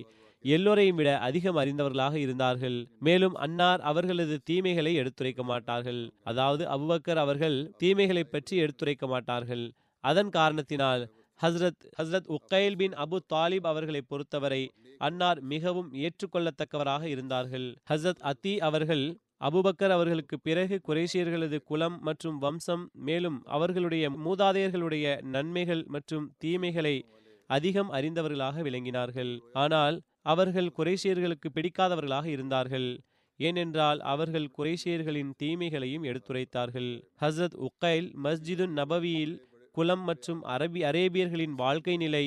எல்லோரையும் 0.44 0.96
விட 0.96 1.10
அதிகம் 1.18 1.56
அறிந்தவர்களாக 1.56 2.14
இருந்தார்கள். 2.14 2.78
மேலும் 2.98 3.34
அன்னார் 3.34 3.80
அவர்களது 3.80 4.38
தீமைகளை 4.44 4.94
எடுத்துரைக்க 4.94 5.42
மாட்டார்கள். 5.42 6.02
அதாவது 6.24 6.64
அபுபக்கர் 6.76 7.20
அவர்கள் 7.24 7.58
தீமைகளை 7.78 8.24
பற்றி 8.24 8.56
எடுத்துரைக்க 8.56 9.06
மாட்டார்கள். 9.06 9.64
அதன் 10.04 10.30
காரணத்தினால் 10.30 11.02
ஹஸ்ரத் 11.42 11.84
ஹஸ்ரத் 11.98 12.36
உக்கைல் 12.36 12.76
பின் 12.76 12.92
அபு 12.92 13.18
தாலிப் 13.32 13.66
அவர்களை 13.66 14.02
பொறுத்தவரை 14.02 14.72
அன்னார் 14.98 15.40
மிகவும் 15.40 15.92
ஏற்றுக்கொள்ளத்தக்கவராக 15.92 17.02
இருந்தார்கள். 17.02 17.76
ஹஸ்ரத் 17.90 18.18
அத்தி 18.18 18.58
அவர்கள் 18.58 19.18
அபுபக்கர் 19.44 19.90
அவர்களுக்கு 19.90 20.40
பிறகு 20.40 20.80
குரேஷியர்களது 20.88 21.58
குலம் 21.64 21.98
மற்றும் 22.00 22.38
வம்சம் 22.38 22.90
மேலும் 22.92 23.42
அவர்களுடைய 23.44 24.10
மூதாதையர்களுடைய 24.10 25.22
நன்மைகள் 25.22 25.84
மற்றும் 25.86 26.34
தீமைகளை 26.38 27.04
அதிகம் 27.46 27.92
அறிந்தவர்களாக 27.92 28.62
விளங்கினார்கள். 28.62 29.38
ஆனால் 29.52 30.00
அவர்கள் 30.22 30.72
குரேஷியர்களுக்கு 30.78 31.48
பிடிக்காதவர்களாக 31.54 32.24
இருந்தார்கள். 32.24 33.00
ஏனென்றால் 33.36 34.00
அவர்கள் 34.00 34.50
குரேஷியர்களின் 34.58 35.30
தீமைகளையும் 35.42 36.04
எடுத்துரைத்தார்கள். 36.04 37.02
ஹசரத் 37.20 37.66
உக்கைல் 37.66 38.08
மஸ்ஜிது 38.24 38.66
நபவியில் 38.66 39.47
குலம் 39.78 40.04
மற்றும் 40.08 40.38
அரபி 40.52 40.80
அரேபியர்களின் 40.88 41.52
வாழ்க்கை 41.60 41.94
நிலை 42.02 42.22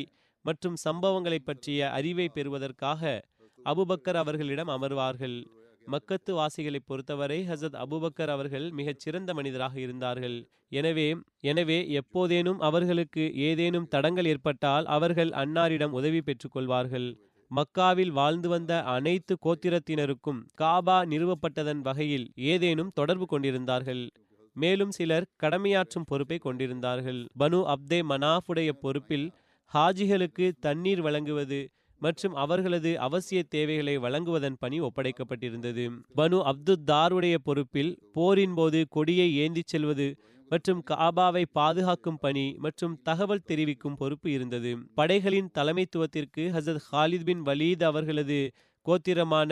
மற்றும் 0.45 0.75
சம்பவங்களை 0.83 1.39
பற்றிய 1.47 1.89
அறிவை 1.97 2.27
பெறுவதற்காக 2.35 3.01
அபுபக்கர் 3.71 4.19
அவர்களிடம் 4.21 4.71
அமர்வார்கள். 4.75 5.35
மக்கத்து 5.93 6.31
வாசிகளை 6.37 6.79
பொறுத்தவரை 6.89 7.39
ஹசத் 7.49 7.75
அபுபக்கர் 7.83 8.31
அவர்கள் 8.35 8.67
மிகச் 8.79 9.01
சிறந்த 9.03 9.33
மனிதராக 9.39 9.75
இருந்தார்கள். 9.85 10.37
எனவே 10.79 11.07
எனவே 11.51 11.77
எப்போதேனும் 12.01 12.61
அவர்களுக்கு 12.67 13.25
ஏதேனும் 13.49 13.89
தடங்கள் 13.95 14.29
ஏற்பட்டால் 14.33 14.87
அவர்கள் 14.95 15.33
அன்னாரிடம் 15.43 15.95
உதவி 15.99 16.21
பெற்றுக்கொள்வார்கள் 16.27 17.09
மக்காவில் 17.51 18.13
வாழ்ந்து 18.19 18.49
வந்த 18.49 18.73
அனைத்து 18.95 19.33
கோத்திரத்தினருக்கும் 19.45 20.41
காபா 20.61 20.97
நிறுவப்பட்டதன் 21.13 21.81
வகையில் 21.87 22.27
ஏதேனும் 22.53 22.93
தொடர்பு 22.99 23.25
கொண்டிருந்தார்கள். 23.33 24.03
மேலும் 24.55 24.91
சிலர் 24.91 25.27
கடமையாற்றும் 25.43 26.07
பொறுப்பை 26.07 26.37
கொண்டிருந்தார்கள். 26.37 27.21
பனு 27.39 27.59
அப்தே 27.73 27.99
மனாஃபுடைய 28.11 28.71
பொறுப்பில் 28.83 29.27
ஹாஜிகளுக்கு 29.71 30.51
தண்ணீர் 30.59 31.01
வழங்குவது 31.01 31.59
மற்றும் 32.01 32.35
அவர்களது 32.35 32.91
அவசிய 33.07 33.39
தேவைகளை 33.49 33.97
வழங்குவதன் 33.97 34.57
பணி 34.59 34.77
ஒப்படைக்கப்பட்டிருந்தது. 34.81 35.85
பனு 36.17 36.37
அப்துத்தாருடைய 36.51 37.35
பொறுப்பில் 37.43 37.91
போரின் 38.13 38.53
போது 38.53 38.79
கொடியை 38.89 39.27
ஏந்திச் 39.43 39.71
செல்வது 39.73 40.07
மற்றும் 40.51 40.81
காபாவை 40.91 41.43
பாதுகாக்கும் 41.51 42.17
பணி 42.19 42.45
மற்றும் 42.57 42.95
தகவல் 43.03 43.45
தெரிவிக்கும் 43.49 43.95
பொறுப்பு 43.95 44.31
இருந்தது. 44.31 44.71
படைகளின் 44.95 45.51
தலைமைத்துவத்திற்கு 45.57 46.43
ஹசத் 46.55 46.83
ஹாலித் 46.87 47.23
பின் 47.23 47.43
வலீத் 47.45 47.83
அவர்களது 47.83 48.39
கோத்திரமான 48.85 49.51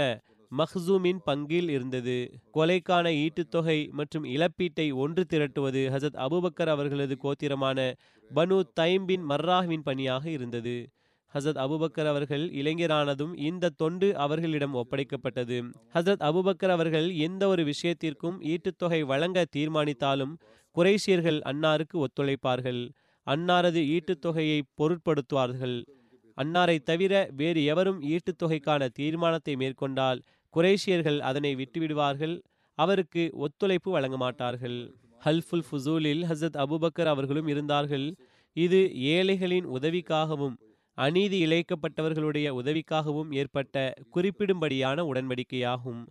மஹ்சூமின் 0.58 1.20
பங்கில் 1.26 1.70
இருந்தது. 1.70 2.42
கொலைக்கான 2.54 3.12
ஈட்டுத்தொகை 3.16 3.92
மற்றும் 3.92 4.24
இழப்பீட்டை 4.24 4.94
ஒன்று 4.94 5.26
திரட்டுவது 5.30 5.82
ஹசத் 5.90 6.20
அபுபக்கர் 6.26 6.68
அவர்களது 6.68 7.18
கோத்திரமான 7.24 7.94
பனு 8.36 8.64
தைம்பின் 8.80 9.26
மர்ராஹ்வின் 9.30 9.84
பணியாக 9.84 10.30
இருந்தது. 10.30 10.90
ஹசரத் 11.34 11.60
அபுபக்கர் 11.66 12.06
அவர்கள் 12.06 12.50
இளைஞரானதும் 12.50 13.38
இந்த 13.38 13.70
தொண்டு 13.70 14.18
அவர்களிடம் 14.18 14.74
ஒப்படைக்கப்பட்டது. 14.74 15.58
ஹசரத் 15.94 16.24
அபுபக்கர் 16.30 16.70
அவர்கள் 16.70 17.16
எந்த 17.16 17.48
ஒரு 17.48 17.64
விஷயத்திற்கும் 17.64 18.42
ஈட்டுத்தொகை 18.42 19.02
வழங்க 19.02 19.46
தீர்மானித்தாலும் 19.56 20.34
குறைஷியர்கள் 20.76 21.40
அன்னாருக்கு 21.46 22.06
ஒத்துழைப்பார்கள். 22.06 22.90
அன்னாரது 23.28 23.82
ஈட்டுத்தொகையை 23.96 24.62
பொருட்படுத்துவார்கள். 24.78 25.84
அன்னாரை 26.38 26.80
தவிர 26.80 27.30
வேறு 27.36 27.66
எவரும் 27.66 28.02
ஈட்டுத்தொகைக்கான 28.02 28.88
தீர்மானத்தை 28.94 29.56
மேற்கொண்டால் 29.56 30.22
குரேஷியர்கள் 30.56 31.20
அதனை 31.20 31.56
விட்டுவிடுவார்கள். 31.56 32.42
அவருக்கு 32.76 33.30
ஒத்துழைப்பு 33.34 33.92
வழங்க 33.92 34.18
மாட்டார்கள் 34.18 34.78
ஹல்ஃபுல் 35.26 35.66
ஃபுசூலில் 35.70 36.24
ஹசத் 36.30 36.60
அபுபக்கர் 36.64 37.12
அவர்களும் 37.14 37.48
இருந்தார்கள். 37.48 38.16
இது 38.54 38.80
ஏழைகளின் 38.94 39.68
உதவிக்காகவும் 39.68 40.56
அநீதி 40.94 41.46
இழைக்கப்பட்டவர்களுடைய 41.46 42.48
உதவிக்காகவும் 42.62 43.30
ஏற்பட்ட 43.32 43.94
குறிப்பிடும்படியான 44.16 45.04
உடன்படிக்கையாகும். 45.12 46.02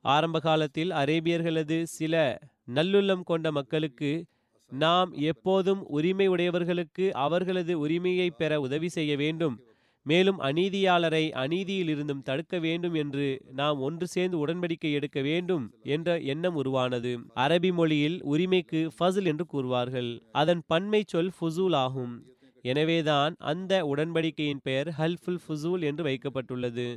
ஆரம்ப 0.00 0.38
காலத்தில் 0.38 0.90
அரேபியர்களது 0.90 1.82
சில 1.82 2.38
நல்லுள்ளம் 2.74 3.22
கொண்ட 3.24 3.50
மக்களுக்கு 3.52 4.24
நாம் 4.70 5.12
எப்போதும் 5.12 5.86
உரிமை 5.86 6.26
உடையவர்களுக்கு 6.26 7.12
அவர்களது 7.12 7.78
உரிமையை 7.78 8.30
பெற 8.30 8.60
உதவி 8.60 8.88
செய்ய 8.88 9.16
வேண்டும். 9.16 9.60
மேலும் 10.02 10.38
அநீதியாளரை 10.38 11.24
அநீதியிலிருந்தும் 11.42 12.22
தடுக்க 12.22 12.58
வேண்டும் 12.58 12.94
என்று 12.94 13.26
நாம் 13.52 13.80
ஒன்று 13.80 14.06
சேர்ந்து 14.06 14.46
உடன்படிக்கை 14.46 14.92
எடுக்க 14.92 15.20
வேண்டும் 15.20 15.64
என்ற 15.82 16.18
எண்ணம் 16.32 16.54
உருவானது. 16.54 17.12
அரபி 17.36 17.72
மொழியில் 17.72 18.18
உரிமைக்கு 18.22 18.80
ஃபசில் 18.96 19.24
என்று 19.24 19.46
கூறுவார்கள். 19.52 20.10
அதன் 20.32 20.62
பன்மை 20.66 21.02
சொல் 21.06 21.32
ஃபுசூல் 21.36 21.76
ஆகும். 21.76 22.14
எனவேதான் 22.62 23.34
அந்த 23.52 23.72
உடன்படிக்கையின் 23.86 24.60
பெயர் 24.62 24.88
ஹல்ஃபுல் 24.98 25.40
ஃபுசூல் 25.44 25.82
என்று 25.82 26.04
வைக்கப்பட்டுள்ளது. 26.04 26.88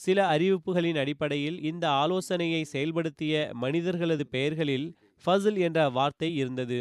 சில 0.00 0.18
அறிவிப்புகளின் 0.36 0.98
அடிப்படையில் 0.98 1.62
இந்த 1.62 1.84
ஆலோசனையை 2.02 2.64
செயல்படுத்திய 2.72 3.50
மனிதர்களது 3.52 4.26
பெயர்களில் 4.26 4.86
ஃபசில் 5.24 5.58
என்ற 5.58 5.88
வார்த்தை 5.88 6.36
இருந்தது. 6.36 6.80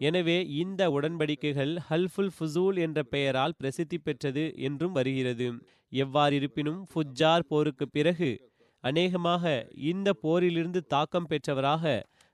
எனவே 0.00 0.36
இந்த 0.62 0.82
உடன்படிக்கைகள் 0.96 1.72
ஹல்ஃபுல் 1.88 2.32
ஃபுசூல் 2.36 2.78
என்ற 2.86 2.98
பெயரால் 3.12 3.56
பிரசித்தி 3.58 3.98
பெற்றது 3.98 4.44
என்றும் 4.68 4.96
வருகிறது. 4.98 5.46
எவ்வாறிருப்பினும் 5.92 6.80
ஃபுஜார் 6.90 7.46
போருக்கு 7.48 7.86
பிறகு 7.88 8.30
அநேகமாக 8.84 9.44
இந்த 9.90 10.08
போரிலிருந்து 10.22 10.80
தாக்கம் 10.94 11.28
பெற்றவராக 11.30 11.84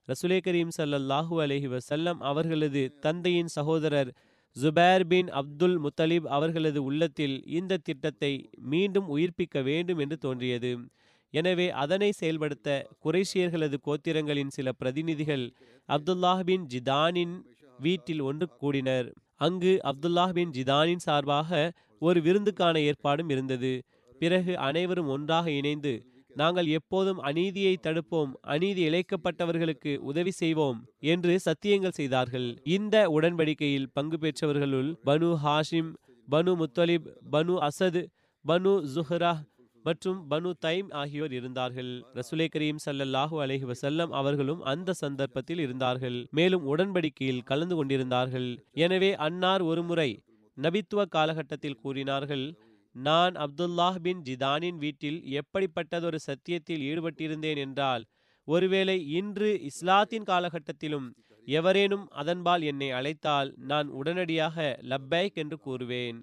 ரசுலே 0.09 0.39
கரீம் 0.47 0.73
சல்லல்லாஹூ 0.79 1.35
அலஹி 1.45 1.69
வசல்லம் 1.75 2.21
அவர்களது 2.31 2.83
தந்தையின் 3.01 3.51
சகோதரர் 3.57 4.11
ஜுபேர் 4.57 5.05
பின் 5.11 5.29
அப்துல் 5.41 5.77
முத்தலிப் 5.85 6.27
அவர்களது 6.37 6.81
உள்ளத்தில் 6.83 7.37
இந்த 7.59 7.79
திட்டத்தை 7.89 8.33
மீண்டும் 8.73 9.09
உயிர்ப்பிக்க 9.17 9.63
வேண்டும் 9.63 9.99
என்று 9.99 10.17
தோன்றியது. 10.17 10.73
எனவே 11.35 11.67
அதனை 11.83 12.11
செயல்படுத்த 12.13 12.69
குறைஷியர்களது 13.05 13.77
கோத்திரங்களின் 13.87 14.49
சில 14.49 14.69
பிரதிநிதிகள் 14.73 15.45
அப்துல்லாஹ் 15.89 16.43
பின் 16.43 16.65
ஜிதானின் 16.67 17.35
வீட்டில் 17.79 18.21
ஒன்று 18.21 18.47
கூடினர். 18.63 19.09
அங்கு 19.37 19.73
அப்துல்லாஹ் 19.91 20.33
பின் 20.33 20.51
ஜிதானின் 20.51 21.05
சார்பாக 21.07 21.51
ஒரு 22.03 22.19
விருந்துக்கான 22.21 22.77
ஏற்பாடும் 22.83 23.29
இருந்தது. 23.29 23.73
பிறகு 24.19 24.53
அனைவரும் 24.59 25.09
ஒன்றாக 25.09 25.47
இணைந்து 25.51 25.93
நாங்கள் 26.37 26.69
எப்போதும் 26.79 27.21
அநீதியை 27.29 27.73
தடுப்போம் 27.83 28.33
அநீதி 28.55 28.83
இழைக்கப்பட்டவர்களுக்கு 28.89 29.93
உதவி 30.11 30.33
செய்வோம் 30.33 30.79
என்று 31.13 31.33
சத்தியங்கள் 31.45 31.97
செய்தார்கள். 32.01 32.49
இந்த 32.77 32.97
உடன்படிக்கையில் 33.11 33.91
பங்கு 33.93 34.19
பெற்றவர்களுள் 34.19 34.91
பனு 35.05 35.31
ஹாஷிம் 35.45 35.91
பனு 36.29 36.53
முத்தலிப் 36.61 37.09
பனு 37.33 37.55
அசத் 37.69 38.03
பனு 38.45 38.75
ஜுஹ்ரா 38.95 39.33
மற்றும் 39.87 40.19
பனு 40.31 40.51
தைம் 40.65 40.89
ஆகியோர் 41.03 41.35
இருந்தார்கள். 41.39 41.93
ரசுலே 42.19 42.47
கரீம் 42.55 42.81
சல்லல்லாஹு 42.87 43.37
அலஹி 43.45 43.67
வசல்லம் 43.71 44.13
அவர்களும் 44.21 44.65
அந்த 44.73 44.97
சந்தர்ப்பத்தில் 45.03 45.63
இருந்தார்கள். 45.65 46.19
மேலும் 46.39 46.67
உடன்படிக்கையில் 46.73 47.47
கலந்து 47.51 47.77
கொண்டிருந்தார்கள். 47.79 48.49
எனவே 48.87 49.11
அன்னார் 49.27 49.65
ஒருமுறை 49.71 50.11
நபித்துவ 50.57 51.01
காலகட்டத்தில் 51.17 51.81
கூறினார்கள் 51.83 52.45
நான் 52.95 53.35
அப்துல்லாஹ் 53.45 53.99
பின் 54.05 54.23
ஜிதானின் 54.29 54.79
வீட்டில் 54.85 55.19
எப்படிப்பட்டதொரு 55.41 56.19
சத்தியத்தில் 56.29 56.83
ஈடுபட்டிருந்தேன் 56.91 57.61
என்றால் 57.65 58.05
ஒருவேளை 58.49 58.97
இன்று 59.19 59.51
இஸ்லாத்தின் 59.69 60.27
காலகட்டத்திலும் 60.31 61.07
எவரேனும் 61.47 62.05
அதன்பால் 62.21 62.63
என்னை 62.71 62.89
அழைத்தால் 62.99 63.51
நான் 63.71 63.89
உடனடியாக 63.99 64.57
லப்பேக் 64.91 65.39
என்று 65.43 65.57
கூறுவேன். 65.67 66.19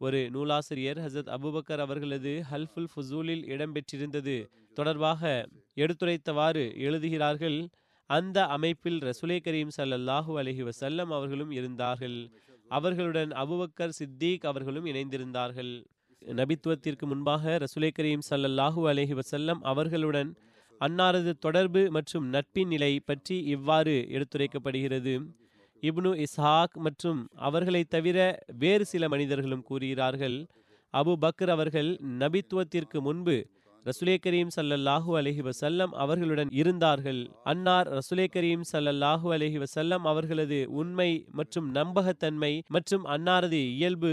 ஒரு 0.00 0.20
நூலாசிரியர் 0.34 0.98
ஹசத் 1.04 1.30
அபுபக்கர் 1.36 1.80
அவர்களது 1.84 2.30
ஹல்ஃபுல் 2.50 2.90
ஃபுசூலில் 2.92 3.42
இடம்பெற்றிருந்தது. 3.52 4.36
தொடர்பாக 4.78 5.22
எடுத்துரைத்தவாறு 5.76 6.62
எழுதுகிறார்கள் 6.86 7.58
அந்த 8.10 8.38
அமைப்பில் 8.54 8.98
ரசுலே 9.08 9.36
கரீம் 9.46 9.72
சல்லல்லாஹூ 9.76 10.32
அலஹி 10.42 10.62
வசல்லம் 10.68 11.10
அவர்களும் 11.16 11.52
இருந்தார்கள். 11.58 12.16
அவர்களுடன் 12.70 13.32
அபுபக்கர் 13.42 13.96
சித்திக் 13.98 14.46
அவர்களும் 14.50 14.86
இணைந்திருந்தார்கள். 14.92 15.72
நபித்துவத்திற்கு 16.22 17.04
முன்பாக 17.12 17.58
ரசுலே 17.64 17.90
கரீம் 17.98 18.24
சல்லல்லாஹூ 18.30 18.82
அலஹி 18.92 19.16
வசல்லம் 19.20 19.60
அவர்களுடன் 19.72 20.30
அன்னாரது 20.80 21.32
தொடர்பு 21.46 21.82
மற்றும் 21.90 22.26
நட்பின் 22.34 22.70
நிலை 22.74 22.92
பற்றி 23.00 23.36
இவ்வாறு 23.54 23.96
எடுத்துரைக்கப்படுகிறது. 24.16 25.14
இப்னு 25.88 26.10
இஸ்ஹாக் 26.24 26.74
மற்றும் 26.86 27.20
அவர்களை 27.48 27.82
தவிர 27.84 28.18
வேறு 28.62 28.84
சில 28.84 29.08
மனிதர்களும் 29.08 29.62
கூறுகிறார்கள். 29.62 30.36
அபு 30.94 31.12
பக்ர் 31.24 31.50
அவர்கள் 31.54 31.90
நபித்துவத்திற்கு 32.22 33.00
முன்பு 33.00 33.36
ரசுலே 33.86 34.14
கரீம் 34.24 34.50
சல்லல்லாஹூ 34.56 35.10
அலஹி 35.20 35.42
வசல்லம் 35.46 35.92
அவர்களுடன் 36.02 36.50
இருந்தார்கள். 36.60 37.20
அன்னார் 37.42 37.88
ரசுலே 37.98 38.26
கரீம் 38.34 38.64
சல்லல்லாஹூ 38.72 39.28
அலஹி 39.36 39.58
வசல்லம் 39.64 40.04
அவர்களது 40.12 40.58
உண்மை 40.80 41.10
மற்றும் 41.32 41.68
நம்பகத்தன்மை 41.74 42.52
மற்றும் 42.68 43.04
அன்னாரது 43.04 43.60
இயல்பு 43.78 44.12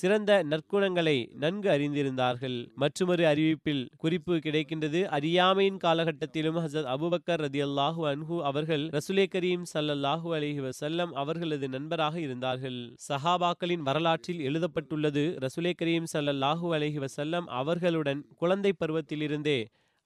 சிறந்த 0.00 0.32
நற்குணங்களை 0.50 1.16
நன்கு 1.42 1.68
அறிந்திருந்தார்கள். 1.74 2.56
மற்றொரு 2.82 3.24
அறிவிப்பில் 3.32 3.82
குறிப்பு 4.02 4.34
கிடைக்கின்றது. 4.46 5.00
அறியாமையின் 5.16 5.80
காலகட்டத்திலும் 5.84 6.58
ஹசத் 6.64 6.88
அபுபக்கர் 6.94 7.42
ரதி 7.44 7.62
அல்லாஹு 7.68 8.02
அன்ஹு 8.12 8.38
அவர்கள் 8.50 8.84
ரசுலே 8.96 9.26
கரீம் 9.34 9.64
சல்லல்லாஹூ 9.74 10.28
அலஹி 10.38 10.62
வசல்லம் 10.68 11.14
அவர்களது 11.22 11.68
நண்பராக 11.76 12.14
இருந்தார்கள். 12.26 12.78
சஹாபாக்களின் 13.08 13.86
வரலாற்றில் 13.88 14.44
எழுதப்பட்டுள்ளது 14.50 15.24
ரசுலே 15.44 15.74
கரீம் 15.82 16.10
சல்லல்லாஹூ 16.14 16.68
அலஹி 16.78 17.00
வசல்லம் 17.06 17.48
அவர்களுடன் 17.60 18.22
குழந்தை 18.36 18.72
பருவத்திலிருந்தே 18.82 19.58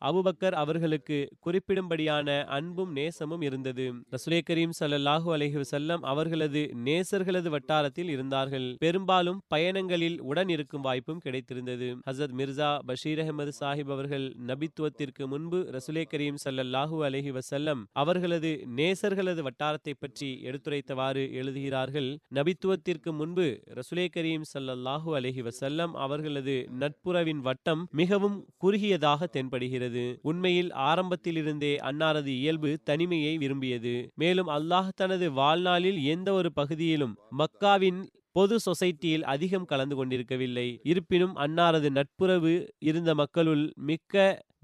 அபுபக்கர் 0.08 0.56
அவர்களுக்கு 0.62 1.18
குறிப்பிடும்படியான 1.46 2.28
அன்பும் 2.58 2.92
நேசமும் 2.96 3.42
இருந்தது. 3.42 3.86
ரசுலே 4.14 4.40
கரீம் 4.50 4.74
சல்லல்லாஹு 4.80 5.28
அலஹி 5.36 5.98
அவர்களது 6.12 6.62
நேசர்களது 6.84 7.48
வட்டாரத்தில் 7.48 8.08
இருந்தார்கள். 8.08 8.68
பெரும்பாலும் 8.78 9.40
பயணங்களில் 9.54 10.18
உடன் 10.20 10.48
இருக்கும் 10.48 10.80
வாய்ப்பும் 10.80 11.20
கிடைத்திருந்தது. 11.24 11.88
ஹசத் 12.10 12.34
மிர்சா 12.40 12.70
பஷீர் 12.88 13.22
அஹமது 13.24 13.52
சாஹிப் 13.60 13.92
அவர்கள் 13.96 14.26
நபித்துவத்திற்கு 14.46 15.26
முன்பு 15.26 15.60
ரசுலே 15.76 16.04
கரீம் 16.14 16.40
சல்லல்லாஹு 16.44 16.98
அலஹி 17.08 17.32
வசல்லம் 17.38 17.82
அவர்களது 17.92 18.52
நேசர்களது 18.76 19.42
வட்டாரத்தை 19.48 19.94
பற்றி 19.98 20.30
எடுத்துரைத்தவாறு 20.44 21.24
எழுதுகிறார்கள். 21.32 22.10
நபித்துவத்திற்கு 22.34 23.12
முன்பு 23.12 23.48
ரசுலே 23.78 24.08
கரீம் 24.16 24.48
சல்லல்லாஹு 24.54 25.10
அலஹி 25.20 25.44
வசல்லம் 25.48 25.94
அவர்களது 26.06 26.56
நட்புறவின் 26.80 27.42
வட்டம் 27.48 27.84
மிகவும் 27.92 28.36
குறுகியதாக 28.56 29.28
தென்படுகிறது. 29.36 29.89
இருக்கிறது 29.90 30.18
உண்மையில் 30.22 30.70
ஆரம்பத்திலிருந்தே 30.88 31.72
அன்னாரது 31.82 32.30
இயல்பு 32.40 32.70
தனிமையை 32.84 33.34
விரும்பியது. 33.38 33.94
மேலும் 34.14 34.48
அல்லாஹ் 34.48 34.94
தனது 34.94 35.26
வாழ்நாளில் 35.32 36.00
எந்த 36.04 36.28
ஒரு 36.32 36.50
பகுதியிலும் 36.52 37.14
மக்காவின் 37.38 38.00
பொது 38.32 38.56
சொசைட்டியில் 38.66 39.24
அதிகம் 39.26 39.64
கலந்து 39.64 39.94
கொண்டிருக்கவில்லை. 39.96 40.68
இருப்பினும் 40.82 41.34
அன்னாரது 41.36 41.88
நட்புறவு 41.90 42.54
இருந்த 42.80 43.10
மக்களுள் 43.14 43.64
மிக்க 43.88 44.14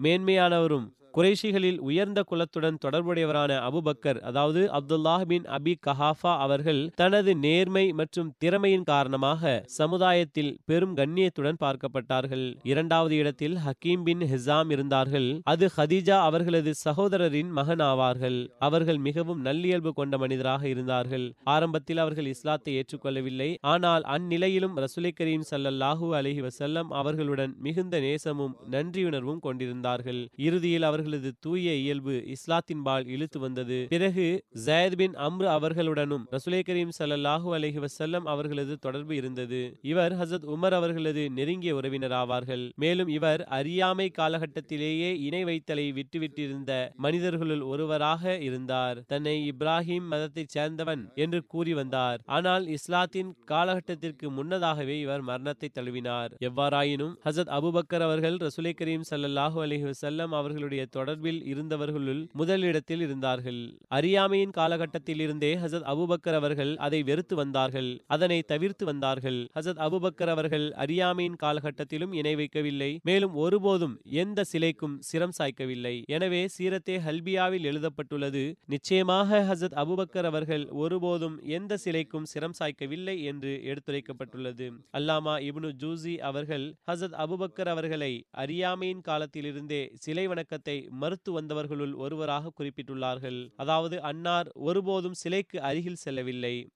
மேன்மையானவரும் 0.02 0.86
குறைஷிகளில் 1.16 1.78
உயர்ந்த 1.88 2.20
குலத்துடன் 2.30 2.78
தொடர்புடையவரான 2.84 3.52
அபுபக்கர் 3.68 4.18
அதாவது 4.28 4.62
அப்துல்லாஹ் 4.78 5.22
பின் 5.30 5.46
அபி 5.56 5.72
கஹாஃபா 5.86 6.32
அவர்கள் 6.46 6.80
தனது 7.00 7.32
நேர்மை 7.44 7.84
மற்றும் 8.00 8.32
திறமையின் 8.42 8.84
காரணமாக 8.90 9.52
சமுதாயத்தில் 9.78 10.50
பெரும் 10.70 10.94
கண்ணியத்துடன் 10.98 11.60
பார்க்கப்பட்டார்கள். 11.62 12.44
இரண்டாவது 12.70 13.14
இடத்தில் 13.20 13.56
ஹக்கீம் 13.66 14.02
பின் 14.08 14.24
ஹிசாம் 14.32 14.72
இருந்தார்கள். 14.76 15.28
அது 15.52 15.68
ஹதீஜா 15.76 16.18
அவர்களது 16.28 16.74
சகோதரரின் 16.84 17.50
மகன் 17.60 17.84
ஆவார்கள். 17.88 18.38
அவர்கள் 18.68 19.00
மிகவும் 19.06 19.40
நல்லியல்பு 19.48 19.92
கொண்ட 20.00 20.14
மனிதராக 20.24 20.62
இருந்தார்கள். 20.74 21.26
ஆரம்பத்தில் 21.54 22.02
அவர்கள் 22.04 22.30
இஸ்லாத்தை 22.34 22.74
ஏற்றுக்கொள்ளவில்லை. 22.80 23.50
ஆனால் 23.74 24.06
அந்நிலையிலும் 24.16 24.76
ரசுலை 24.84 25.14
கரீம் 25.22 25.48
சல்லல்லாஹூ 25.52 26.06
அலஹி 26.20 26.44
வசல்லம் 26.48 26.92
அவர்களுடன் 27.00 27.54
மிகுந்த 27.68 27.96
நேசமும் 28.06 28.54
நன்றியுணர்வும் 28.76 29.42
கொண்டிருந்தார்கள். 29.48 30.22
இறுதியில் 30.48 30.82
அவர்கள் 30.82 31.04
அவர்களது 31.06 31.32
தூய 31.40 31.74
இயல்பு 31.74 32.14
இஸ்லாத்தின்பால் 32.34 33.04
இழுத்து 33.06 33.38
வந்தது. 33.38 33.76
பிறகு 33.88 34.24
ஜயத் 34.64 34.96
பின் 34.96 35.14
அம்ரு 35.26 35.46
அவர்களுடனும் 35.56 36.24
ரசுலே 36.30 36.60
கரீம் 36.68 36.94
சல்லாஹூ 36.98 37.48
அலஹி 37.56 37.80
வசல்லம் 37.84 38.26
அவர்களது 38.32 38.74
தொடர்பு 38.76 39.12
இருந்தது. 39.16 39.60
இவர் 39.82 40.14
ஹசத் 40.20 40.46
உமர் 40.54 40.74
அவர்களது 40.78 41.22
நெருங்கிய 41.30 41.74
உறவினர் 41.74 42.14
ஆவார்கள். 42.22 42.64
மேலும் 42.76 43.08
இவர் 43.08 43.44
அறியாமை 43.58 44.06
காலகட்டத்திலேயே 44.18 45.10
இணை 45.26 45.42
வைத்தலை 45.44 45.86
விட்டுவிட்டிருந்த 45.98 46.72
மனிதர்களுள் 46.96 47.62
ஒருவராக 47.72 48.34
இருந்தார். 48.48 49.00
தன்னை 49.06 49.36
இப்ராஹிம் 49.52 50.10
மதத்தைச் 50.10 50.56
சேர்ந்தவன் 50.56 51.04
என்று 51.14 51.40
கூறி 51.46 51.74
வந்தார். 51.74 52.20
ஆனால் 52.38 52.66
இஸ்லாத்தின் 52.78 53.32
காலகட்டத்திற்கு 53.52 54.26
முன்னதாகவே 54.40 54.98
இவர் 54.98 55.26
மரணத்தை 55.30 55.70
தழுவினார். 55.78 56.34
எவ்வாறாயினும் 56.48 57.14
ஹசத் 57.24 57.54
அபுபக்கர் 57.60 58.06
அவர்கள் 58.08 58.38
ரசுலை 58.46 58.74
கரீம் 58.82 59.08
சல்லாஹூ 59.14 59.60
அலஹி 59.66 59.86
வசல்லம் 59.92 60.34
அவர்களுடைய 60.42 60.82
தொடர்பில் 60.96 61.40
இருந்தவர்களுள் 61.52 62.28
முதலிடத்தில் 62.32 63.00
இருந்தார்கள். 63.00 63.78
அறியாமையின் 63.88 64.50
காலகட்டத்தில் 64.50 65.20
இருந்தே 65.20 65.56
ஹசத் 65.56 65.88
அபுபக்கர் 65.92 66.34
அவர்கள் 66.34 66.76
அதை 66.76 67.02
வெறுத்து 67.02 67.36
வந்தார்கள். 67.36 68.02
அதனை 68.06 68.42
தவிர்த்து 68.42 68.84
வந்தார்கள். 68.84 69.48
ஹசத் 69.54 69.82
அபுபக்கர் 69.86 70.28
அவர்கள் 70.28 70.72
அறியாமையின் 70.72 71.36
காலகட்டத்திலும் 71.42 72.12
இணை 72.12 72.34
வைக்கவில்லை. 72.34 72.98
மேலும் 73.02 73.34
ஒருபோதும் 73.34 74.00
எந்த 74.04 74.44
சிலைக்கும் 74.52 74.98
சிரம் 75.12 75.34
சாய்க்கவில்லை. 75.38 76.02
எனவே 76.06 76.46
சீரத்தே 76.58 76.96
ஹல்பியாவில் 77.06 77.62
எழுதப்பட்டுள்ளது 77.62 78.56
நிச்சயமாக 78.66 79.40
ஹசத் 79.50 79.76
அபுபக்கர் 79.84 80.24
அவர்கள் 80.24 80.68
ஒருபோதும் 80.68 81.40
எந்த 81.42 81.76
சிலைக்கும் 81.84 82.26
சிரம் 82.34 82.56
சாய்க்கவில்லை 82.58 83.22
என்று 83.22 83.60
எடுத்துரைக்கப்பட்டுள்ளது. 83.64 84.68
அல்லாமா 84.92 85.34
இப்னு 85.48 85.72
ஜூசி 85.82 86.18
அவர்கள் 86.18 86.74
ஹசத் 86.90 87.16
அபுபக்கர் 87.24 87.68
அவர்களை 87.68 88.24
அறியாமையின் 88.30 89.00
காலத்திலிருந்தே 89.00 89.90
சிலை 89.94 90.26
வணக்கத்தை 90.26 90.85
மறுத்து 90.90 91.40
வந்தவர்களுள் 91.40 91.94
ஒருவராக 91.94 92.52
குறிப்பிட்டுள்ளார்கள். 92.58 93.50
அதாவது 93.56 94.02
அன்னார் 94.02 94.50
ஒருபோதும் 94.54 95.14
சிலைக்கு 95.14 95.62
அருகில் 95.62 96.02
செல்லவில்லை. 96.04 96.68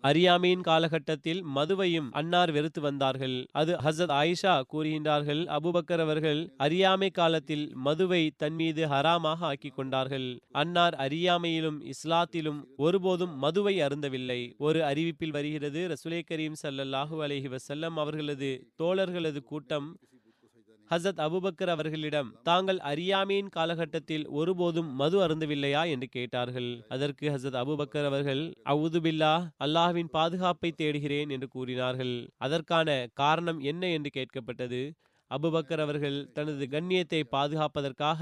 அறியாமையின் 0.00 0.60
காலகட்டத்தில் 0.60 1.44
மதுவையும் 1.54 2.10
அன்னார் 2.10 2.50
வெறுத்து 2.50 2.80
வந்தார்கள். 2.80 3.46
அது 3.52 3.76
ஹசத் 3.84 4.12
ஆயிஷா 4.12 4.62
கூறுகின்றார்கள் 4.72 5.40
அபுபக்கர் 5.46 6.00
அவர்கள் 6.00 6.52
அறியாமை 6.56 7.10
காலத்தில் 7.10 7.72
மதுவை 7.74 8.30
தன் 8.36 8.54
மீது 8.54 8.86
ஹராமாக 8.86 9.40
ஆக்கி 9.40 9.68
கொண்டார்கள். 9.68 10.38
அன்னார் 10.52 10.94
அறியாமையிலும் 10.94 11.80
இஸ்லாத்திலும் 11.92 12.60
ஒருபோதும் 12.76 13.38
மதுவை 13.38 13.80
அருந்தவில்லை. 13.80 14.54
ஒரு 14.58 14.80
அறிவிப்பில் 14.80 15.30
வருகிறது 15.30 15.88
ரசுலே 15.88 16.22
கரீம் 16.30 16.60
சல்லல்லாஹு 16.62 17.16
அலஹி 17.26 17.56
வசல்லம் 17.56 17.96
அவர்களது 17.96 18.72
தோழர்களது 18.82 19.42
கூட்டம் 19.42 19.98
ஹசத் 20.90 21.20
அபுபக்கர் 21.20 21.66
அவர்களிடம் 21.66 22.34
தாங்கள் 22.42 22.78
அறியாமையின் 22.80 23.48
காலகட்டத்தில் 23.48 24.28
ஒருபோதும் 24.28 24.94
மது 24.94 25.16
அருந்தவில்லையா? 25.26 25.82
என்று 25.88 26.06
கேட்டார்கள். 26.08 26.84
அதற்கு 26.88 27.28
ஹசத் 27.28 27.58
அபுபக்கர் 27.62 28.04
அவர்கள் 28.04 28.42
அவுதுபில்லா 28.64 29.32
அல்லாஹ்வின் 29.64 30.10
பாதுகாப்பை 30.10 30.70
தேடுகிறேன் 30.72 31.30
என்று 31.30 31.48
கூறினார்கள். 31.48 32.14
அதற்கான 32.36 33.06
காரணம் 33.14 33.60
என்ன 33.60 33.88
என்று 33.88 34.10
கேட்கப்பட்டது. 34.14 34.82
அபுபக்கர் 35.30 35.80
அவர்கள் 35.80 36.32
தனது 36.32 36.66
கண்ணியத்தை 36.70 37.20
பாதுகாப்பதற்காக 37.30 38.20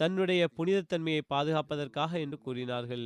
தன்னுடைய 0.00 0.42
புனிதத்தன்மையை 0.56 1.22
பாதுகாப்பதற்காக 1.32 2.12
என்று 2.24 2.38
கூறினார்கள். 2.46 3.04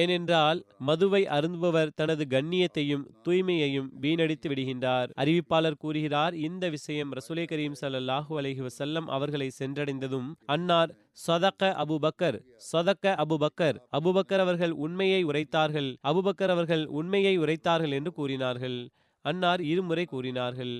ஏனென்றால் 0.00 0.58
மதுவை 0.88 1.22
அருந்துபவர் 1.36 1.94
தனது 2.00 2.24
கண்ணியத்தையும் 2.34 3.04
தூய்மையையும் 3.24 3.88
வீணடித்து 4.04 4.48
விடுகின்றார். 4.52 5.10
அறிவிப்பாளர் 5.22 5.80
கூறுகிறார் 5.84 6.36
இந்த 6.48 6.64
விஷயம் 6.76 7.12
ரசுலே 7.18 7.44
கரீம் 7.52 7.78
சல்லாஹூ 7.82 8.32
அலஹி 8.40 8.64
வசல்லம் 8.68 9.10
அவர்களை 9.16 9.48
சென்றடைந்ததும் 9.60 10.28
அன்னார் 10.46 10.92
சதக்க 11.26 11.72
அபுபக்கர் 11.82 12.38
சதக்க 12.72 13.14
அபுபக்கர் 13.24 13.78
அபுபக்கர் 13.98 14.42
அவர்கள் 14.46 14.74
உண்மையை 14.86 15.20
உரைத்தார்கள் 15.24 15.90
அபுபக்கர் 16.10 16.52
அவர்கள் 16.56 16.84
உண்மையை 17.00 17.34
உரைத்தார்கள் 17.38 17.94
என்று 17.98 18.12
கூறினார்கள். 18.12 18.78
அன்னார் 19.24 19.62
இருமுறை 19.62 20.04
கூறினார்கள். 20.04 20.74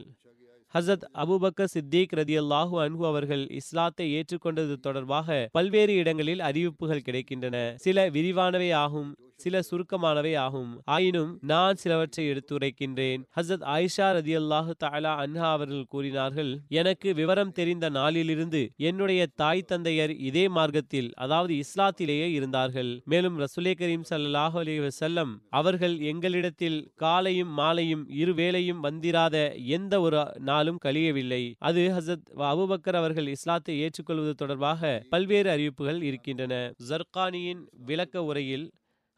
ஹசத் 0.74 1.04
அபுபக்க 1.14 1.64
சித்திக் 1.64 2.12
ரதி 2.12 2.14
ரதியல்லாஹு 2.14 2.76
அன்ஹு 2.84 3.06
அவர்கள் 3.06 3.48
இஸ்லாத்தை 3.48 4.14
ஏற்றுக்கொண்டது 4.14 4.76
தொடர்பாக 4.76 5.48
பல்வேறு 5.52 5.94
இடங்களில் 5.94 6.40
அறிவிப்புகள் 6.40 7.02
கிடைக்கின்றன. 7.06 7.74
சில 7.74 8.10
விரிவானவை 8.10 8.74
ஆகும் 8.74 9.14
சில 9.42 9.60
சுருக்கமானவை 9.70 10.34
ஆகும். 10.44 10.72
ஆயினும் 10.94 11.32
நான் 11.52 11.80
சிலவற்றை 11.82 12.24
எடுத்துரைக்கின்றேன். 12.32 13.22
ஹசத் 13.36 13.64
ஆயிஷா 13.74 14.08
ரதி 14.18 14.34
அல்லாஹு 14.40 14.72
தாலா 14.84 15.12
அன்ஹா 15.24 15.48
அவர்கள் 15.56 15.90
கூறினார்கள் 15.94 16.50
எனக்கு 16.80 17.08
விவரம் 17.20 17.54
தெரிந்த 17.58 17.86
நாளிலிருந்து 17.98 18.62
என்னுடைய 18.88 19.22
தாய் 19.42 19.68
தந்தையர் 19.72 20.14
இதே 20.28 20.44
மார்க்கத்தில் 20.56 21.10
அதாவது 21.24 21.52
இஸ்லாத்திலேயே 21.62 22.28
இருந்தார்கள். 22.38 22.90
மேலும் 23.04 23.36
ரசுலே 23.40 23.72
கரீம் 23.80 24.06
ஸல்லல்லாஹு 24.10 24.56
அலைஹி 24.62 24.80
அவர்கள் 25.60 25.96
எங்களிடத்தில் 26.12 26.78
காலையும் 27.04 27.52
மாலையும் 27.60 28.04
இருவேளையும் 28.22 28.82
வந்திராத 28.86 29.36
எந்த 29.76 29.94
ஒரு 30.00 30.20
நாளும் 30.50 30.80
கழியவில்லை. 30.84 31.42
அது 31.68 31.82
ஹசத் 31.96 32.26
அபுபக்கர் 32.52 32.98
அவர்கள் 33.00 33.28
இஸ்லாத்தை 33.36 33.74
ஏற்றுக்கொள்வது 33.80 34.34
தொடர்பாக 34.34 34.92
பல்வேறு 35.14 35.50
அறிவிப்புகள் 35.50 36.00
இருக்கின்றன. 36.02 36.54
ஜர்கானியின் 36.88 37.62
விளக்க 37.86 38.24
உரையில் 38.30 38.66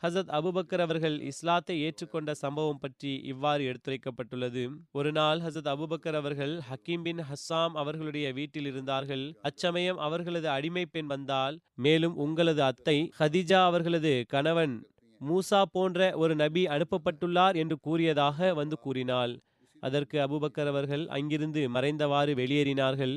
ஹசத் 0.02 0.30
அபுபக்கர் 0.38 0.82
அவர்கள் 0.84 1.14
இஸ்லாத்தை 1.20 1.74
ஏற்றுக்கொண்ட 1.84 2.30
சம்பவம் 2.40 2.80
பற்றி 2.80 3.12
இவ்வாறு 3.32 3.62
எடுத்துரைக்கப்பட்டுள்ளது. 3.70 4.62
ஒரு 4.92 5.10
நாள் 5.12 5.38
ஹசத் 5.38 5.70
அபுபக்கர் 5.74 6.16
அவர்கள் 6.20 6.54
ஹக்கீம் 6.70 7.04
பின் 7.06 7.20
ஹஸ்ஸாம் 7.28 7.74
அவர்களுடைய 7.82 8.26
வீட்டில் 8.32 8.68
இருந்தார்கள். 8.70 9.24
அச்சமயம் 9.42 9.98
அவர்களது 9.98 10.48
அடிமை 10.48 10.84
பெண் 10.86 11.06
வந்தால் 11.06 11.56
மேலும் 11.74 12.16
உங்களது 12.16 12.62
அத்தை 12.62 12.98
ஹதிஜா 13.20 13.60
அவர்களது 13.64 14.14
கணவன் 14.28 14.74
மூசா 15.20 15.62
போன்ற 15.72 16.10
ஒரு 16.16 16.34
நபி 16.34 16.64
அனுப்பப்பட்டுள்ளார் 16.76 17.56
என்று 17.56 17.78
கூறியதாக 17.78 18.52
வந்து 18.54 18.78
கூறினாள். 18.78 19.34
அதற்கு 19.82 20.16
அபுபக்கர் 20.18 20.70
அவர்கள் 20.72 21.04
அங்கிருந்து 21.08 21.62
மறைந்தவாறு 21.68 22.32
வெளியேறினார்கள். 22.40 23.14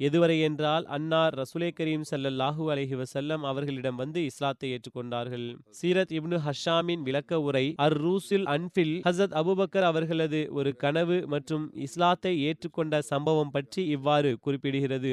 எதுவரை 0.00 0.36
என்றால் 0.40 0.84
அன்னார் 0.96 1.34
ரசுலே 1.40 1.68
கரீம் 1.78 2.04
ஸல்லல்லாஹு 2.10 2.62
அலஹி 2.74 2.96
வசல்லம் 3.00 3.42
அவர்களிடம் 3.50 3.98
வந்து 4.02 4.20
இஸ்லாத்தை 4.30 4.68
ஏற்றுக்கொண்டார்கள். 4.74 5.46
சீரத் 5.80 6.14
இப்னு 6.18 6.38
ஹஷாமின் 6.46 7.02
விளக்க 7.08 7.40
உரை 7.40 7.66
அர் 7.86 7.98
ரூசில் 8.04 8.46
அன்பில் 8.54 8.94
ஹசத் 9.08 9.36
அபுபக்கர் 9.40 9.88
அவர்களது 9.90 10.40
ஒரு 10.60 10.72
கனவு 10.84 11.18
மற்றும் 11.34 11.66
இஸ்லாத்தை 11.86 12.32
ஏற்றுக்கொண்ட 12.48 13.02
சம்பவம் 13.12 13.52
பற்றி 13.56 13.84
இவ்வாறு 13.96 14.32
குறிப்பிடுகிறது. 14.46 15.12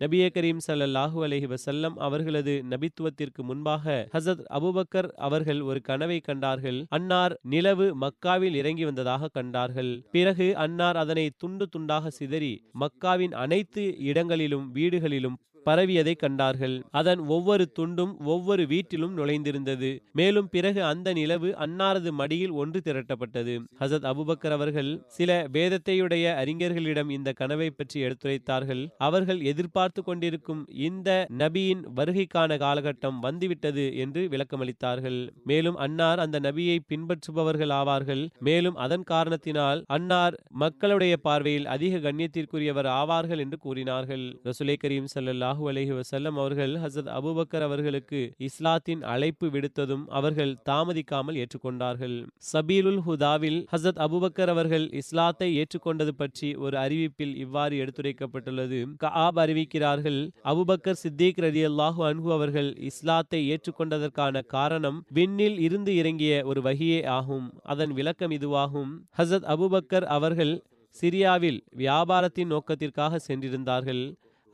நபியே 0.00 0.28
கரீம் 0.34 0.60
சல்லாஹூ 0.66 1.18
அலஹி 1.24 1.48
வசல்லம் 1.50 1.96
அவர்களது 2.06 2.54
நபித்துவத்திற்கு 2.70 3.42
முன்பாக 3.42 4.08
ஹசத் 4.12 4.42
அபூபக்கர் 4.50 5.08
அவர்கள் 5.26 5.60
ஒரு 5.60 5.80
கனவை 5.80 6.20
கண்டார்கள். 6.20 6.78
அன்னார் 6.88 7.34
நிலவு 7.42 7.86
மக்காவில் 8.00 8.54
இறங்கி 8.54 8.84
வந்ததாக 8.84 9.28
கண்டார்கள். 9.28 9.92
பிறகு 10.10 10.56
அன்னார் 10.56 10.96
அதனை 10.96 11.30
துண்டு 11.36 11.68
துண்டாக 11.76 12.06
சிதறி 12.08 12.52
மக்காவின் 12.80 13.34
அனைத்து 13.44 13.84
இடங்களிலும் 13.98 14.66
வீடுகளிலும் 14.74 15.38
பரவியதை 15.66 16.14
கண்டார்கள். 16.16 16.76
அதன் 16.90 17.18
ஒவ்வொரு 17.18 17.72
துண்டும் 17.78 18.12
ஒவ்வொரு 18.24 18.66
வீட்டிலும் 18.66 19.16
நுழைந்திருந்தது. 19.18 19.90
மேலும் 20.12 20.48
பிறகு 20.48 20.84
அந்த 20.84 21.12
நிலவு 21.12 21.48
அன்னாரது 21.64 22.10
மடியில் 22.10 22.50
ஒன்று 22.50 22.80
திரட்டப்பட்டது. 22.84 23.54
ஹசத் 23.80 24.08
அபுபக்கர் 24.10 24.54
அவர்கள் 24.58 24.90
சில 25.06 25.30
வேதத்தையுடைய 25.52 26.24
அறிஞர்களிடம் 26.42 27.10
இந்த 27.10 27.32
கனவை 27.32 27.70
பற்றி 27.70 27.98
எடுத்துரைத்தார்கள். 28.02 28.82
அவர்கள் 28.98 29.40
எதிர்பார்த்து 29.40 30.02
கொண்டிருக்கும் 30.02 30.62
இந்த 30.88 31.26
நபியின் 31.38 31.82
வருகைக்கான 31.96 32.58
காலகட்டம் 32.64 33.18
வந்துவிட்டது 33.18 33.96
என்று 33.96 34.22
விளக்கமளித்தார்கள். 34.28 35.20
மேலும் 35.44 35.76
அன்னார் 35.76 36.18
அந்த 36.18 36.40
நபியை 36.40 36.78
பின்பற்றுபவர்கள் 36.88 37.74
ஆவார்கள். 37.80 38.22
மேலும் 38.40 38.74
அதன் 38.74 39.02
காரணத்தினால் 39.02 39.82
அன்னார் 39.86 40.34
மக்களுடைய 40.48 41.16
பார்வையில் 41.16 41.66
அதிக 41.66 41.96
கண்ணியத்திற்குரியவர் 41.96 42.90
ஆவார்கள் 43.00 43.38
என்று 43.38 43.58
கூறினார்கள். 43.58 44.24
ரசுலே 44.44 44.76
கரீம் 44.84 45.12
ஸல்லல்லாஹு 45.54 45.72
அலஹி 45.72 45.92
வசல்லம் 45.98 46.36
அவர்கள் 46.42 46.72
ஹசரத் 46.82 47.10
அபுபக்கர் 47.18 47.64
அவர்களுக்கு 47.66 48.20
இஸ்லாத்தின் 48.48 49.02
அழைப்பு 49.12 49.46
விடுத்ததும் 49.54 50.04
அவர்கள் 50.18 50.52
தாமதிக்காமல் 50.70 51.38
ஏற்றுக்கொண்டார்கள். 51.42 52.16
சபீலுல் 52.52 53.00
ஹுதாவில் 53.06 53.58
ஹசரத் 53.72 54.00
அபுபக்கர் 54.06 54.52
அவர்கள் 54.54 54.86
இஸ்லாத்தை 55.00 55.48
ஏற்றுக்கொண்டது 55.60 56.12
பற்றி 56.22 56.48
ஒரு 56.64 56.76
அறிவிப்பில் 56.76 57.34
இவ்வாறு 57.44 57.76
எடுத்துரைக்கப்பட்டுள்ளது. 57.84 58.80
கஆப் 59.04 59.38
அறிவிக்கிறார்கள் 59.44 60.20
அபுபக்கர் 60.52 61.00
சித்திக் 61.04 61.40
ரதி 61.46 61.64
அல்லாஹு 61.70 62.02
அன்ஹு 62.10 62.28
அவர்கள் 62.38 62.70
இஸ்லாத்தை 62.90 63.42
ஏற்றுக்கொண்டதற்கான 63.54 64.44
காரணம் 64.56 65.00
விண்ணில் 65.10 65.58
இருந்து 65.58 65.94
இறங்கிய 65.96 66.42
ஒரு 66.44 66.62
வகியே 66.68 67.00
ஆகும். 67.18 67.48
அதன் 67.74 67.94
விளக்கம் 68.00 68.36
இதுவாகும். 68.38 68.92
ஹசரத் 69.18 69.48
அபுபக்கர் 69.56 70.08
அவர்கள் 70.18 70.54
சிரியாவில் 70.96 71.60
வியாபாரத்தின் 71.76 72.52
நோக்கத்திற்காக 72.54 73.18
சென்றிருந்தார்கள். 73.28 74.02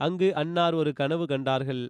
அங்கு 0.01 0.29
அன்னார் 0.35 0.75
ஒரு 0.75 0.93
கனவு 0.93 1.25
கண்டார்கள். 1.27 1.83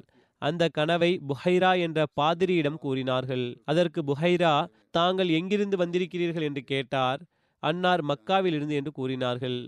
அந்த 0.42 0.68
கனவை 0.68 1.10
புஹைரா 1.28 1.70
என்ற 1.80 2.06
பாதிரியிடம் 2.20 2.78
கூறினார்கள். 2.78 3.44
அதற்கு 3.64 4.00
புஹைரா 4.02 4.54
தாங்கள் 4.90 5.28
எங்கிருந்து 5.28 5.76
வந்திருக்கிறீர்கள்? 5.76 6.42
என்று 6.42 6.62
கேட்டார். 6.62 7.20
அன்னார் 7.62 8.02
மக்காவில் 8.04 8.56
இருந்து 8.58 8.74
என்று 8.74 8.92
கூறினார்கள். 8.92 9.58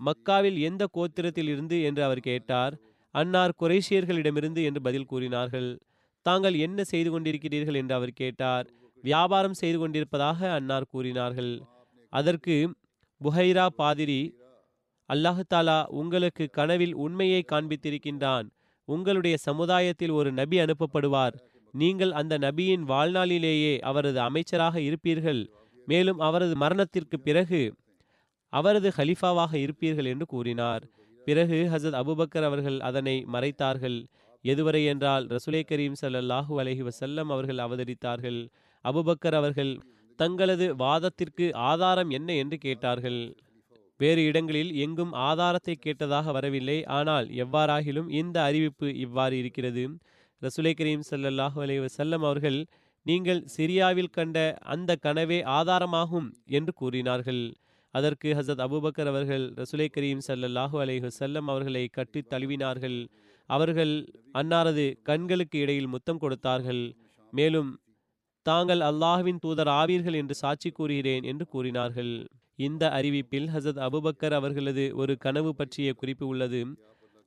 மக்காவில் 0.00 0.58
எந்த 0.58 0.82
கோத்திரத்தில் 0.96 1.48
இருந்து? 1.48 1.82
என்று 1.82 2.02
அவர் 2.04 2.20
கேட்டார். 2.20 2.74
அன்னார் 3.14 3.58
குரேஷியர்களிடமிருந்து 3.60 4.60
என்று 4.64 4.80
பதில் 4.82 5.06
கூறினார்கள். 5.06 5.70
தாங்கள் 6.26 6.56
என்ன 6.66 6.84
செய்து 6.84 7.10
கொண்டிருக்கிறீர்கள்? 7.10 7.74
என்று 7.74 7.94
அவர் 7.94 8.12
கேட்டார். 8.12 8.66
வியாபாரம் 9.04 9.58
செய்து 9.62 9.78
கொண்டிருப்பதாக 9.78 10.52
அன்னார் 10.52 10.90
கூறினார்கள். 10.90 11.52
அதற்கு 12.12 12.56
புஹைரா 13.20 13.66
பாதிரி 13.76 14.20
அல்லாஹாலா 15.12 15.78
உங்களுக்கு 16.00 16.44
கனவில் 16.50 16.94
உண்மையை 16.94 17.40
காண்பித்திருக்கின்றான். 17.52 18.46
உங்களுடைய 18.88 19.36
சமுதாயத்தில் 19.36 20.10
ஒரு 20.10 20.32
நபி 20.32 20.56
அனுப்பப்படுவார். 20.58 21.34
நீங்கள் 21.74 22.12
அந்த 22.20 22.34
நபியின் 22.38 22.84
வாழ்நாளிலேயே 22.88 23.74
அவரது 23.90 24.20
அமைச்சராக 24.20 24.80
இருப்பீர்கள். 24.80 25.42
மேலும் 25.86 26.18
அவரது 26.18 26.56
மரணத்திற்கு 26.56 27.18
பிறகு 27.20 27.62
அவரது 28.48 28.88
ஹலிஃபாவாக 28.96 29.52
இருப்பீர்கள் 29.64 30.04
என்று 30.04 30.26
கூறினார். 30.26 30.82
பிறகு 31.26 31.58
ஹசத் 31.72 31.96
அபுபக்கர் 32.00 32.46
அவர்கள் 32.48 32.80
அதனை 32.80 33.16
மறைத்தார்கள். 33.32 33.98
எதுவரை 34.44 34.82
என்றால் 34.84 35.24
ரசுலே 35.26 35.62
கரீம் 35.70 35.98
சல்லாஹூ 36.02 36.52
அலஹி 36.62 36.82
வசல்லம் 36.88 37.28
அவர்கள் 37.34 37.60
அவதரித்தார்கள். 37.66 38.40
அபுபக்கர் 38.84 39.36
அவர்கள் 39.40 39.72
தங்களது 40.18 40.66
வாதத்திற்கு 40.76 41.46
ஆதாரம் 41.70 42.10
என்ன 42.10 42.34
என்று 42.34 42.56
கேட்டார்கள். 42.58 43.20
வேறு 44.02 44.22
இடங்களில் 44.24 44.70
எங்கும் 44.84 45.12
ஆதாரத்தை 45.28 45.74
கேட்டதாக 45.78 46.32
வரவில்லை. 46.32 46.78
ஆனால் 46.98 47.26
எவ்வாறாகிலும் 47.44 48.08
இந்த 48.20 48.36
அறிவிப்பு 48.42 48.88
இவ்வாறு 48.96 49.34
இருக்கிறது. 49.38 49.84
ரசுலை 50.42 50.72
கரீம் 50.78 51.04
ஸல்லல்லாஹு 51.10 51.58
அலைஹி 51.64 51.82
வசல்லம் 51.86 52.24
அவர்கள் 52.28 52.58
நீங்கள் 53.06 53.40
சிரியாவில் 53.56 54.14
கண்ட 54.16 54.38
அந்த 54.74 54.90
கனவே 55.02 55.38
ஆதாரமாகும் 55.58 56.28
என்று 56.58 56.72
கூறினார்கள். 56.72 57.42
அதற்கு 57.94 58.28
ஹசத் 58.34 58.62
அபூபக்கர் 58.66 59.10
அவர்கள் 59.12 59.44
ரசுலை 59.60 59.88
கரீம் 59.96 60.22
ஸல்லல்லாஹு 60.28 60.76
அலைஹி 60.84 61.10
செல்லம் 61.20 61.48
அவர்களை 61.52 61.84
கட்டித் 61.88 62.30
தழுவினார்கள். 62.32 62.98
அவர்கள் 63.50 63.94
அன்னாரது 64.32 64.86
கண்களுக்கு 65.02 65.58
இடையில் 65.58 65.92
முத்தம் 65.94 66.22
கொடுத்தார்கள். 66.24 66.84
மேலும் 67.32 67.70
தாங்கள் 68.46 68.82
அல்லாஹ்வின் 68.90 69.42
தூதர் 69.42 69.72
ஆவீர்கள் 69.80 70.16
என்று 70.20 70.34
சாட்சி 70.34 70.70
கூறுகிறேன் 70.70 71.24
என்று 71.24 71.44
கூறினார்கள். 71.46 72.14
இந்த 72.58 72.88
அறிவிப்பில் 72.88 73.48
ஹசத் 73.54 73.80
அபுபக்கர் 73.86 74.32
அவர்களது 74.32 74.92
ஒரு 74.94 75.16
கனவு 75.16 75.54
பற்றிய 75.54 75.92
குறிப்பு 75.92 76.26
உள்ளது. 76.26 76.60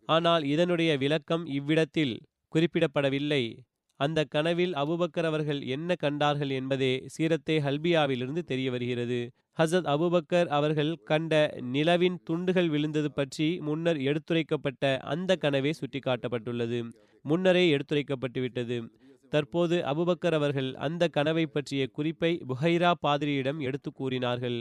ஆனால் 0.05 0.43
இதனுடைய 0.43 0.97
விளக்கம் 0.97 1.45
இவ்விடத்தில் 1.45 2.19
குறிப்பிடப்படவில்லை. 2.53 3.57
அந்த 3.99 4.23
கனவில் 4.23 4.73
அபுபக்கர் 4.73 5.23
அவர்கள் 5.23 5.61
என்ன 5.61 5.95
கண்டார்கள் 5.95 6.49
என்பதே 6.49 7.05
சீரத்தே 7.17 7.55
ஹல்பியாவிலிருந்து 7.59 8.39
தெரிய 8.39 8.71
வருகிறது. 8.71 9.31
ஹசத் 9.59 9.89
அபுபக்கர் 9.93 10.45
அவர்கள் 10.47 10.95
கண்ட 11.03 11.33
நிலவின் 11.61 12.19
துண்டுகள் 12.23 12.69
விழுந்தது 12.69 13.11
பற்றி 13.11 13.59
முன்னர் 13.59 13.97
எடுத்துரைக்கப்பட்ட 13.97 14.97
அந்த 14.97 15.37
கனவே 15.41 15.71
சுட்டிக்காட்டப்பட்டுள்ளது. 15.79 16.89
முன்னரே 17.21 17.77
எடுத்துரைக்கப்பட்டுவிட்டது. 17.77 18.87
தற்போது 19.29 19.81
அபுபக்கர் 19.81 20.33
அவர்கள் 20.33 20.75
அந்த 20.75 21.07
கனவை 21.07 21.45
பற்றிய 21.45 21.87
குறிப்பை 21.87 22.41
புஹைரா 22.47 22.93
பாதிரியிடம் 23.07 23.59
எடுத்து 23.59 23.91
கூறினார்கள். 23.91 24.59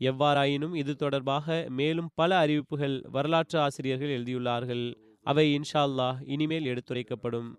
எவ்வாறாயினும் 0.00 0.74
இது 0.74 0.96
தொடர்பாக 0.96 1.66
மேலும் 1.70 2.10
பல 2.14 2.38
அறிவிப்புகள் 2.38 2.96
வரலாற்று 3.08 3.58
ஆசிரியர்கள் 3.58 4.14
எழுதியுள்ளார்கள். 4.16 4.84
அவை 5.26 5.46
இன்ஷா 5.58 5.82
அல்லாஹ் 5.84 6.18
இனிமேல் 6.26 6.66
எடுத்துரைக்கப்படும். 6.66 7.50